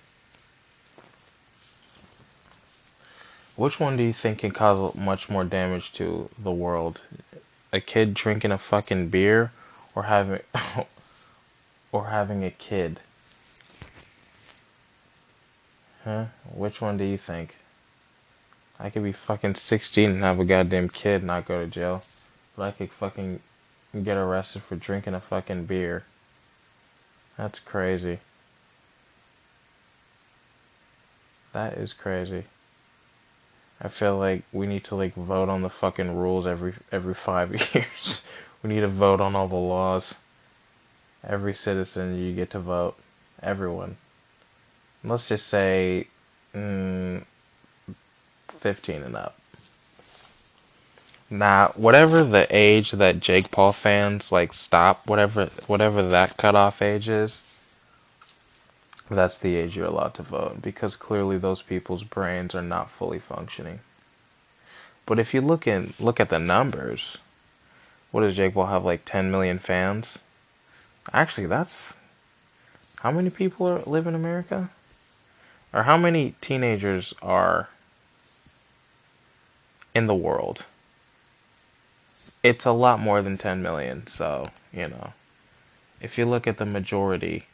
Which 3.56 3.80
one 3.80 3.98
do 3.98 4.04
you 4.04 4.14
think 4.14 4.40
can 4.40 4.50
cause 4.50 4.96
much 4.96 5.30
more 5.30 5.44
damage 5.44 5.94
to 5.94 6.28
the 6.40 6.52
world? 6.52 7.04
A 7.72 7.80
kid 7.80 8.16
drinking 8.16 8.52
a 8.52 8.58
fucking 8.58 9.10
beer 9.10 9.52
or 9.94 10.04
having 10.04 10.40
or 11.92 12.08
having 12.08 12.44
a 12.44 12.50
kid? 12.50 13.00
Huh? 16.04 16.26
Which 16.52 16.82
one 16.82 16.98
do 16.98 17.04
you 17.04 17.20
think? 17.20 17.58
I 18.80 18.90
could 18.90 19.04
be 19.04 19.12
fucking 19.12 19.54
16 19.54 20.10
and 20.10 20.24
have 20.24 20.40
a 20.40 20.46
goddamn 20.46 20.90
kid 20.90 21.24
not 21.24 21.46
go 21.46 21.60
to 21.60 21.68
jail. 21.68 22.02
But 22.56 22.64
I 22.64 22.72
could 22.72 22.92
fucking 22.92 23.40
get 24.04 24.18
arrested 24.18 24.64
for 24.64 24.76
drinking 24.76 25.14
a 25.14 25.20
fucking 25.20 25.66
beer. 25.66 26.04
That's 27.38 27.60
crazy. 27.60 28.20
That 31.54 31.74
is 31.74 31.94
crazy. 31.94 32.46
I 33.82 33.88
feel 33.88 34.18
like 34.18 34.44
we 34.52 34.66
need 34.66 34.84
to 34.86 34.96
like 34.96 35.14
vote 35.14 35.50
on 35.50 35.62
the 35.62 35.70
fucking 35.70 36.16
rules 36.16 36.48
every 36.48 36.74
every 36.92 37.14
five 37.14 37.52
years. 37.74 38.26
we 38.62 38.70
need 38.70 38.82
to 38.82 38.88
vote 38.88 39.22
on 39.22 39.36
all 39.36 39.48
the 39.48 39.56
laws. 39.56 40.20
Every 41.26 41.54
citizen, 41.54 42.18
you 42.18 42.34
get 42.34 42.50
to 42.52 42.60
vote. 42.60 42.96
Everyone. 43.42 43.98
Let's 45.04 45.28
just 45.28 45.48
say, 45.48 46.08
mm, 46.56 47.24
fifteen 48.48 49.04
and 49.04 49.16
up. 49.16 49.38
Now, 51.30 51.70
whatever 51.76 52.24
the 52.24 52.48
age 52.52 52.92
that 52.92 53.20
Jake 53.20 53.52
Paul 53.52 53.72
fans 53.72 54.32
like 54.32 54.54
stop, 54.54 55.08
whatever 55.08 55.48
whatever 55.68 56.04
that 56.04 56.38
cutoff 56.38 56.82
age 56.82 57.10
is, 57.10 57.44
that's 59.10 59.38
the 59.38 59.56
age 59.56 59.76
you're 59.76 59.88
allowed 59.88 60.14
to 60.16 60.24
vote 60.24 60.62
because 60.62 60.96
clearly 60.96 61.38
those 61.38 61.62
people's 61.62 62.04
brains 62.04 62.54
are 62.54 62.62
not 62.62 62.92
fully 62.92 63.20
functioning. 63.20 63.80
But 65.06 65.20
if 65.20 65.34
you 65.34 65.42
look 65.42 65.68
in 65.68 65.94
look 66.00 66.20
at 66.20 66.30
the 66.30 66.40
numbers, 66.40 67.18
what 68.12 68.22
does 68.22 68.36
Jake 68.36 68.54
Paul 68.54 68.68
have 68.68 68.86
like 68.86 69.06
10 69.06 69.32
million 69.32 69.60
fans? 69.60 70.20
Actually, 71.12 71.48
that's 71.48 71.98
how 73.02 73.12
many 73.12 73.30
people 73.30 73.72
are, 73.72 73.80
live 73.82 74.08
in 74.08 74.16
America? 74.16 74.70
Or 75.74 75.84
how 75.84 75.98
many 75.98 76.36
teenagers 76.40 77.14
are 77.22 77.70
in 79.96 80.08
the 80.08 80.16
world? 80.16 80.66
It's 82.44 82.66
a 82.66 82.72
lot 82.72 83.00
more 83.00 83.22
than 83.22 83.38
10 83.38 83.62
million, 83.62 84.08
so, 84.08 84.44
you 84.72 84.88
know. 84.88 85.14
If 86.02 86.18
you 86.18 86.26
look 86.26 86.48
at 86.48 86.58
the 86.58 86.66
majority 86.66 87.46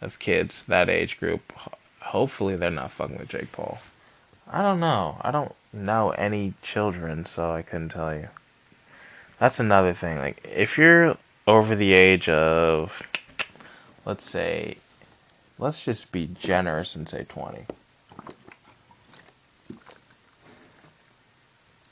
of 0.00 0.18
kids 0.18 0.64
that 0.64 0.88
age 0.88 1.18
group, 1.18 1.52
hopefully 2.00 2.56
they're 2.56 2.70
not 2.70 2.90
fucking 2.90 3.18
with 3.18 3.28
Jake 3.28 3.52
Paul. 3.52 3.78
I 4.48 4.62
don't 4.62 4.80
know. 4.80 5.18
I 5.20 5.30
don't 5.30 5.54
know 5.72 6.10
any 6.10 6.54
children, 6.62 7.24
so 7.24 7.52
I 7.52 7.62
couldn't 7.62 7.90
tell 7.90 8.14
you. 8.14 8.28
That's 9.38 9.60
another 9.60 9.92
thing. 9.92 10.18
Like, 10.18 10.46
if 10.50 10.78
you're 10.78 11.16
over 11.46 11.76
the 11.76 11.92
age 11.92 12.28
of, 12.28 13.02
let's 14.04 14.28
say, 14.28 14.76
let's 15.58 15.84
just 15.84 16.12
be 16.12 16.26
generous 16.26 16.96
and 16.96 17.08
say 17.08 17.24
20. 17.28 17.66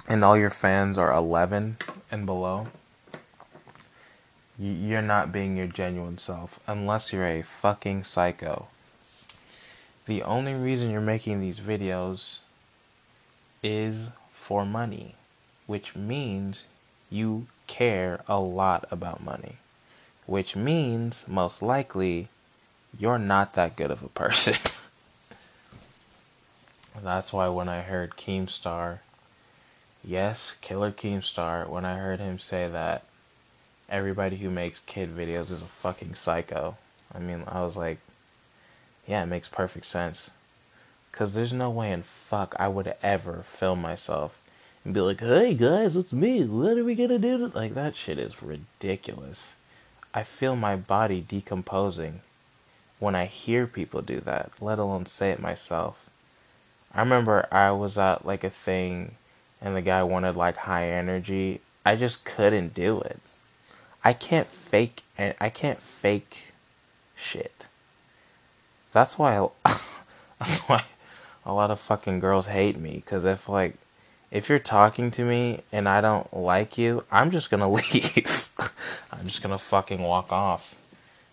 And 0.06 0.24
all 0.24 0.36
your 0.36 0.50
fans 0.50 0.98
are 0.98 1.12
11 1.12 1.78
and 2.10 2.26
below 2.26 2.68
you're 4.58 5.02
not 5.02 5.32
being 5.32 5.56
your 5.56 5.66
genuine 5.66 6.18
self 6.18 6.60
unless 6.66 7.12
you're 7.12 7.26
a 7.26 7.42
fucking 7.42 8.04
psycho. 8.04 8.68
The 10.06 10.22
only 10.22 10.54
reason 10.54 10.90
you're 10.90 11.00
making 11.00 11.40
these 11.40 11.60
videos 11.60 12.38
is 13.62 14.10
for 14.32 14.64
money, 14.64 15.14
which 15.66 15.96
means 15.96 16.64
you 17.10 17.46
care 17.66 18.20
a 18.28 18.38
lot 18.38 18.86
about 18.90 19.24
money, 19.24 19.56
which 20.26 20.54
means 20.54 21.26
most 21.26 21.62
likely 21.62 22.28
you're 22.96 23.18
not 23.18 23.54
that 23.54 23.76
good 23.76 23.90
of 23.90 24.02
a 24.02 24.08
person. 24.08 24.54
That's 27.02 27.32
why 27.32 27.48
when 27.48 27.68
I 27.68 27.80
heard 27.80 28.16
Keemstar, 28.16 29.00
yes, 30.04 30.56
Killer 30.60 30.92
Keemstar, 30.92 31.68
when 31.68 31.84
I 31.84 31.96
heard 31.96 32.20
him 32.20 32.38
say 32.38 32.68
that 32.68 33.04
everybody 33.88 34.36
who 34.36 34.50
makes 34.50 34.80
kid 34.80 35.14
videos 35.14 35.50
is 35.50 35.62
a 35.62 35.66
fucking 35.66 36.14
psycho. 36.14 36.76
I 37.14 37.18
mean, 37.18 37.44
I 37.46 37.62
was 37.62 37.76
like, 37.76 37.98
yeah, 39.06 39.22
it 39.22 39.26
makes 39.26 39.48
perfect 39.48 39.86
sense. 39.86 40.30
Because 41.10 41.34
there's 41.34 41.52
no 41.52 41.70
way 41.70 41.92
in 41.92 42.02
fuck 42.02 42.54
I 42.58 42.68
would 42.68 42.94
ever 43.02 43.44
film 43.44 43.80
myself 43.80 44.40
and 44.84 44.92
be 44.92 45.00
like, 45.00 45.20
hey 45.20 45.54
guys, 45.54 45.96
it's 45.96 46.12
me. 46.12 46.44
What 46.44 46.76
are 46.76 46.84
we 46.84 46.94
gonna 46.94 47.18
do? 47.18 47.50
Like, 47.54 47.74
that 47.74 47.96
shit 47.96 48.18
is 48.18 48.42
ridiculous. 48.42 49.54
I 50.12 50.22
feel 50.22 50.56
my 50.56 50.76
body 50.76 51.20
decomposing 51.20 52.20
when 52.98 53.14
I 53.14 53.26
hear 53.26 53.66
people 53.66 54.02
do 54.02 54.20
that, 54.20 54.52
let 54.60 54.78
alone 54.78 55.06
say 55.06 55.30
it 55.30 55.40
myself. 55.40 56.08
I 56.92 57.00
remember 57.00 57.46
I 57.50 57.70
was 57.72 57.98
at 57.98 58.24
like 58.24 58.44
a 58.44 58.50
thing 58.50 59.16
and 59.64 59.74
the 59.74 59.82
guy 59.82 60.02
wanted 60.02 60.36
like 60.36 60.56
high 60.58 60.90
energy. 60.90 61.62
I 61.86 61.96
just 61.96 62.24
couldn't 62.24 62.74
do 62.74 62.98
it. 62.98 63.18
I 64.04 64.12
can't 64.12 64.48
fake 64.48 65.02
and 65.16 65.34
I 65.40 65.48
can't 65.48 65.80
fake 65.80 66.52
shit. 67.16 67.64
That's 68.92 69.18
why 69.18 69.38
I, 69.38 69.48
that's 70.38 70.60
why 70.68 70.84
a 71.46 71.52
lot 71.54 71.70
of 71.70 71.80
fucking 71.80 72.20
girls 72.20 72.46
hate 72.46 72.78
me 72.78 73.02
cuz 73.06 73.24
if 73.24 73.48
like 73.48 73.76
if 74.30 74.50
you're 74.50 74.58
talking 74.58 75.10
to 75.12 75.24
me 75.24 75.62
and 75.72 75.88
I 75.88 76.00
don't 76.02 76.36
like 76.36 76.76
you, 76.76 77.04
I'm 77.10 77.30
just 77.30 77.50
going 77.50 77.60
to 77.66 77.68
leave. 77.68 78.50
I'm 79.12 79.26
just 79.26 79.42
going 79.42 79.56
to 79.56 79.58
fucking 79.58 80.02
walk 80.02 80.30
off 80.30 80.74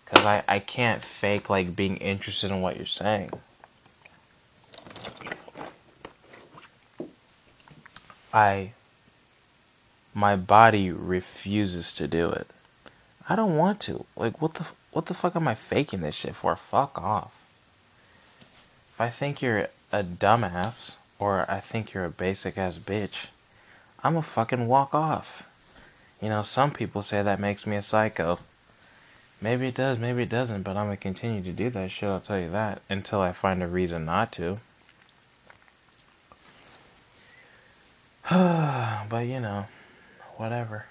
cuz 0.06 0.24
I 0.24 0.44
I 0.48 0.60
can't 0.60 1.04
fake 1.04 1.50
like 1.50 1.76
being 1.76 1.98
interested 1.98 2.50
in 2.50 2.62
what 2.62 2.78
you're 2.78 2.86
saying. 2.86 3.32
I 8.34 8.72
my 10.14 10.36
body 10.36 10.92
refuses 10.92 11.94
to 11.94 12.08
do 12.08 12.30
it. 12.30 12.48
I 13.30 13.36
don't 13.36 13.56
want 13.56 13.80
to. 13.82 14.06
Like, 14.16 14.42
what 14.42 14.56
the 14.56 14.68
what 14.92 15.06
the 15.06 15.14
fuck 15.14 15.36
am 15.36 15.48
I 15.48 15.56
faking 15.56 16.02
this 16.02 16.16
shit 16.16 16.36
for? 16.36 16.56
Fuck 16.56 17.02
off. 17.02 17.32
If 18.90 19.00
I 19.00 19.10
think 19.10 19.42
you're 19.42 19.70
a 19.92 20.04
dumbass 20.04 20.96
or 21.18 21.50
I 21.50 21.60
think 21.60 21.94
you're 21.94 22.06
a 22.06 22.10
basic 22.10 22.58
ass 22.58 22.78
bitch, 22.78 23.28
I'm 24.04 24.18
a 24.18 24.22
fucking 24.22 24.68
walk 24.68 24.94
off. 24.94 25.44
You 26.22 26.30
know, 26.30 26.42
some 26.42 26.72
people 26.72 27.02
say 27.02 27.24
that 27.24 27.40
makes 27.40 27.66
me 27.66 27.76
a 27.76 27.82
psycho. 27.82 28.40
Maybe 29.42 29.68
it 29.68 29.76
does, 29.76 29.98
maybe 29.98 30.24
it 30.24 30.30
doesn't, 30.30 30.64
but 30.64 30.78
I'm 30.78 30.86
gonna 30.86 30.98
continue 30.98 31.42
to 31.42 31.52
do 31.52 31.70
that 31.72 31.90
shit, 31.90 32.10
I'll 32.10 32.20
tell 32.20 32.40
you 32.40 32.52
that, 32.52 32.82
until 32.90 33.22
I 33.22 33.32
find 33.32 33.64
a 33.64 33.68
reason 33.68 34.06
not 34.06 34.32
to. 34.34 34.58
but 38.30 39.26
you 39.26 39.40
know, 39.40 39.66
whatever. 40.38 40.86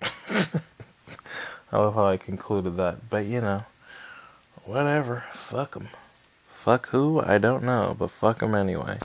I 0.02 1.76
love 1.76 1.94
how 1.94 2.06
I 2.06 2.16
concluded 2.16 2.76
that. 2.76 3.10
But 3.10 3.26
you 3.26 3.40
know, 3.40 3.64
whatever. 4.64 5.24
Fuck 5.32 5.74
them. 5.74 5.88
Fuck 6.46 6.88
who? 6.88 7.20
I 7.20 7.38
don't 7.38 7.62
know, 7.64 7.96
but 7.98 8.10
fuck 8.10 8.38
them 8.38 8.54
anyway. 8.54 8.98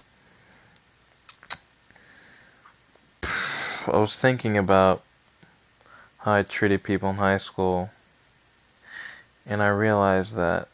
I 3.23 3.97
was 3.97 4.17
thinking 4.17 4.57
about 4.57 5.03
how 6.19 6.33
I 6.33 6.43
treated 6.43 6.83
people 6.83 7.09
in 7.09 7.17
high 7.17 7.37
school 7.37 7.89
And 9.45 9.61
I 9.61 9.67
realized 9.67 10.35
that, 10.35 10.69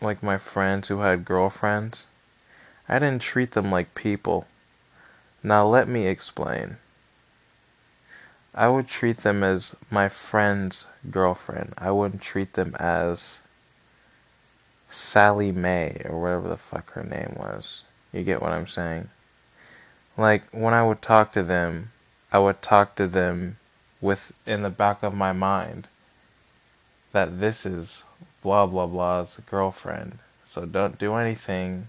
like 0.00 0.22
my 0.22 0.38
friends 0.38 0.88
who 0.88 1.00
had 1.00 1.24
girlfriends, 1.26 2.06
I 2.88 2.98
didn't 2.98 3.22
treat 3.22 3.50
them 3.52 3.70
like 3.70 3.94
people. 3.94 4.46
Now 5.46 5.64
let 5.64 5.86
me 5.86 6.08
explain. 6.08 6.78
I 8.52 8.66
would 8.66 8.88
treat 8.88 9.18
them 9.18 9.44
as 9.44 9.76
my 9.92 10.08
friend's 10.08 10.88
girlfriend. 11.08 11.72
I 11.78 11.92
wouldn't 11.92 12.20
treat 12.20 12.54
them 12.54 12.74
as 12.80 13.42
Sally 14.88 15.52
Mae 15.52 16.02
or 16.04 16.20
whatever 16.20 16.48
the 16.48 16.56
fuck 16.56 16.90
her 16.94 17.04
name 17.04 17.36
was. 17.38 17.84
You 18.12 18.24
get 18.24 18.42
what 18.42 18.50
I'm 18.50 18.66
saying? 18.66 19.08
Like 20.16 20.42
when 20.50 20.74
I 20.74 20.82
would 20.82 21.00
talk 21.00 21.32
to 21.34 21.44
them, 21.44 21.92
I 22.32 22.40
would 22.40 22.60
talk 22.60 22.96
to 22.96 23.06
them 23.06 23.58
with 24.00 24.32
in 24.46 24.62
the 24.62 24.68
back 24.68 25.04
of 25.04 25.14
my 25.14 25.32
mind 25.32 25.86
that 27.12 27.38
this 27.38 27.64
is 27.64 28.02
blah 28.42 28.66
blah 28.66 28.86
blah's 28.86 29.40
girlfriend. 29.46 30.18
So 30.42 30.66
don't 30.66 30.98
do 30.98 31.14
anything 31.14 31.88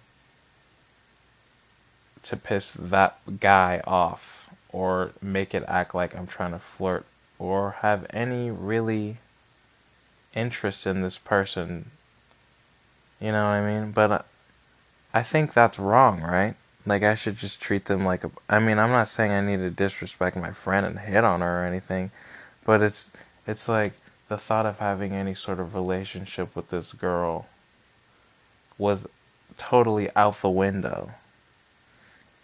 to 2.23 2.37
piss 2.37 2.71
that 2.71 3.39
guy 3.39 3.81
off 3.85 4.49
or 4.69 5.11
make 5.21 5.53
it 5.53 5.63
act 5.67 5.95
like 5.95 6.15
I'm 6.15 6.27
trying 6.27 6.51
to 6.51 6.59
flirt 6.59 7.05
or 7.39 7.71
have 7.81 8.05
any 8.09 8.51
really 8.51 9.17
interest 10.33 10.85
in 10.85 11.01
this 11.01 11.17
person. 11.17 11.91
You 13.19 13.31
know 13.31 13.45
what 13.45 13.51
I 13.51 13.79
mean? 13.79 13.91
But 13.91 14.11
uh, 14.11 14.21
I 15.13 15.23
think 15.23 15.53
that's 15.53 15.79
wrong, 15.79 16.21
right? 16.21 16.55
Like 16.85 17.03
I 17.03 17.15
should 17.15 17.37
just 17.37 17.61
treat 17.61 17.85
them 17.85 18.05
like 18.05 18.23
a 18.23 18.31
I 18.49 18.59
mean, 18.59 18.79
I'm 18.79 18.91
not 18.91 19.07
saying 19.07 19.31
I 19.31 19.41
need 19.41 19.59
to 19.59 19.69
disrespect 19.69 20.37
my 20.37 20.51
friend 20.51 20.85
and 20.85 20.99
hit 20.99 21.23
on 21.23 21.41
her 21.41 21.63
or 21.63 21.65
anything, 21.65 22.11
but 22.63 22.81
it's 22.81 23.11
it's 23.45 23.67
like 23.67 23.93
the 24.29 24.37
thought 24.37 24.65
of 24.65 24.79
having 24.79 25.13
any 25.13 25.33
sort 25.33 25.59
of 25.59 25.73
relationship 25.73 26.55
with 26.55 26.69
this 26.69 26.93
girl 26.93 27.47
was 28.77 29.07
totally 29.57 30.09
out 30.15 30.41
the 30.41 30.49
window. 30.49 31.11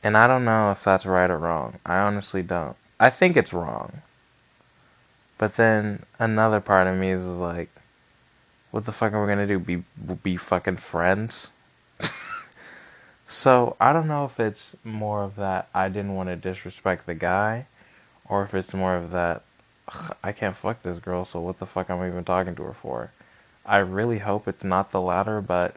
And 0.03 0.17
I 0.17 0.27
don't 0.27 0.43
know 0.43 0.71
if 0.71 0.83
that's 0.83 1.05
right 1.05 1.29
or 1.29 1.37
wrong. 1.37 1.79
I 1.85 1.97
honestly 1.99 2.43
don't. 2.43 2.75
I 2.99 3.09
think 3.09 3.37
it's 3.37 3.53
wrong. 3.53 4.01
But 5.37 5.55
then 5.55 6.03
another 6.19 6.59
part 6.59 6.87
of 6.87 6.97
me 6.97 7.09
is 7.09 7.25
like, 7.25 7.69
what 8.71 8.85
the 8.85 8.91
fuck 8.91 9.13
are 9.13 9.21
we 9.21 9.27
gonna 9.27 9.47
do? 9.47 9.59
Be 9.59 9.83
be 10.23 10.35
fucking 10.35 10.77
friends? 10.77 11.51
so 13.27 13.75
I 13.79 13.93
don't 13.93 14.07
know 14.07 14.25
if 14.25 14.39
it's 14.39 14.75
more 14.83 15.23
of 15.23 15.35
that 15.37 15.69
I 15.73 15.89
didn't 15.89 16.15
want 16.15 16.29
to 16.29 16.35
disrespect 16.35 17.05
the 17.05 17.13
guy, 17.13 17.67
or 18.27 18.43
if 18.43 18.53
it's 18.53 18.73
more 18.73 18.95
of 18.95 19.11
that 19.11 19.43
I 20.23 20.31
can't 20.31 20.55
fuck 20.55 20.81
this 20.81 20.99
girl. 20.99 21.25
So 21.25 21.39
what 21.39 21.59
the 21.59 21.65
fuck 21.65 21.89
am 21.89 21.99
I 21.99 22.07
even 22.07 22.23
talking 22.23 22.55
to 22.55 22.63
her 22.63 22.73
for? 22.73 23.11
I 23.65 23.77
really 23.77 24.19
hope 24.19 24.47
it's 24.47 24.63
not 24.63 24.91
the 24.91 25.01
latter, 25.01 25.39
but 25.41 25.75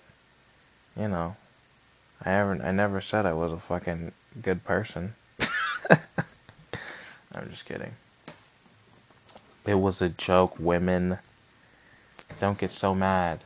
you 0.97 1.09
know, 1.09 1.37
I 2.27 2.31
haven't. 2.31 2.62
I 2.62 2.72
never 2.72 3.01
said 3.01 3.24
I 3.24 3.35
was 3.35 3.53
a 3.53 3.61
fucking 3.61 4.11
good 4.43 4.64
person. 4.64 5.14
I'm 5.89 7.49
just 7.49 7.64
kidding. 7.64 7.93
It 9.64 9.77
was 9.77 10.03
a 10.03 10.09
joke, 10.09 10.59
women. 10.59 11.18
Don't 12.41 12.59
get 12.59 12.72
so 12.72 12.97
mad. 12.97 13.41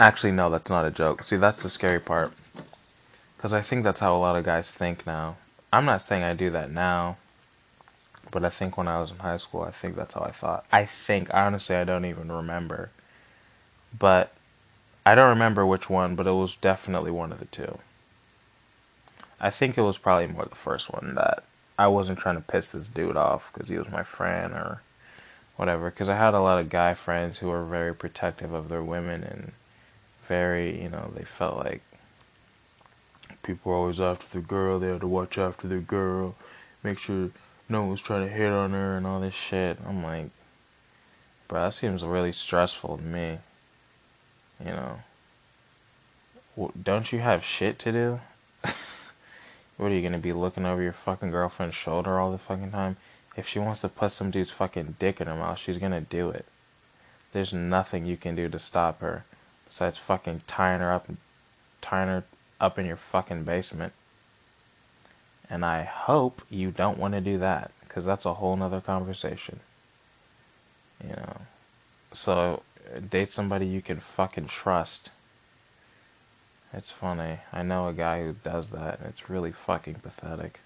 Actually, 0.00 0.32
no, 0.32 0.50
that's 0.50 0.68
not 0.68 0.84
a 0.84 0.90
joke. 0.90 1.22
See, 1.22 1.36
that's 1.36 1.62
the 1.62 1.70
scary 1.70 2.00
part. 2.00 2.32
Because 3.36 3.52
I 3.52 3.62
think 3.62 3.84
that's 3.84 4.00
how 4.00 4.16
a 4.16 4.18
lot 4.18 4.34
of 4.34 4.44
guys 4.44 4.68
think 4.68 5.06
now. 5.06 5.36
I'm 5.72 5.84
not 5.84 6.02
saying 6.02 6.24
I 6.24 6.34
do 6.34 6.50
that 6.50 6.72
now. 6.72 7.18
But 8.32 8.44
I 8.44 8.50
think 8.50 8.76
when 8.76 8.88
I 8.88 9.00
was 9.00 9.12
in 9.12 9.18
high 9.18 9.36
school, 9.36 9.62
I 9.62 9.70
think 9.70 9.94
that's 9.94 10.14
how 10.14 10.22
I 10.22 10.32
thought. 10.32 10.66
I 10.72 10.86
think, 10.86 11.32
honestly, 11.32 11.76
I 11.76 11.84
don't 11.84 12.04
even 12.04 12.32
remember. 12.32 12.90
But 13.98 14.32
I 15.04 15.14
don't 15.14 15.30
remember 15.30 15.64
which 15.64 15.88
one, 15.88 16.16
but 16.16 16.26
it 16.26 16.32
was 16.32 16.56
definitely 16.56 17.10
one 17.10 17.32
of 17.32 17.38
the 17.38 17.44
two. 17.46 17.78
I 19.40 19.50
think 19.50 19.76
it 19.76 19.82
was 19.82 19.98
probably 19.98 20.26
more 20.26 20.46
the 20.46 20.54
first 20.54 20.92
one 20.92 21.14
that 21.14 21.44
I 21.78 21.88
wasn't 21.88 22.18
trying 22.18 22.36
to 22.36 22.40
piss 22.40 22.70
this 22.70 22.88
dude 22.88 23.16
off 23.16 23.52
because 23.52 23.68
he 23.68 23.78
was 23.78 23.90
my 23.90 24.02
friend 24.02 24.54
or 24.54 24.80
whatever. 25.56 25.90
Because 25.90 26.08
I 26.08 26.16
had 26.16 26.34
a 26.34 26.40
lot 26.40 26.58
of 26.58 26.70
guy 26.70 26.94
friends 26.94 27.38
who 27.38 27.48
were 27.48 27.64
very 27.64 27.94
protective 27.94 28.52
of 28.52 28.68
their 28.68 28.82
women 28.82 29.22
and 29.22 29.52
very, 30.26 30.82
you 30.82 30.88
know, 30.88 31.12
they 31.14 31.24
felt 31.24 31.58
like 31.58 31.82
people 33.42 33.70
were 33.70 33.78
always 33.78 34.00
after 34.00 34.26
the 34.28 34.44
girl. 34.44 34.78
They 34.78 34.88
had 34.88 35.02
to 35.02 35.06
watch 35.06 35.38
after 35.38 35.68
their 35.68 35.80
girl, 35.80 36.34
make 36.82 36.98
sure 36.98 37.30
no 37.68 37.82
one 37.82 37.90
was 37.90 38.02
trying 38.02 38.26
to 38.26 38.32
hit 38.32 38.52
on 38.52 38.72
her 38.72 38.96
and 38.96 39.06
all 39.06 39.20
this 39.20 39.34
shit. 39.34 39.78
I'm 39.86 40.02
like, 40.02 40.30
bro, 41.46 41.64
that 41.64 41.74
seems 41.74 42.04
really 42.04 42.32
stressful 42.32 42.96
to 42.96 43.02
me. 43.02 43.38
You 44.64 44.72
know, 44.72 44.98
don't 46.82 47.12
you 47.12 47.18
have 47.20 47.44
shit 47.44 47.78
to 47.80 47.92
do? 47.92 48.20
what 49.76 49.90
are 49.90 49.94
you 49.94 50.02
gonna 50.02 50.18
be 50.18 50.32
looking 50.32 50.64
over 50.64 50.82
your 50.82 50.92
fucking 50.92 51.30
girlfriend's 51.30 51.76
shoulder 51.76 52.18
all 52.18 52.32
the 52.32 52.38
fucking 52.38 52.70
time? 52.70 52.96
If 53.36 53.46
she 53.46 53.58
wants 53.58 53.82
to 53.82 53.88
put 53.88 54.12
some 54.12 54.30
dude's 54.30 54.50
fucking 54.50 54.96
dick 54.98 55.20
in 55.20 55.26
her 55.26 55.34
mouth, 55.34 55.58
she's 55.58 55.78
gonna 55.78 56.00
do 56.00 56.30
it. 56.30 56.46
There's 57.32 57.52
nothing 57.52 58.06
you 58.06 58.16
can 58.16 58.34
do 58.34 58.48
to 58.48 58.58
stop 58.58 59.00
her 59.00 59.24
besides 59.66 59.98
fucking 59.98 60.42
tying 60.46 60.80
her 60.80 60.92
up, 60.92 61.08
tying 61.82 62.08
her 62.08 62.24
up 62.60 62.78
in 62.78 62.86
your 62.86 62.96
fucking 62.96 63.44
basement. 63.44 63.92
And 65.50 65.64
I 65.64 65.84
hope 65.84 66.42
you 66.48 66.70
don't 66.70 66.98
want 66.98 67.14
to 67.14 67.20
do 67.20 67.38
that 67.38 67.70
because 67.80 68.04
that's 68.04 68.24
a 68.24 68.34
whole 68.34 68.56
nother 68.56 68.80
conversation. 68.80 69.60
You 71.02 71.10
know, 71.10 71.36
so 72.12 72.62
date 73.10 73.32
somebody 73.32 73.66
you 73.66 73.82
can 73.82 74.00
fucking 74.00 74.46
trust. 74.46 75.10
It's 76.72 76.90
funny. 76.90 77.38
I 77.52 77.62
know 77.62 77.88
a 77.88 77.92
guy 77.92 78.22
who 78.22 78.34
does 78.44 78.70
that, 78.70 78.98
and 78.98 79.08
it's 79.08 79.30
really 79.30 79.52
fucking 79.52 79.96
pathetic. 79.96 80.60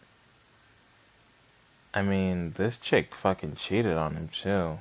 I 1.92 2.02
mean, 2.02 2.52
this 2.56 2.78
chick 2.78 3.14
fucking 3.14 3.56
cheated 3.56 3.96
on 3.96 4.14
him 4.14 4.28
too. 4.28 4.78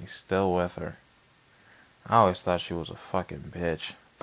He's 0.00 0.12
still 0.12 0.54
with 0.54 0.76
her. 0.76 0.96
I 2.06 2.16
always 2.16 2.42
thought 2.42 2.60
she 2.60 2.74
was 2.74 2.90
a 2.90 2.96
fucking 2.96 3.52
bitch. 3.54 3.92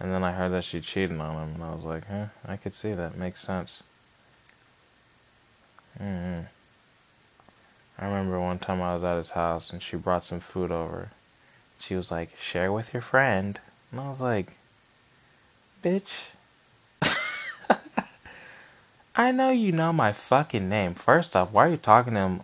and 0.00 0.12
then 0.12 0.22
I 0.22 0.32
heard 0.32 0.52
that 0.52 0.64
she 0.64 0.80
cheated 0.80 1.18
on 1.20 1.48
him, 1.48 1.54
and 1.54 1.64
I 1.64 1.74
was 1.74 1.84
like, 1.84 2.06
huh, 2.06 2.26
I 2.46 2.56
could 2.56 2.74
see 2.74 2.92
that. 2.92 3.16
Makes 3.16 3.40
sense. 3.40 3.82
Mm-hmm. 6.00 6.46
I 7.98 8.06
remember 8.06 8.40
one 8.40 8.58
time 8.58 8.82
I 8.82 8.94
was 8.94 9.04
at 9.04 9.16
his 9.16 9.30
house, 9.30 9.70
and 9.70 9.82
she 9.82 9.96
brought 9.96 10.24
some 10.24 10.40
food 10.40 10.70
over. 10.70 11.10
She 11.78 11.94
was 11.94 12.10
like, 12.10 12.30
share 12.38 12.72
with 12.72 12.92
your 12.92 13.02
friend. 13.02 13.58
And 13.90 14.00
I 14.00 14.08
was 14.08 14.20
like, 14.20 14.52
bitch. 15.82 16.32
I 19.16 19.32
know 19.32 19.50
you 19.50 19.72
know 19.72 19.92
my 19.92 20.12
fucking 20.12 20.68
name. 20.68 20.94
First 20.94 21.34
off, 21.34 21.52
why 21.52 21.66
are 21.66 21.70
you 21.70 21.76
talking 21.76 22.14
to 22.14 22.20
him 22.20 22.42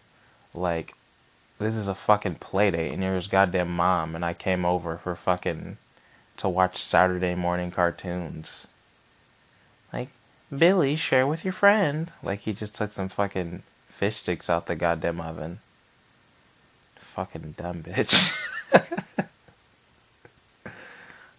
like 0.55 0.95
this 1.59 1.77
is 1.77 1.89
a 1.89 1.95
fucking 1.95 2.37
playdate 2.37 2.93
and 2.93 3.03
you're 3.03 3.15
his 3.15 3.27
goddamn 3.27 3.75
mom 3.75 4.15
and 4.15 4.25
I 4.25 4.35
came 4.35 4.65
over 4.65 4.97
for 4.99 5.15
fucking 5.15 5.77
to 6.39 6.49
watch 6.49 6.79
Saturday 6.79 7.35
morning 7.35 7.71
cartoons? 7.71 8.67
Like, 9.93 10.09
Billy, 10.57 10.97
share 10.97 11.27
with 11.27 11.45
your 11.45 11.53
friend. 11.53 12.11
Like 12.23 12.41
he 12.41 12.55
just 12.55 12.75
took 12.75 12.93
some 12.93 13.09
fucking 13.11 13.63
fish 13.93 14.17
sticks 14.17 14.51
out 14.51 14.67
the 14.67 14.75
goddamn 14.75 15.21
oven. 15.21 15.61
Fucking 16.97 17.55
dumb 17.57 17.83
bitch. 17.83 18.37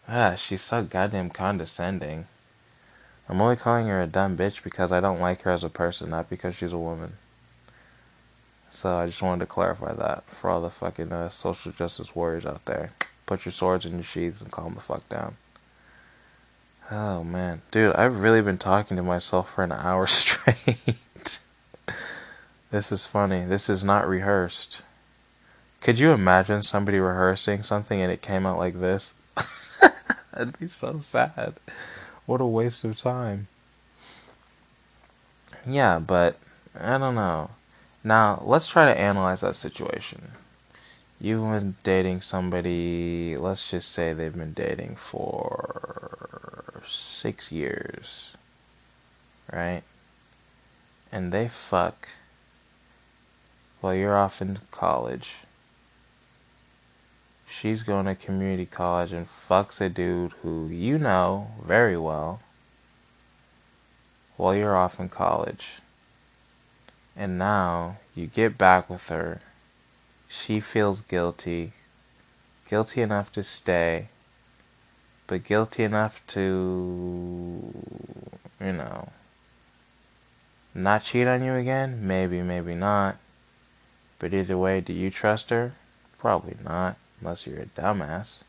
ah, 0.08 0.36
she's 0.36 0.62
so 0.62 0.84
goddamn 0.84 1.30
condescending. 1.30 2.26
I'm 3.28 3.42
only 3.42 3.56
calling 3.56 3.88
her 3.88 4.02
a 4.02 4.08
dumb 4.08 4.38
bitch 4.38 4.64
because 4.64 4.92
I 4.92 5.00
don't 5.00 5.20
like 5.20 5.42
her 5.42 5.52
as 5.52 5.64
a 5.64 5.70
person, 5.70 6.12
not 6.12 6.30
because 6.30 6.56
she's 6.56 6.74
a 6.74 6.78
woman. 6.78 7.14
So 8.70 8.98
I 8.98 9.08
just 9.08 9.22
wanted 9.22 9.42
to 9.42 9.46
clarify 9.48 9.94
that 9.94 10.24
for 10.28 10.50
all 10.50 10.62
the 10.62 10.70
fucking 10.70 11.12
uh, 11.12 11.30
social 11.30 11.72
justice 11.72 12.16
warriors 12.16 12.46
out 12.46 12.66
there. 12.66 12.92
Put 13.26 13.46
your 13.46 13.52
swords 13.52 13.86
in 13.86 13.94
your 13.94 14.04
sheaths 14.04 14.42
and 14.42 14.52
calm 14.52 14.76
the 14.76 14.82
fuck 14.82 15.08
down. 15.10 15.38
Oh 16.92 17.24
man, 17.24 17.62
dude, 17.72 17.96
I've 17.96 18.20
really 18.20 18.42
been 18.42 18.58
talking 18.58 18.98
to 18.98 19.04
myself 19.04 19.54
for 19.54 19.64
an 19.64 19.72
hour 19.72 20.06
straight. 20.08 21.40
This 22.74 22.92
is 22.92 23.06
funny. 23.06 23.46
This 23.46 23.70
is 23.70 23.84
not 23.84 24.10
rehearsed. 24.10 24.82
Could 25.80 26.00
you 26.00 26.12
imagine 26.12 26.64
somebody 26.64 26.98
rehearsing 26.98 27.62
something 27.62 28.02
and 28.02 28.12
it 28.12 28.24
came 28.24 28.48
out 28.48 28.58
like 28.58 28.80
this? 28.80 29.14
That'd 30.34 30.58
be 30.58 30.66
so 30.66 30.98
sad. 30.98 31.54
What 32.26 32.42
a 32.42 32.48
waste 32.48 32.84
of 32.84 32.98
time. 32.98 33.48
Yeah, 35.68 36.00
but 36.00 36.38
I 36.76 36.98
don't 36.98 37.14
know. 37.14 37.52
Now, 38.04 38.42
let's 38.44 38.68
try 38.68 38.92
to 38.92 39.00
analyze 39.00 39.42
that 39.42 39.56
situation. 39.56 40.32
You've 41.22 41.44
been 41.44 41.76
dating 41.84 42.22
somebody, 42.22 43.38
let's 43.38 43.70
just 43.70 43.92
say 43.92 44.14
they've 44.14 44.36
been 44.36 44.54
dating 44.54 44.96
for 44.96 46.82
six 46.88 47.52
years, 47.52 48.36
right? 49.52 49.84
And 51.12 51.32
they 51.32 51.48
fuck 51.48 52.08
while 53.84 53.94
you're 53.94 54.16
off 54.16 54.42
in 54.42 54.58
college. 54.72 55.40
She's 57.46 57.84
going 57.84 58.06
to 58.06 58.16
community 58.16 58.66
college 58.66 59.12
and 59.12 59.28
fucks 59.28 59.82
a 59.82 59.90
dude 59.90 60.32
who 60.42 60.70
you 60.70 60.98
know 60.98 61.50
very 61.62 61.98
well 61.98 62.40
while 64.38 64.56
you're 64.56 64.78
off 64.78 65.02
in 65.02 65.10
college. 65.10 65.80
And 67.14 67.38
now 67.38 67.98
you 68.16 68.26
get 68.26 68.58
back 68.58 68.90
with 68.90 69.10
her. 69.10 69.42
She 70.30 70.62
feels 70.62 71.02
guilty. 71.02 71.74
Guilty 72.70 73.02
enough 73.02 73.34
to 73.34 73.44
stay. 73.44 74.08
But 75.28 75.44
guilty 75.44 75.84
enough 75.84 76.26
to, 76.28 77.74
you 78.62 78.72
know, 78.72 79.10
not 80.74 81.04
cheat 81.04 81.28
on 81.28 81.44
you 81.44 81.56
again? 81.56 82.08
Maybe, 82.08 82.42
maybe 82.42 82.76
not. 82.76 83.18
But 84.24 84.34
either 84.34 84.58
way, 84.58 84.80
do 84.80 84.94
you 84.94 85.10
trust 85.10 85.50
her? 85.50 85.74
Probably 86.18 86.56
not, 86.64 86.96
unless 87.20 87.46
you're 87.46 87.60
a 87.60 87.66
dumbass. 87.66 88.44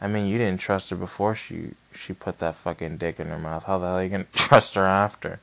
I 0.00 0.08
mean, 0.08 0.26
you 0.26 0.38
didn't 0.38 0.58
trust 0.58 0.90
her 0.90 0.96
before 0.96 1.36
she 1.36 1.74
she 1.94 2.12
put 2.12 2.40
that 2.40 2.56
fucking 2.56 2.96
dick 2.96 3.20
in 3.20 3.28
her 3.28 3.38
mouth. 3.38 3.62
How 3.62 3.78
the 3.78 3.86
hell 3.86 3.98
are 3.98 4.02
you 4.02 4.08
gonna 4.08 4.24
trust 4.32 4.74
her 4.74 4.86
after? 4.86 5.38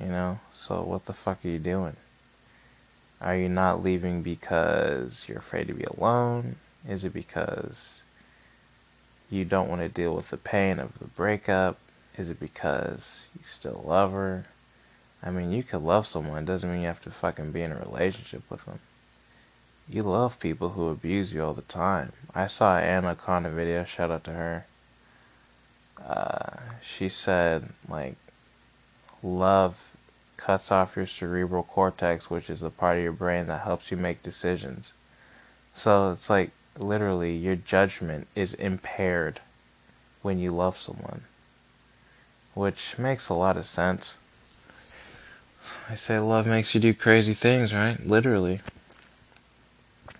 You 0.00 0.06
know? 0.06 0.38
So 0.52 0.80
what 0.82 1.06
the 1.06 1.12
fuck 1.12 1.44
are 1.44 1.48
you 1.48 1.58
doing? 1.58 1.96
Are 3.20 3.34
you 3.34 3.48
not 3.48 3.82
leaving 3.82 4.22
because 4.22 5.24
you're 5.28 5.38
afraid 5.38 5.66
to 5.66 5.74
be 5.74 5.82
alone? 5.82 6.54
Is 6.88 7.04
it 7.04 7.12
because 7.12 8.02
you 9.28 9.44
don't 9.44 9.68
want 9.68 9.80
to 9.80 9.88
deal 9.88 10.14
with 10.14 10.30
the 10.30 10.36
pain 10.36 10.78
of 10.78 10.96
the 11.00 11.06
breakup? 11.06 11.78
Is 12.16 12.30
it 12.30 12.38
because 12.38 13.26
you 13.36 13.44
still 13.44 13.82
love 13.84 14.12
her? 14.12 14.44
I 15.22 15.30
mean, 15.30 15.50
you 15.50 15.62
could 15.62 15.82
love 15.82 16.06
someone, 16.06 16.42
It 16.42 16.46
doesn't 16.46 16.70
mean 16.70 16.82
you 16.82 16.86
have 16.86 17.00
to 17.02 17.10
fucking 17.10 17.52
be 17.52 17.62
in 17.62 17.72
a 17.72 17.78
relationship 17.78 18.42
with 18.50 18.64
them. 18.64 18.80
You 19.88 20.02
love 20.02 20.40
people 20.40 20.70
who 20.70 20.88
abuse 20.88 21.32
you 21.32 21.44
all 21.44 21.54
the 21.54 21.62
time. 21.62 22.12
I 22.34 22.46
saw 22.46 22.78
Anna 22.78 23.14
Connor 23.14 23.50
video, 23.50 23.84
shout 23.84 24.10
out 24.10 24.24
to 24.24 24.32
her. 24.32 24.66
Uh, 26.04 26.58
she 26.82 27.08
said, 27.08 27.70
like, 27.88 28.16
love 29.22 29.96
cuts 30.36 30.70
off 30.70 30.96
your 30.96 31.06
cerebral 31.06 31.62
cortex, 31.62 32.28
which 32.28 32.50
is 32.50 32.60
the 32.60 32.70
part 32.70 32.98
of 32.98 33.02
your 33.02 33.12
brain 33.12 33.46
that 33.46 33.62
helps 33.62 33.90
you 33.90 33.96
make 33.96 34.22
decisions. 34.22 34.92
So 35.72 36.10
it's 36.10 36.28
like, 36.28 36.50
literally, 36.78 37.36
your 37.36 37.56
judgment 37.56 38.26
is 38.34 38.54
impaired 38.54 39.40
when 40.22 40.38
you 40.38 40.50
love 40.50 40.76
someone. 40.76 41.22
Which 42.54 42.98
makes 42.98 43.28
a 43.28 43.34
lot 43.34 43.56
of 43.56 43.66
sense. 43.66 44.18
I 45.88 45.94
say 45.94 46.18
love 46.18 46.46
makes 46.46 46.74
you 46.74 46.80
do 46.80 46.92
crazy 46.94 47.34
things, 47.34 47.72
right? 47.72 48.04
Literally. 48.06 48.60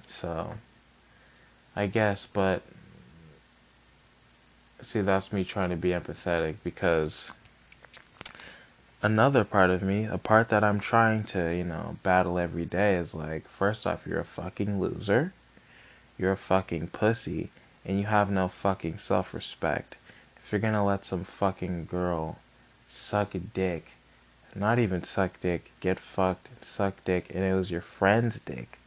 So, 0.06 0.54
I 1.74 1.86
guess, 1.86 2.26
but 2.26 2.62
see, 4.80 5.00
that's 5.00 5.32
me 5.32 5.44
trying 5.44 5.70
to 5.70 5.76
be 5.76 5.90
empathetic 5.90 6.56
because 6.64 7.30
another 9.02 9.44
part 9.44 9.70
of 9.70 9.82
me, 9.82 10.04
a 10.04 10.18
part 10.18 10.48
that 10.48 10.64
I'm 10.64 10.80
trying 10.80 11.24
to, 11.24 11.54
you 11.54 11.64
know, 11.64 11.96
battle 12.02 12.38
every 12.38 12.64
day 12.64 12.94
is 12.94 13.14
like, 13.14 13.48
first 13.48 13.86
off, 13.86 14.06
you're 14.06 14.20
a 14.20 14.24
fucking 14.24 14.80
loser, 14.80 15.32
you're 16.18 16.32
a 16.32 16.36
fucking 16.36 16.88
pussy, 16.88 17.50
and 17.84 17.98
you 17.98 18.06
have 18.06 18.30
no 18.30 18.48
fucking 18.48 18.98
self 18.98 19.34
respect. 19.34 19.96
If 20.42 20.52
you're 20.52 20.60
gonna 20.60 20.84
let 20.84 21.04
some 21.04 21.24
fucking 21.24 21.86
girl 21.86 22.38
suck 22.88 23.34
a 23.34 23.38
dick 23.38 23.95
not 24.56 24.78
even 24.78 25.04
suck 25.04 25.38
dick, 25.40 25.70
get 25.80 25.98
fucked, 25.98 26.64
suck 26.64 27.04
dick, 27.04 27.26
and 27.34 27.44
it 27.44 27.54
was 27.54 27.70
your 27.70 27.82
friend's 27.82 28.40
dick. 28.40 28.78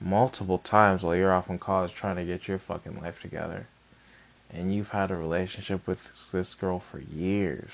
Multiple 0.00 0.58
times 0.58 1.02
while 1.02 1.14
you're 1.14 1.32
off 1.32 1.50
in 1.50 1.58
college 1.58 1.94
trying 1.94 2.16
to 2.16 2.24
get 2.24 2.48
your 2.48 2.58
fucking 2.58 2.98
life 3.00 3.20
together. 3.20 3.66
And 4.50 4.74
you've 4.74 4.90
had 4.90 5.10
a 5.10 5.16
relationship 5.16 5.86
with 5.86 6.10
this 6.32 6.54
girl 6.54 6.78
for 6.78 6.98
years. 6.98 7.70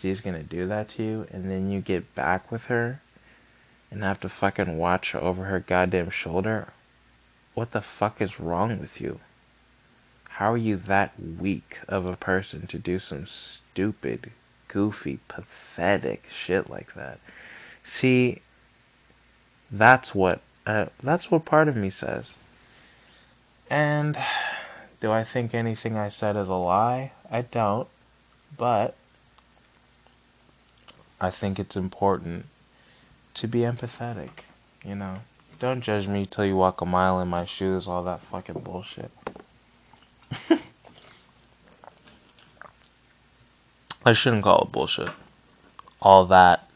She's 0.00 0.20
gonna 0.20 0.42
do 0.42 0.68
that 0.68 0.90
to 0.90 1.02
you, 1.02 1.26
and 1.30 1.50
then 1.50 1.70
you 1.70 1.80
get 1.80 2.14
back 2.14 2.52
with 2.52 2.66
her 2.66 3.00
and 3.90 4.02
have 4.02 4.20
to 4.20 4.28
fucking 4.28 4.76
watch 4.76 5.14
over 5.14 5.44
her 5.44 5.60
goddamn 5.60 6.10
shoulder. 6.10 6.68
What 7.54 7.72
the 7.72 7.80
fuck 7.80 8.20
is 8.20 8.38
wrong 8.38 8.78
with 8.78 9.00
you? 9.00 9.20
How 10.28 10.52
are 10.52 10.58
you 10.58 10.76
that 10.76 11.12
weak 11.18 11.78
of 11.88 12.04
a 12.06 12.16
person 12.16 12.66
to 12.68 12.78
do 12.78 12.98
some 12.98 13.26
stupid 13.26 14.30
goofy, 14.70 15.18
pathetic 15.28 16.24
shit 16.32 16.70
like 16.70 16.94
that. 16.94 17.18
See, 17.84 18.40
that's 19.70 20.14
what 20.14 20.40
uh, 20.66 20.86
that's 21.02 21.30
what 21.30 21.44
part 21.44 21.68
of 21.68 21.76
me 21.76 21.90
says. 21.90 22.38
And 23.68 24.16
do 25.00 25.10
I 25.10 25.24
think 25.24 25.54
anything 25.54 25.96
I 25.96 26.08
said 26.08 26.36
is 26.36 26.48
a 26.48 26.54
lie? 26.54 27.12
I 27.30 27.42
don't. 27.42 27.88
But 28.56 28.94
I 31.20 31.30
think 31.30 31.58
it's 31.58 31.76
important 31.76 32.46
to 33.34 33.46
be 33.46 33.60
empathetic, 33.60 34.30
you 34.84 34.94
know. 34.94 35.18
Don't 35.58 35.82
judge 35.82 36.08
me 36.08 36.26
till 36.26 36.46
you 36.46 36.56
walk 36.56 36.80
a 36.80 36.86
mile 36.86 37.20
in 37.20 37.28
my 37.28 37.44
shoes, 37.44 37.86
all 37.86 38.02
that 38.04 38.20
fucking 38.20 38.60
bullshit. 38.60 39.10
I 44.04 44.12
shouldn't 44.12 44.44
call 44.44 44.62
it 44.62 44.72
bullshit. 44.72 45.10
All 46.00 46.24
that 46.26 46.68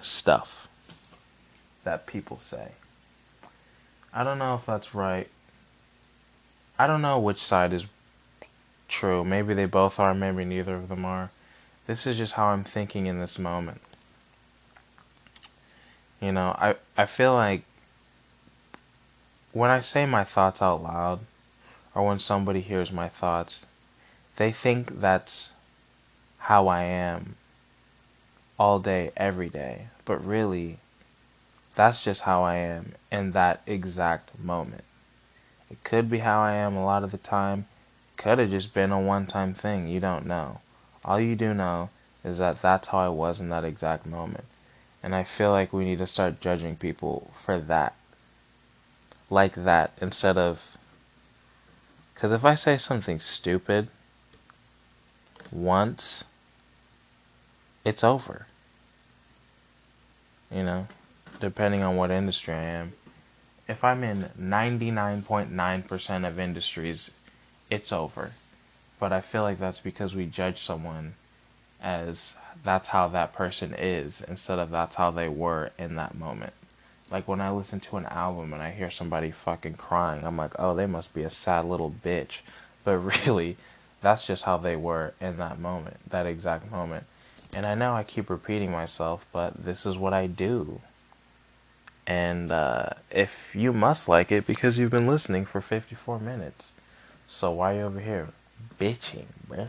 stuff 0.00 0.68
that 1.84 2.06
people 2.06 2.36
say. 2.36 2.72
I 4.12 4.24
don't 4.24 4.38
know 4.38 4.54
if 4.54 4.64
that's 4.64 4.94
right. 4.94 5.28
I 6.78 6.86
don't 6.86 7.02
know 7.02 7.18
which 7.18 7.42
side 7.42 7.72
is 7.72 7.86
true. 8.88 9.24
Maybe 9.24 9.52
they 9.54 9.66
both 9.66 10.00
are, 10.00 10.14
maybe 10.14 10.44
neither 10.44 10.74
of 10.74 10.88
them 10.88 11.04
are. 11.04 11.30
This 11.86 12.06
is 12.06 12.16
just 12.16 12.34
how 12.34 12.46
I'm 12.46 12.64
thinking 12.64 13.06
in 13.06 13.20
this 13.20 13.38
moment. 13.38 13.80
You 16.20 16.32
know, 16.32 16.56
I 16.58 16.76
I 16.96 17.06
feel 17.06 17.34
like 17.34 17.62
when 19.52 19.70
I 19.70 19.80
say 19.80 20.06
my 20.06 20.24
thoughts 20.24 20.62
out 20.62 20.82
loud 20.82 21.20
or 21.94 22.06
when 22.06 22.18
somebody 22.18 22.60
hears 22.60 22.90
my 22.90 23.08
thoughts, 23.08 23.66
they 24.36 24.50
think 24.50 25.00
that's 25.00 25.52
how 26.46 26.68
I 26.68 26.84
am 26.84 27.34
all 28.56 28.78
day, 28.78 29.10
every 29.16 29.48
day. 29.48 29.88
But 30.04 30.24
really, 30.24 30.78
that's 31.74 32.04
just 32.04 32.20
how 32.20 32.44
I 32.44 32.54
am 32.54 32.94
in 33.10 33.32
that 33.32 33.62
exact 33.66 34.38
moment. 34.38 34.84
It 35.72 35.82
could 35.82 36.08
be 36.08 36.20
how 36.20 36.40
I 36.40 36.52
am 36.52 36.76
a 36.76 36.84
lot 36.84 37.02
of 37.02 37.10
the 37.10 37.18
time. 37.18 37.66
Could 38.16 38.38
have 38.38 38.52
just 38.52 38.72
been 38.72 38.92
a 38.92 39.00
one 39.00 39.26
time 39.26 39.54
thing. 39.54 39.88
You 39.88 39.98
don't 39.98 40.24
know. 40.24 40.60
All 41.04 41.18
you 41.18 41.34
do 41.34 41.52
know 41.52 41.90
is 42.22 42.38
that 42.38 42.62
that's 42.62 42.86
how 42.86 42.98
I 42.98 43.08
was 43.08 43.40
in 43.40 43.48
that 43.48 43.64
exact 43.64 44.06
moment. 44.06 44.44
And 45.02 45.16
I 45.16 45.24
feel 45.24 45.50
like 45.50 45.72
we 45.72 45.84
need 45.84 45.98
to 45.98 46.06
start 46.06 46.40
judging 46.40 46.76
people 46.76 47.32
for 47.34 47.58
that. 47.58 47.96
Like 49.30 49.56
that 49.56 49.98
instead 50.00 50.38
of. 50.38 50.76
Because 52.14 52.30
if 52.30 52.44
I 52.44 52.54
say 52.54 52.76
something 52.76 53.18
stupid 53.18 53.88
once, 55.50 56.26
it's 57.86 58.02
over. 58.02 58.46
You 60.50 60.64
know, 60.64 60.82
depending 61.40 61.84
on 61.84 61.96
what 61.96 62.10
industry 62.10 62.52
I 62.52 62.62
am. 62.62 62.92
If 63.68 63.84
I'm 63.84 64.02
in 64.02 64.30
99.9% 64.40 66.26
of 66.26 66.38
industries, 66.38 67.12
it's 67.70 67.92
over. 67.92 68.32
But 68.98 69.12
I 69.12 69.20
feel 69.20 69.42
like 69.42 69.60
that's 69.60 69.78
because 69.78 70.16
we 70.16 70.26
judge 70.26 70.62
someone 70.62 71.14
as 71.80 72.36
that's 72.64 72.88
how 72.88 73.06
that 73.08 73.34
person 73.34 73.72
is 73.72 74.20
instead 74.20 74.58
of 74.58 74.70
that's 74.70 74.96
how 74.96 75.12
they 75.12 75.28
were 75.28 75.70
in 75.78 75.94
that 75.94 76.16
moment. 76.16 76.54
Like 77.10 77.28
when 77.28 77.40
I 77.40 77.50
listen 77.50 77.78
to 77.80 77.98
an 77.98 78.06
album 78.06 78.52
and 78.52 78.62
I 78.62 78.72
hear 78.72 78.90
somebody 78.90 79.30
fucking 79.30 79.74
crying, 79.74 80.24
I'm 80.24 80.36
like, 80.36 80.54
oh, 80.58 80.74
they 80.74 80.86
must 80.86 81.14
be 81.14 81.22
a 81.22 81.30
sad 81.30 81.64
little 81.64 81.94
bitch. 82.04 82.38
But 82.82 82.98
really, 83.26 83.56
that's 84.00 84.26
just 84.26 84.42
how 84.42 84.56
they 84.56 84.74
were 84.74 85.14
in 85.20 85.36
that 85.36 85.60
moment, 85.60 85.98
that 86.10 86.26
exact 86.26 86.68
moment. 86.70 87.04
And 87.56 87.64
I 87.64 87.74
know 87.74 87.94
I 87.94 88.02
keep 88.02 88.28
repeating 88.28 88.70
myself, 88.70 89.24
but 89.32 89.64
this 89.64 89.86
is 89.86 89.96
what 89.96 90.12
I 90.12 90.26
do. 90.26 90.82
And 92.06 92.52
uh, 92.52 92.90
if 93.10 93.54
you 93.54 93.72
must 93.72 94.10
like 94.10 94.30
it 94.30 94.46
because 94.46 94.76
you've 94.76 94.90
been 94.90 95.06
listening 95.08 95.46
for 95.46 95.62
54 95.62 96.18
minutes, 96.20 96.74
so 97.26 97.50
why 97.50 97.72
are 97.72 97.78
you 97.78 97.84
over 97.86 98.00
here 98.00 98.28
bitching, 98.78 99.24
bruh? 99.48 99.68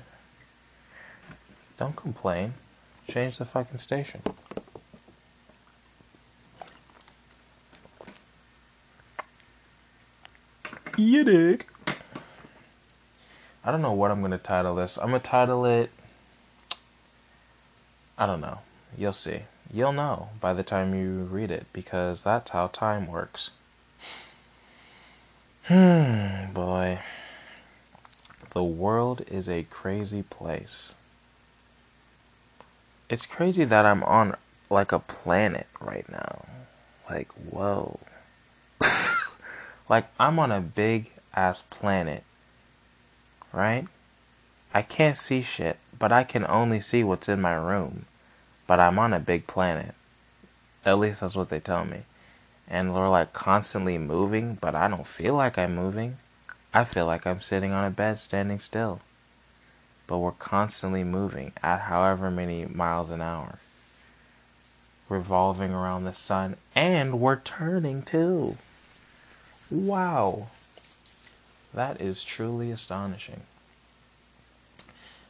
Don't 1.78 1.96
complain. 1.96 2.56
Change 3.10 3.38
the 3.38 3.46
fucking 3.46 3.78
station. 3.78 4.22
You 10.98 11.24
dig? 11.24 11.66
I 13.64 13.72
don't 13.72 13.82
know 13.82 13.94
what 13.94 14.12
I'm 14.12 14.22
gonna 14.22 14.38
title 14.38 14.76
this. 14.76 14.98
I'm 14.98 15.12
gonna 15.12 15.20
title 15.20 15.66
it 15.66 15.90
I 18.18 18.26
don't 18.26 18.42
know. 18.42 18.60
You'll 18.98 19.14
see. 19.14 19.42
you'll 19.72 19.94
know 19.94 20.30
by 20.40 20.54
the 20.54 20.64
time 20.64 20.96
you 20.96 21.28
read 21.30 21.52
it 21.52 21.68
because 21.74 22.24
that's 22.24 22.52
how 22.52 22.68
time 22.68 23.06
works. 23.08 23.52
Hmm, 25.66 26.52
boy. 26.54 27.00
The 28.54 28.64
world 28.64 29.24
is 29.30 29.50
a 29.50 29.64
crazy 29.64 30.24
place. 30.24 30.94
It's 33.10 33.26
crazy 33.26 33.66
that 33.66 33.86
I'm 33.86 34.04
on 34.04 34.36
like 34.70 34.92
a 34.92 35.00
planet 35.00 35.68
right 35.80 36.10
now. 36.10 36.46
Like, 37.10 37.32
whoa. 37.34 38.00
like, 39.90 40.08
I'm 40.20 40.40
on 40.40 40.52
a 40.52 40.62
big 40.62 41.12
ass 41.36 41.62
planet, 41.70 42.24
right? 43.54 43.88
I 44.78 44.84
can't 44.84 45.18
see 45.18 45.42
shit, 45.42 45.80
but 45.98 46.12
I 46.12 46.24
can 46.24 46.46
only 46.46 46.80
see 46.80 47.04
what's 47.04 47.28
in 47.28 47.42
my 47.42 47.56
room. 47.56 48.06
But 48.68 48.80
I'm 48.80 49.00
on 49.00 49.12
a 49.12 49.20
big 49.20 49.48
planet. 49.48 49.96
At 50.86 51.00
least 51.00 51.22
that's 51.22 51.36
what 51.36 51.50
they 51.50 51.60
tell 51.60 51.84
me. 51.84 52.04
And 52.68 52.94
we're 52.94 53.10
like 53.10 53.34
constantly 53.34 53.98
moving, 53.98 54.60
but 54.62 54.76
I 54.76 54.88
don't 54.88 55.08
feel 55.08 55.34
like 55.34 55.58
I'm 55.58 55.74
moving. 55.74 56.18
I 56.76 56.84
feel 56.84 57.08
like 57.08 57.26
I'm 57.26 57.42
sitting 57.42 57.72
on 57.72 57.86
a 57.86 57.90
bed 57.90 58.20
standing 58.20 58.60
still. 58.60 59.02
But 60.06 60.20
we're 60.20 60.32
constantly 60.34 61.04
moving 61.04 61.54
at 61.64 61.80
however 61.80 62.30
many 62.30 62.68
miles 62.68 63.10
an 63.10 63.20
hour 63.20 63.58
revolving 65.10 65.74
around 65.74 66.04
the 66.04 66.14
sun, 66.14 66.56
and 66.76 67.20
we're 67.20 67.40
turning 67.40 68.04
too. 68.04 68.58
Wow. 69.72 70.50
That 71.74 72.00
is 72.00 72.24
truly 72.24 72.70
astonishing. 72.70 73.42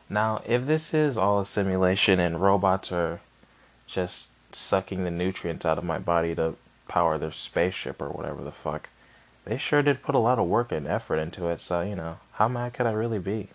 Now, 0.09 0.41
if 0.45 0.65
this 0.65 0.93
is 0.93 1.17
all 1.17 1.39
a 1.39 1.45
simulation 1.45 2.19
and 2.19 2.39
robots 2.39 2.91
are 2.91 3.19
just 3.87 4.29
sucking 4.53 5.03
the 5.03 5.11
nutrients 5.11 5.65
out 5.65 5.77
of 5.77 5.83
my 5.83 5.99
body 5.99 6.33
to 6.35 6.55
power 6.87 7.17
their 7.17 7.31
spaceship 7.31 8.01
or 8.01 8.09
whatever 8.09 8.43
the 8.43 8.51
fuck, 8.51 8.89
they 9.43 9.57
sure 9.57 9.81
did 9.81 10.03
put 10.03 10.15
a 10.15 10.19
lot 10.19 10.39
of 10.39 10.47
work 10.47 10.71
and 10.71 10.87
effort 10.87 11.17
into 11.17 11.47
it, 11.49 11.59
so, 11.59 11.81
you 11.81 11.95
know, 11.95 12.19
how 12.33 12.47
mad 12.47 12.73
could 12.73 12.85
I 12.85 12.91
really 12.91 13.19
be? 13.19 13.49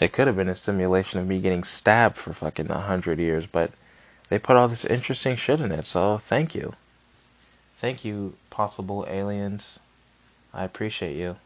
It 0.00 0.12
could 0.12 0.26
have 0.26 0.36
been 0.36 0.48
a 0.48 0.54
simulation 0.54 1.20
of 1.20 1.26
me 1.26 1.40
getting 1.40 1.64
stabbed 1.64 2.16
for 2.16 2.32
fucking 2.32 2.70
a 2.70 2.80
hundred 2.80 3.18
years, 3.18 3.46
but 3.46 3.70
they 4.28 4.38
put 4.38 4.56
all 4.56 4.68
this 4.68 4.84
interesting 4.84 5.36
shit 5.36 5.60
in 5.60 5.72
it, 5.72 5.86
so 5.86 6.18
thank 6.18 6.54
you. 6.54 6.72
Thank 7.78 8.04
you, 8.04 8.34
possible 8.50 9.06
aliens. 9.08 9.78
I 10.52 10.64
appreciate 10.64 11.16
you. 11.16 11.36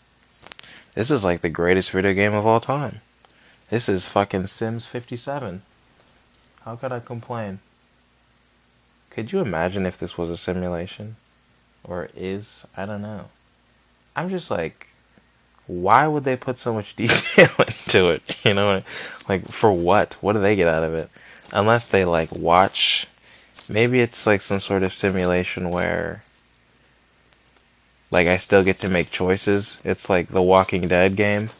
This 0.95 1.11
is 1.11 1.25
like 1.25 1.41
the 1.41 1.49
greatest 1.49 1.91
video 1.91 2.13
game 2.13 2.35
of 2.35 2.47
all 2.47 2.61
time. 2.61 3.01
This 3.71 3.89
is 3.89 4.09
fucking 4.09 4.47
Sims 4.47 4.87
57. 4.87 5.63
How 6.65 6.77
could 6.77 6.93
I 6.93 7.01
complain? 7.01 7.61
Could 9.11 9.33
you 9.33 9.41
imagine 9.41 9.87
if 9.87 9.99
this 9.99 10.17
was 10.17 10.31
a 10.31 10.37
simulation? 10.37 11.17
Or 11.85 12.09
is? 12.17 12.67
I 12.77 12.87
don't 12.87 13.03
know. 13.03 13.27
I'm 14.17 14.31
just 14.31 14.51
like, 14.51 14.89
why 15.67 16.07
would 16.07 16.25
they 16.25 16.37
put 16.37 16.59
so 16.59 16.73
much 16.75 16.97
detail 16.97 17.51
into 17.59 18.11
it? 18.11 18.37
You 18.45 18.55
know, 18.55 18.83
like 19.29 19.49
for 19.49 19.71
what? 19.73 20.15
What 20.21 20.33
do 20.35 20.41
they 20.41 20.57
get 20.57 20.69
out 20.69 20.85
of 20.85 20.95
it? 20.95 21.11
unless 21.53 21.87
they 21.87 22.05
like 22.05 22.31
watch 22.33 23.07
maybe 23.69 24.01
it's 24.01 24.27
like 24.27 24.41
some 24.41 24.61
sort 24.61 24.83
of 24.83 24.93
simulation 24.93 25.71
where 25.71 26.23
like 28.11 28.27
I 28.27 28.39
still 28.39 28.65
get 28.65 28.79
to 28.81 28.89
make 28.89 29.11
choices. 29.11 29.83
It's 29.85 30.09
like 30.09 30.29
the 30.29 30.43
Walking 30.43 30.89
Dead 30.89 31.15
game. 31.15 31.51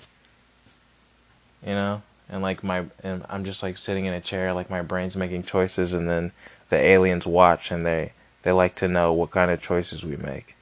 You 1.65 1.73
know? 1.73 2.03
And 2.29 2.43
like 2.43 2.63
my 2.63 2.85
and 3.03 3.25
I'm 3.29 3.45
just 3.45 3.63
like 3.63 3.77
sitting 3.77 4.05
in 4.05 4.13
a 4.13 4.21
chair 4.21 4.53
like 4.53 4.69
my 4.69 4.83
brain's 4.83 5.17
making 5.17 5.45
choices 5.45 5.95
and 5.95 6.09
then 6.09 6.33
the 6.69 6.77
aliens 6.77 7.27
watch 7.27 7.71
and 7.71 7.87
they 7.87 8.13
they 8.43 8.53
like 8.53 8.75
to 8.77 8.89
know 8.89 9.13
what 9.13 9.31
kind 9.31 9.51
of 9.51 9.63
choices 9.63 10.05
we 10.05 10.17
make. 10.17 10.55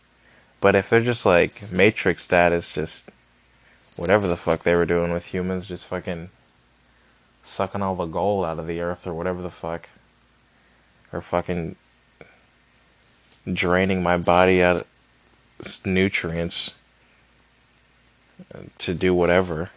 But 0.61 0.77
if 0.77 0.89
they're 0.89 1.01
just 1.01 1.27
like 1.27 1.73
Matrix 1.73 2.23
status 2.23 2.73
just 2.73 3.11
whatever 3.97 4.29
the 4.29 4.37
fuck 4.37 4.61
they 4.61 4.77
were 4.77 4.87
doing 4.87 5.13
with 5.13 5.27
humans 5.27 5.67
just 5.67 5.87
fucking 5.87 6.31
sucking 7.47 7.83
all 7.83 7.95
the 7.95 8.07
gold 8.07 8.45
out 8.45 8.59
of 8.59 8.67
the 8.67 8.81
earth 8.81 9.07
or 9.07 9.15
whatever 9.15 9.41
the 9.41 9.51
fuck. 9.51 9.89
Or 11.13 11.21
fucking 11.21 11.77
draining 13.51 14.03
my 14.03 14.17
body 14.17 14.63
out 14.63 14.77
of 14.77 15.87
nutrients 15.87 16.75
to 18.79 18.93
do 18.93 19.15
whatever. 19.15 19.71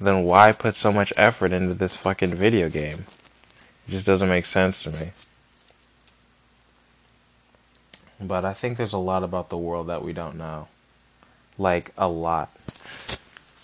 Then 0.00 0.24
why 0.24 0.52
put 0.52 0.76
so 0.76 0.92
much 0.92 1.12
effort 1.16 1.52
into 1.52 1.74
this 1.74 1.96
fucking 1.96 2.34
video 2.34 2.68
game? 2.68 3.04
It 3.86 3.92
just 3.92 4.06
doesn't 4.06 4.28
make 4.28 4.46
sense 4.46 4.82
to 4.84 4.90
me. 4.90 5.10
But 8.20 8.44
I 8.44 8.52
think 8.52 8.76
there's 8.76 8.92
a 8.92 8.98
lot 8.98 9.22
about 9.22 9.48
the 9.48 9.56
world 9.56 9.88
that 9.88 10.04
we 10.04 10.12
don't 10.12 10.36
know. 10.36 10.68
Like, 11.56 11.92
a 11.96 12.08
lot. 12.08 12.50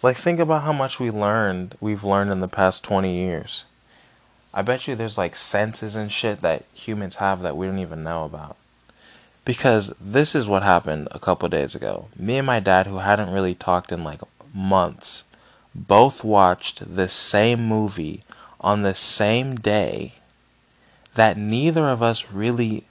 Like 0.05 0.18
think 0.18 0.39
about 0.39 0.64
how 0.64 0.72
much 0.74 1.01
we 1.01 1.11
learned 1.11 1.76
we've 1.80 2.05
learned 2.05 2.30
in 2.30 2.41
the 2.41 2.47
past 2.47 2.85
20 2.85 3.11
years. 3.11 3.64
I 4.53 4.61
bet 4.61 4.87
you 4.87 4.95
there's 4.95 5.16
like 5.16 5.35
senses 5.35 5.97
and 5.97 6.12
shit 6.12 6.43
that 6.43 6.66
humans 6.74 7.16
have 7.16 7.41
that 7.41 7.57
we 7.57 7.64
don't 7.64 7.78
even 7.78 8.05
know 8.05 8.24
about. 8.24 8.59
Because 9.47 9.95
this 9.99 10.35
is 10.35 10.47
what 10.47 10.62
happened 10.62 11.09
a 11.11 11.18
couple 11.18 11.49
days 11.49 11.74
ago. 11.74 12.09
Me 12.18 12.37
and 12.37 12.47
my 12.47 12.61
dad 12.61 12.87
who 12.87 12.99
hadn't 12.99 13.32
really 13.32 13.55
talked 13.55 13.93
in 13.93 14.05
like 14.05 14.20
months 14.53 15.24
both 15.74 16.22
watched 16.22 16.94
the 16.94 17.08
same 17.08 17.66
movie 17.66 18.22
on 18.60 18.82
the 18.82 18.94
same 18.94 19.56
day 19.56 20.14
that 21.14 21.36
neither 21.36 21.88
of 21.88 22.02
us 22.02 22.30
really 22.32 22.84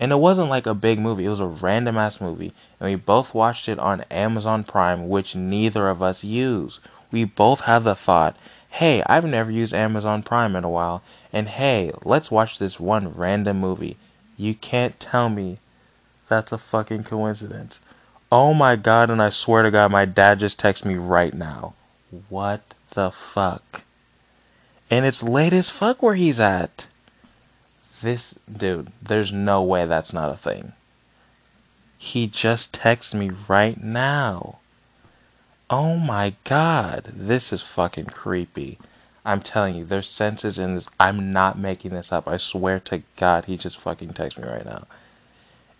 and 0.00 0.12
it 0.12 0.16
wasn't 0.16 0.48
like 0.48 0.64
a 0.64 0.72
big 0.72 0.98
movie, 0.98 1.26
it 1.26 1.28
was 1.28 1.40
a 1.40 1.46
random 1.46 1.98
ass 1.98 2.22
movie. 2.22 2.54
And 2.80 2.88
we 2.88 2.96
both 2.96 3.34
watched 3.34 3.68
it 3.68 3.78
on 3.78 4.06
Amazon 4.10 4.64
Prime, 4.64 5.10
which 5.10 5.36
neither 5.36 5.90
of 5.90 6.02
us 6.02 6.24
use. 6.24 6.80
We 7.12 7.24
both 7.24 7.60
had 7.60 7.84
the 7.84 7.94
thought, 7.94 8.34
hey, 8.70 9.02
I've 9.04 9.26
never 9.26 9.50
used 9.50 9.74
Amazon 9.74 10.22
Prime 10.22 10.56
in 10.56 10.64
a 10.64 10.70
while. 10.70 11.02
And 11.34 11.48
hey, 11.48 11.92
let's 12.02 12.30
watch 12.30 12.58
this 12.58 12.80
one 12.80 13.12
random 13.14 13.60
movie. 13.60 13.98
You 14.38 14.54
can't 14.54 14.98
tell 14.98 15.28
me 15.28 15.58
that's 16.28 16.50
a 16.50 16.56
fucking 16.56 17.04
coincidence. 17.04 17.78
Oh 18.32 18.54
my 18.54 18.76
god, 18.76 19.10
and 19.10 19.20
I 19.20 19.28
swear 19.28 19.62
to 19.64 19.70
god, 19.70 19.90
my 19.90 20.06
dad 20.06 20.38
just 20.38 20.58
texted 20.58 20.86
me 20.86 20.94
right 20.94 21.34
now. 21.34 21.74
What 22.28 22.74
the 22.90 23.10
fuck? 23.10 23.84
And 24.90 25.06
it's 25.06 25.22
late 25.22 25.52
as 25.52 25.70
fuck 25.70 26.02
where 26.02 26.16
he's 26.16 26.40
at. 26.40 26.86
This 28.02 28.38
dude, 28.50 28.90
there's 29.00 29.32
no 29.32 29.62
way 29.62 29.86
that's 29.86 30.12
not 30.12 30.30
a 30.30 30.36
thing. 30.36 30.72
He 31.98 32.26
just 32.26 32.72
texted 32.72 33.14
me 33.14 33.30
right 33.46 33.82
now. 33.82 34.58
Oh 35.68 35.96
my 35.96 36.34
god, 36.44 37.12
this 37.14 37.52
is 37.52 37.62
fucking 37.62 38.06
creepy. 38.06 38.78
I'm 39.24 39.40
telling 39.40 39.76
you, 39.76 39.84
there's 39.84 40.08
senses 40.08 40.58
in 40.58 40.74
this. 40.74 40.88
I'm 40.98 41.30
not 41.32 41.58
making 41.58 41.92
this 41.92 42.10
up. 42.10 42.26
I 42.26 42.38
swear 42.38 42.80
to 42.80 43.02
God, 43.16 43.44
he 43.44 43.56
just 43.56 43.78
fucking 43.78 44.14
texted 44.14 44.42
me 44.42 44.48
right 44.48 44.64
now. 44.64 44.86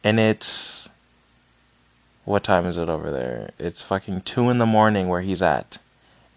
And 0.04 0.20
it's. 0.20 0.90
What 2.24 2.44
time 2.44 2.66
is 2.66 2.76
it 2.76 2.88
over 2.90 3.10
there? 3.10 3.50
It's 3.58 3.82
fucking 3.82 4.20
2 4.20 4.50
in 4.50 4.58
the 4.58 4.66
morning 4.66 5.08
where 5.08 5.22
he's 5.22 5.42
at. 5.42 5.78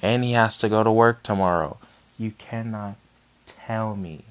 And 0.04 0.24
he 0.24 0.34
has 0.34 0.58
to 0.58 0.70
go 0.70 0.84
to 0.84 0.92
work 0.92 1.24
tomorrow. 1.24 1.78
You 2.20 2.32
cannot 2.32 2.96
tell 3.48 3.96
me 3.96 4.26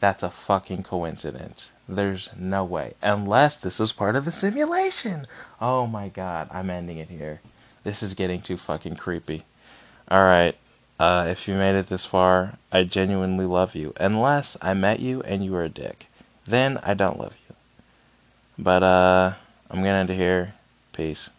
that's 0.00 0.22
a 0.22 0.30
fucking 0.30 0.82
coincidence. 0.82 1.72
There's 1.88 2.28
no 2.38 2.64
way. 2.64 2.92
Unless 3.02 3.56
this 3.56 3.80
is 3.80 3.92
part 3.92 4.16
of 4.16 4.26
the 4.26 4.32
simulation. 4.32 5.26
Oh 5.60 5.86
my 5.86 6.08
god, 6.08 6.48
I'm 6.52 6.68
ending 6.68 6.98
it 6.98 7.08
here. 7.08 7.40
This 7.84 8.02
is 8.02 8.14
getting 8.14 8.42
too 8.42 8.58
fucking 8.58 8.96
creepy. 8.96 9.44
Alright, 10.10 10.56
uh, 10.98 11.26
if 11.28 11.48
you 11.48 11.54
made 11.54 11.76
it 11.76 11.88
this 11.88 12.04
far, 12.04 12.58
I 12.70 12.84
genuinely 12.84 13.46
love 13.46 13.74
you. 13.74 13.94
Unless 13.96 14.58
I 14.60 14.74
met 14.74 15.00
you 15.00 15.22
and 15.22 15.42
you 15.42 15.52
were 15.52 15.64
a 15.64 15.70
dick. 15.70 16.06
Then 16.44 16.78
I 16.82 16.92
don't 16.92 17.18
love 17.18 17.36
you. 17.48 17.54
But, 18.58 18.82
uh, 18.82 19.32
I'm 19.70 19.78
gonna 19.78 19.98
end 19.98 20.10
it 20.10 20.16
here. 20.16 20.54
Peace. 20.92 21.30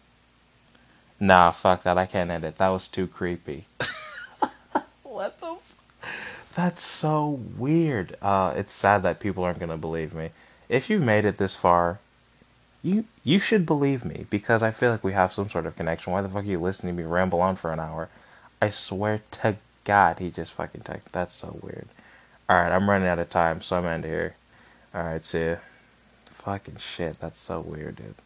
Nah, 1.22 1.52
fuck 1.52 1.84
that. 1.84 1.98
I 1.98 2.06
can't 2.06 2.32
edit. 2.32 2.58
That 2.58 2.70
was 2.70 2.88
too 2.88 3.06
creepy. 3.06 3.66
what 5.04 5.38
the 5.38 5.54
that's 6.56 6.82
so 6.82 7.38
weird. 7.56 8.16
Uh, 8.20 8.54
it's 8.56 8.72
sad 8.72 9.04
that 9.04 9.20
people 9.20 9.44
aren't 9.44 9.60
gonna 9.60 9.78
believe 9.78 10.14
me. 10.14 10.30
If 10.68 10.90
you've 10.90 11.04
made 11.04 11.24
it 11.24 11.38
this 11.38 11.54
far, 11.54 12.00
you 12.82 13.04
you 13.22 13.38
should 13.38 13.66
believe 13.66 14.04
me 14.04 14.26
because 14.30 14.64
I 14.64 14.72
feel 14.72 14.90
like 14.90 15.04
we 15.04 15.12
have 15.12 15.32
some 15.32 15.48
sort 15.48 15.64
of 15.66 15.76
connection. 15.76 16.12
Why 16.12 16.22
the 16.22 16.28
fuck 16.28 16.42
are 16.42 16.46
you 16.48 16.58
listening 16.58 16.96
to 16.96 17.02
me 17.04 17.08
ramble 17.08 17.40
on 17.40 17.54
for 17.54 17.72
an 17.72 17.78
hour? 17.78 18.08
I 18.60 18.70
swear 18.70 19.20
to 19.42 19.58
God, 19.84 20.18
he 20.18 20.28
just 20.28 20.50
fucking 20.52 20.80
texted. 20.80 21.12
That's 21.12 21.36
so 21.36 21.56
weird. 21.62 21.86
All 22.48 22.56
right, 22.56 22.72
I'm 22.72 22.90
running 22.90 23.06
out 23.06 23.20
of 23.20 23.30
time, 23.30 23.62
so 23.62 23.78
I'm 23.78 23.86
end 23.86 24.04
here. 24.04 24.34
All 24.92 25.04
right, 25.04 25.24
see 25.24 25.50
ya. 25.50 25.56
Fucking 26.26 26.78
shit, 26.78 27.20
that's 27.20 27.38
so 27.38 27.60
weird, 27.60 27.94
dude. 27.94 28.22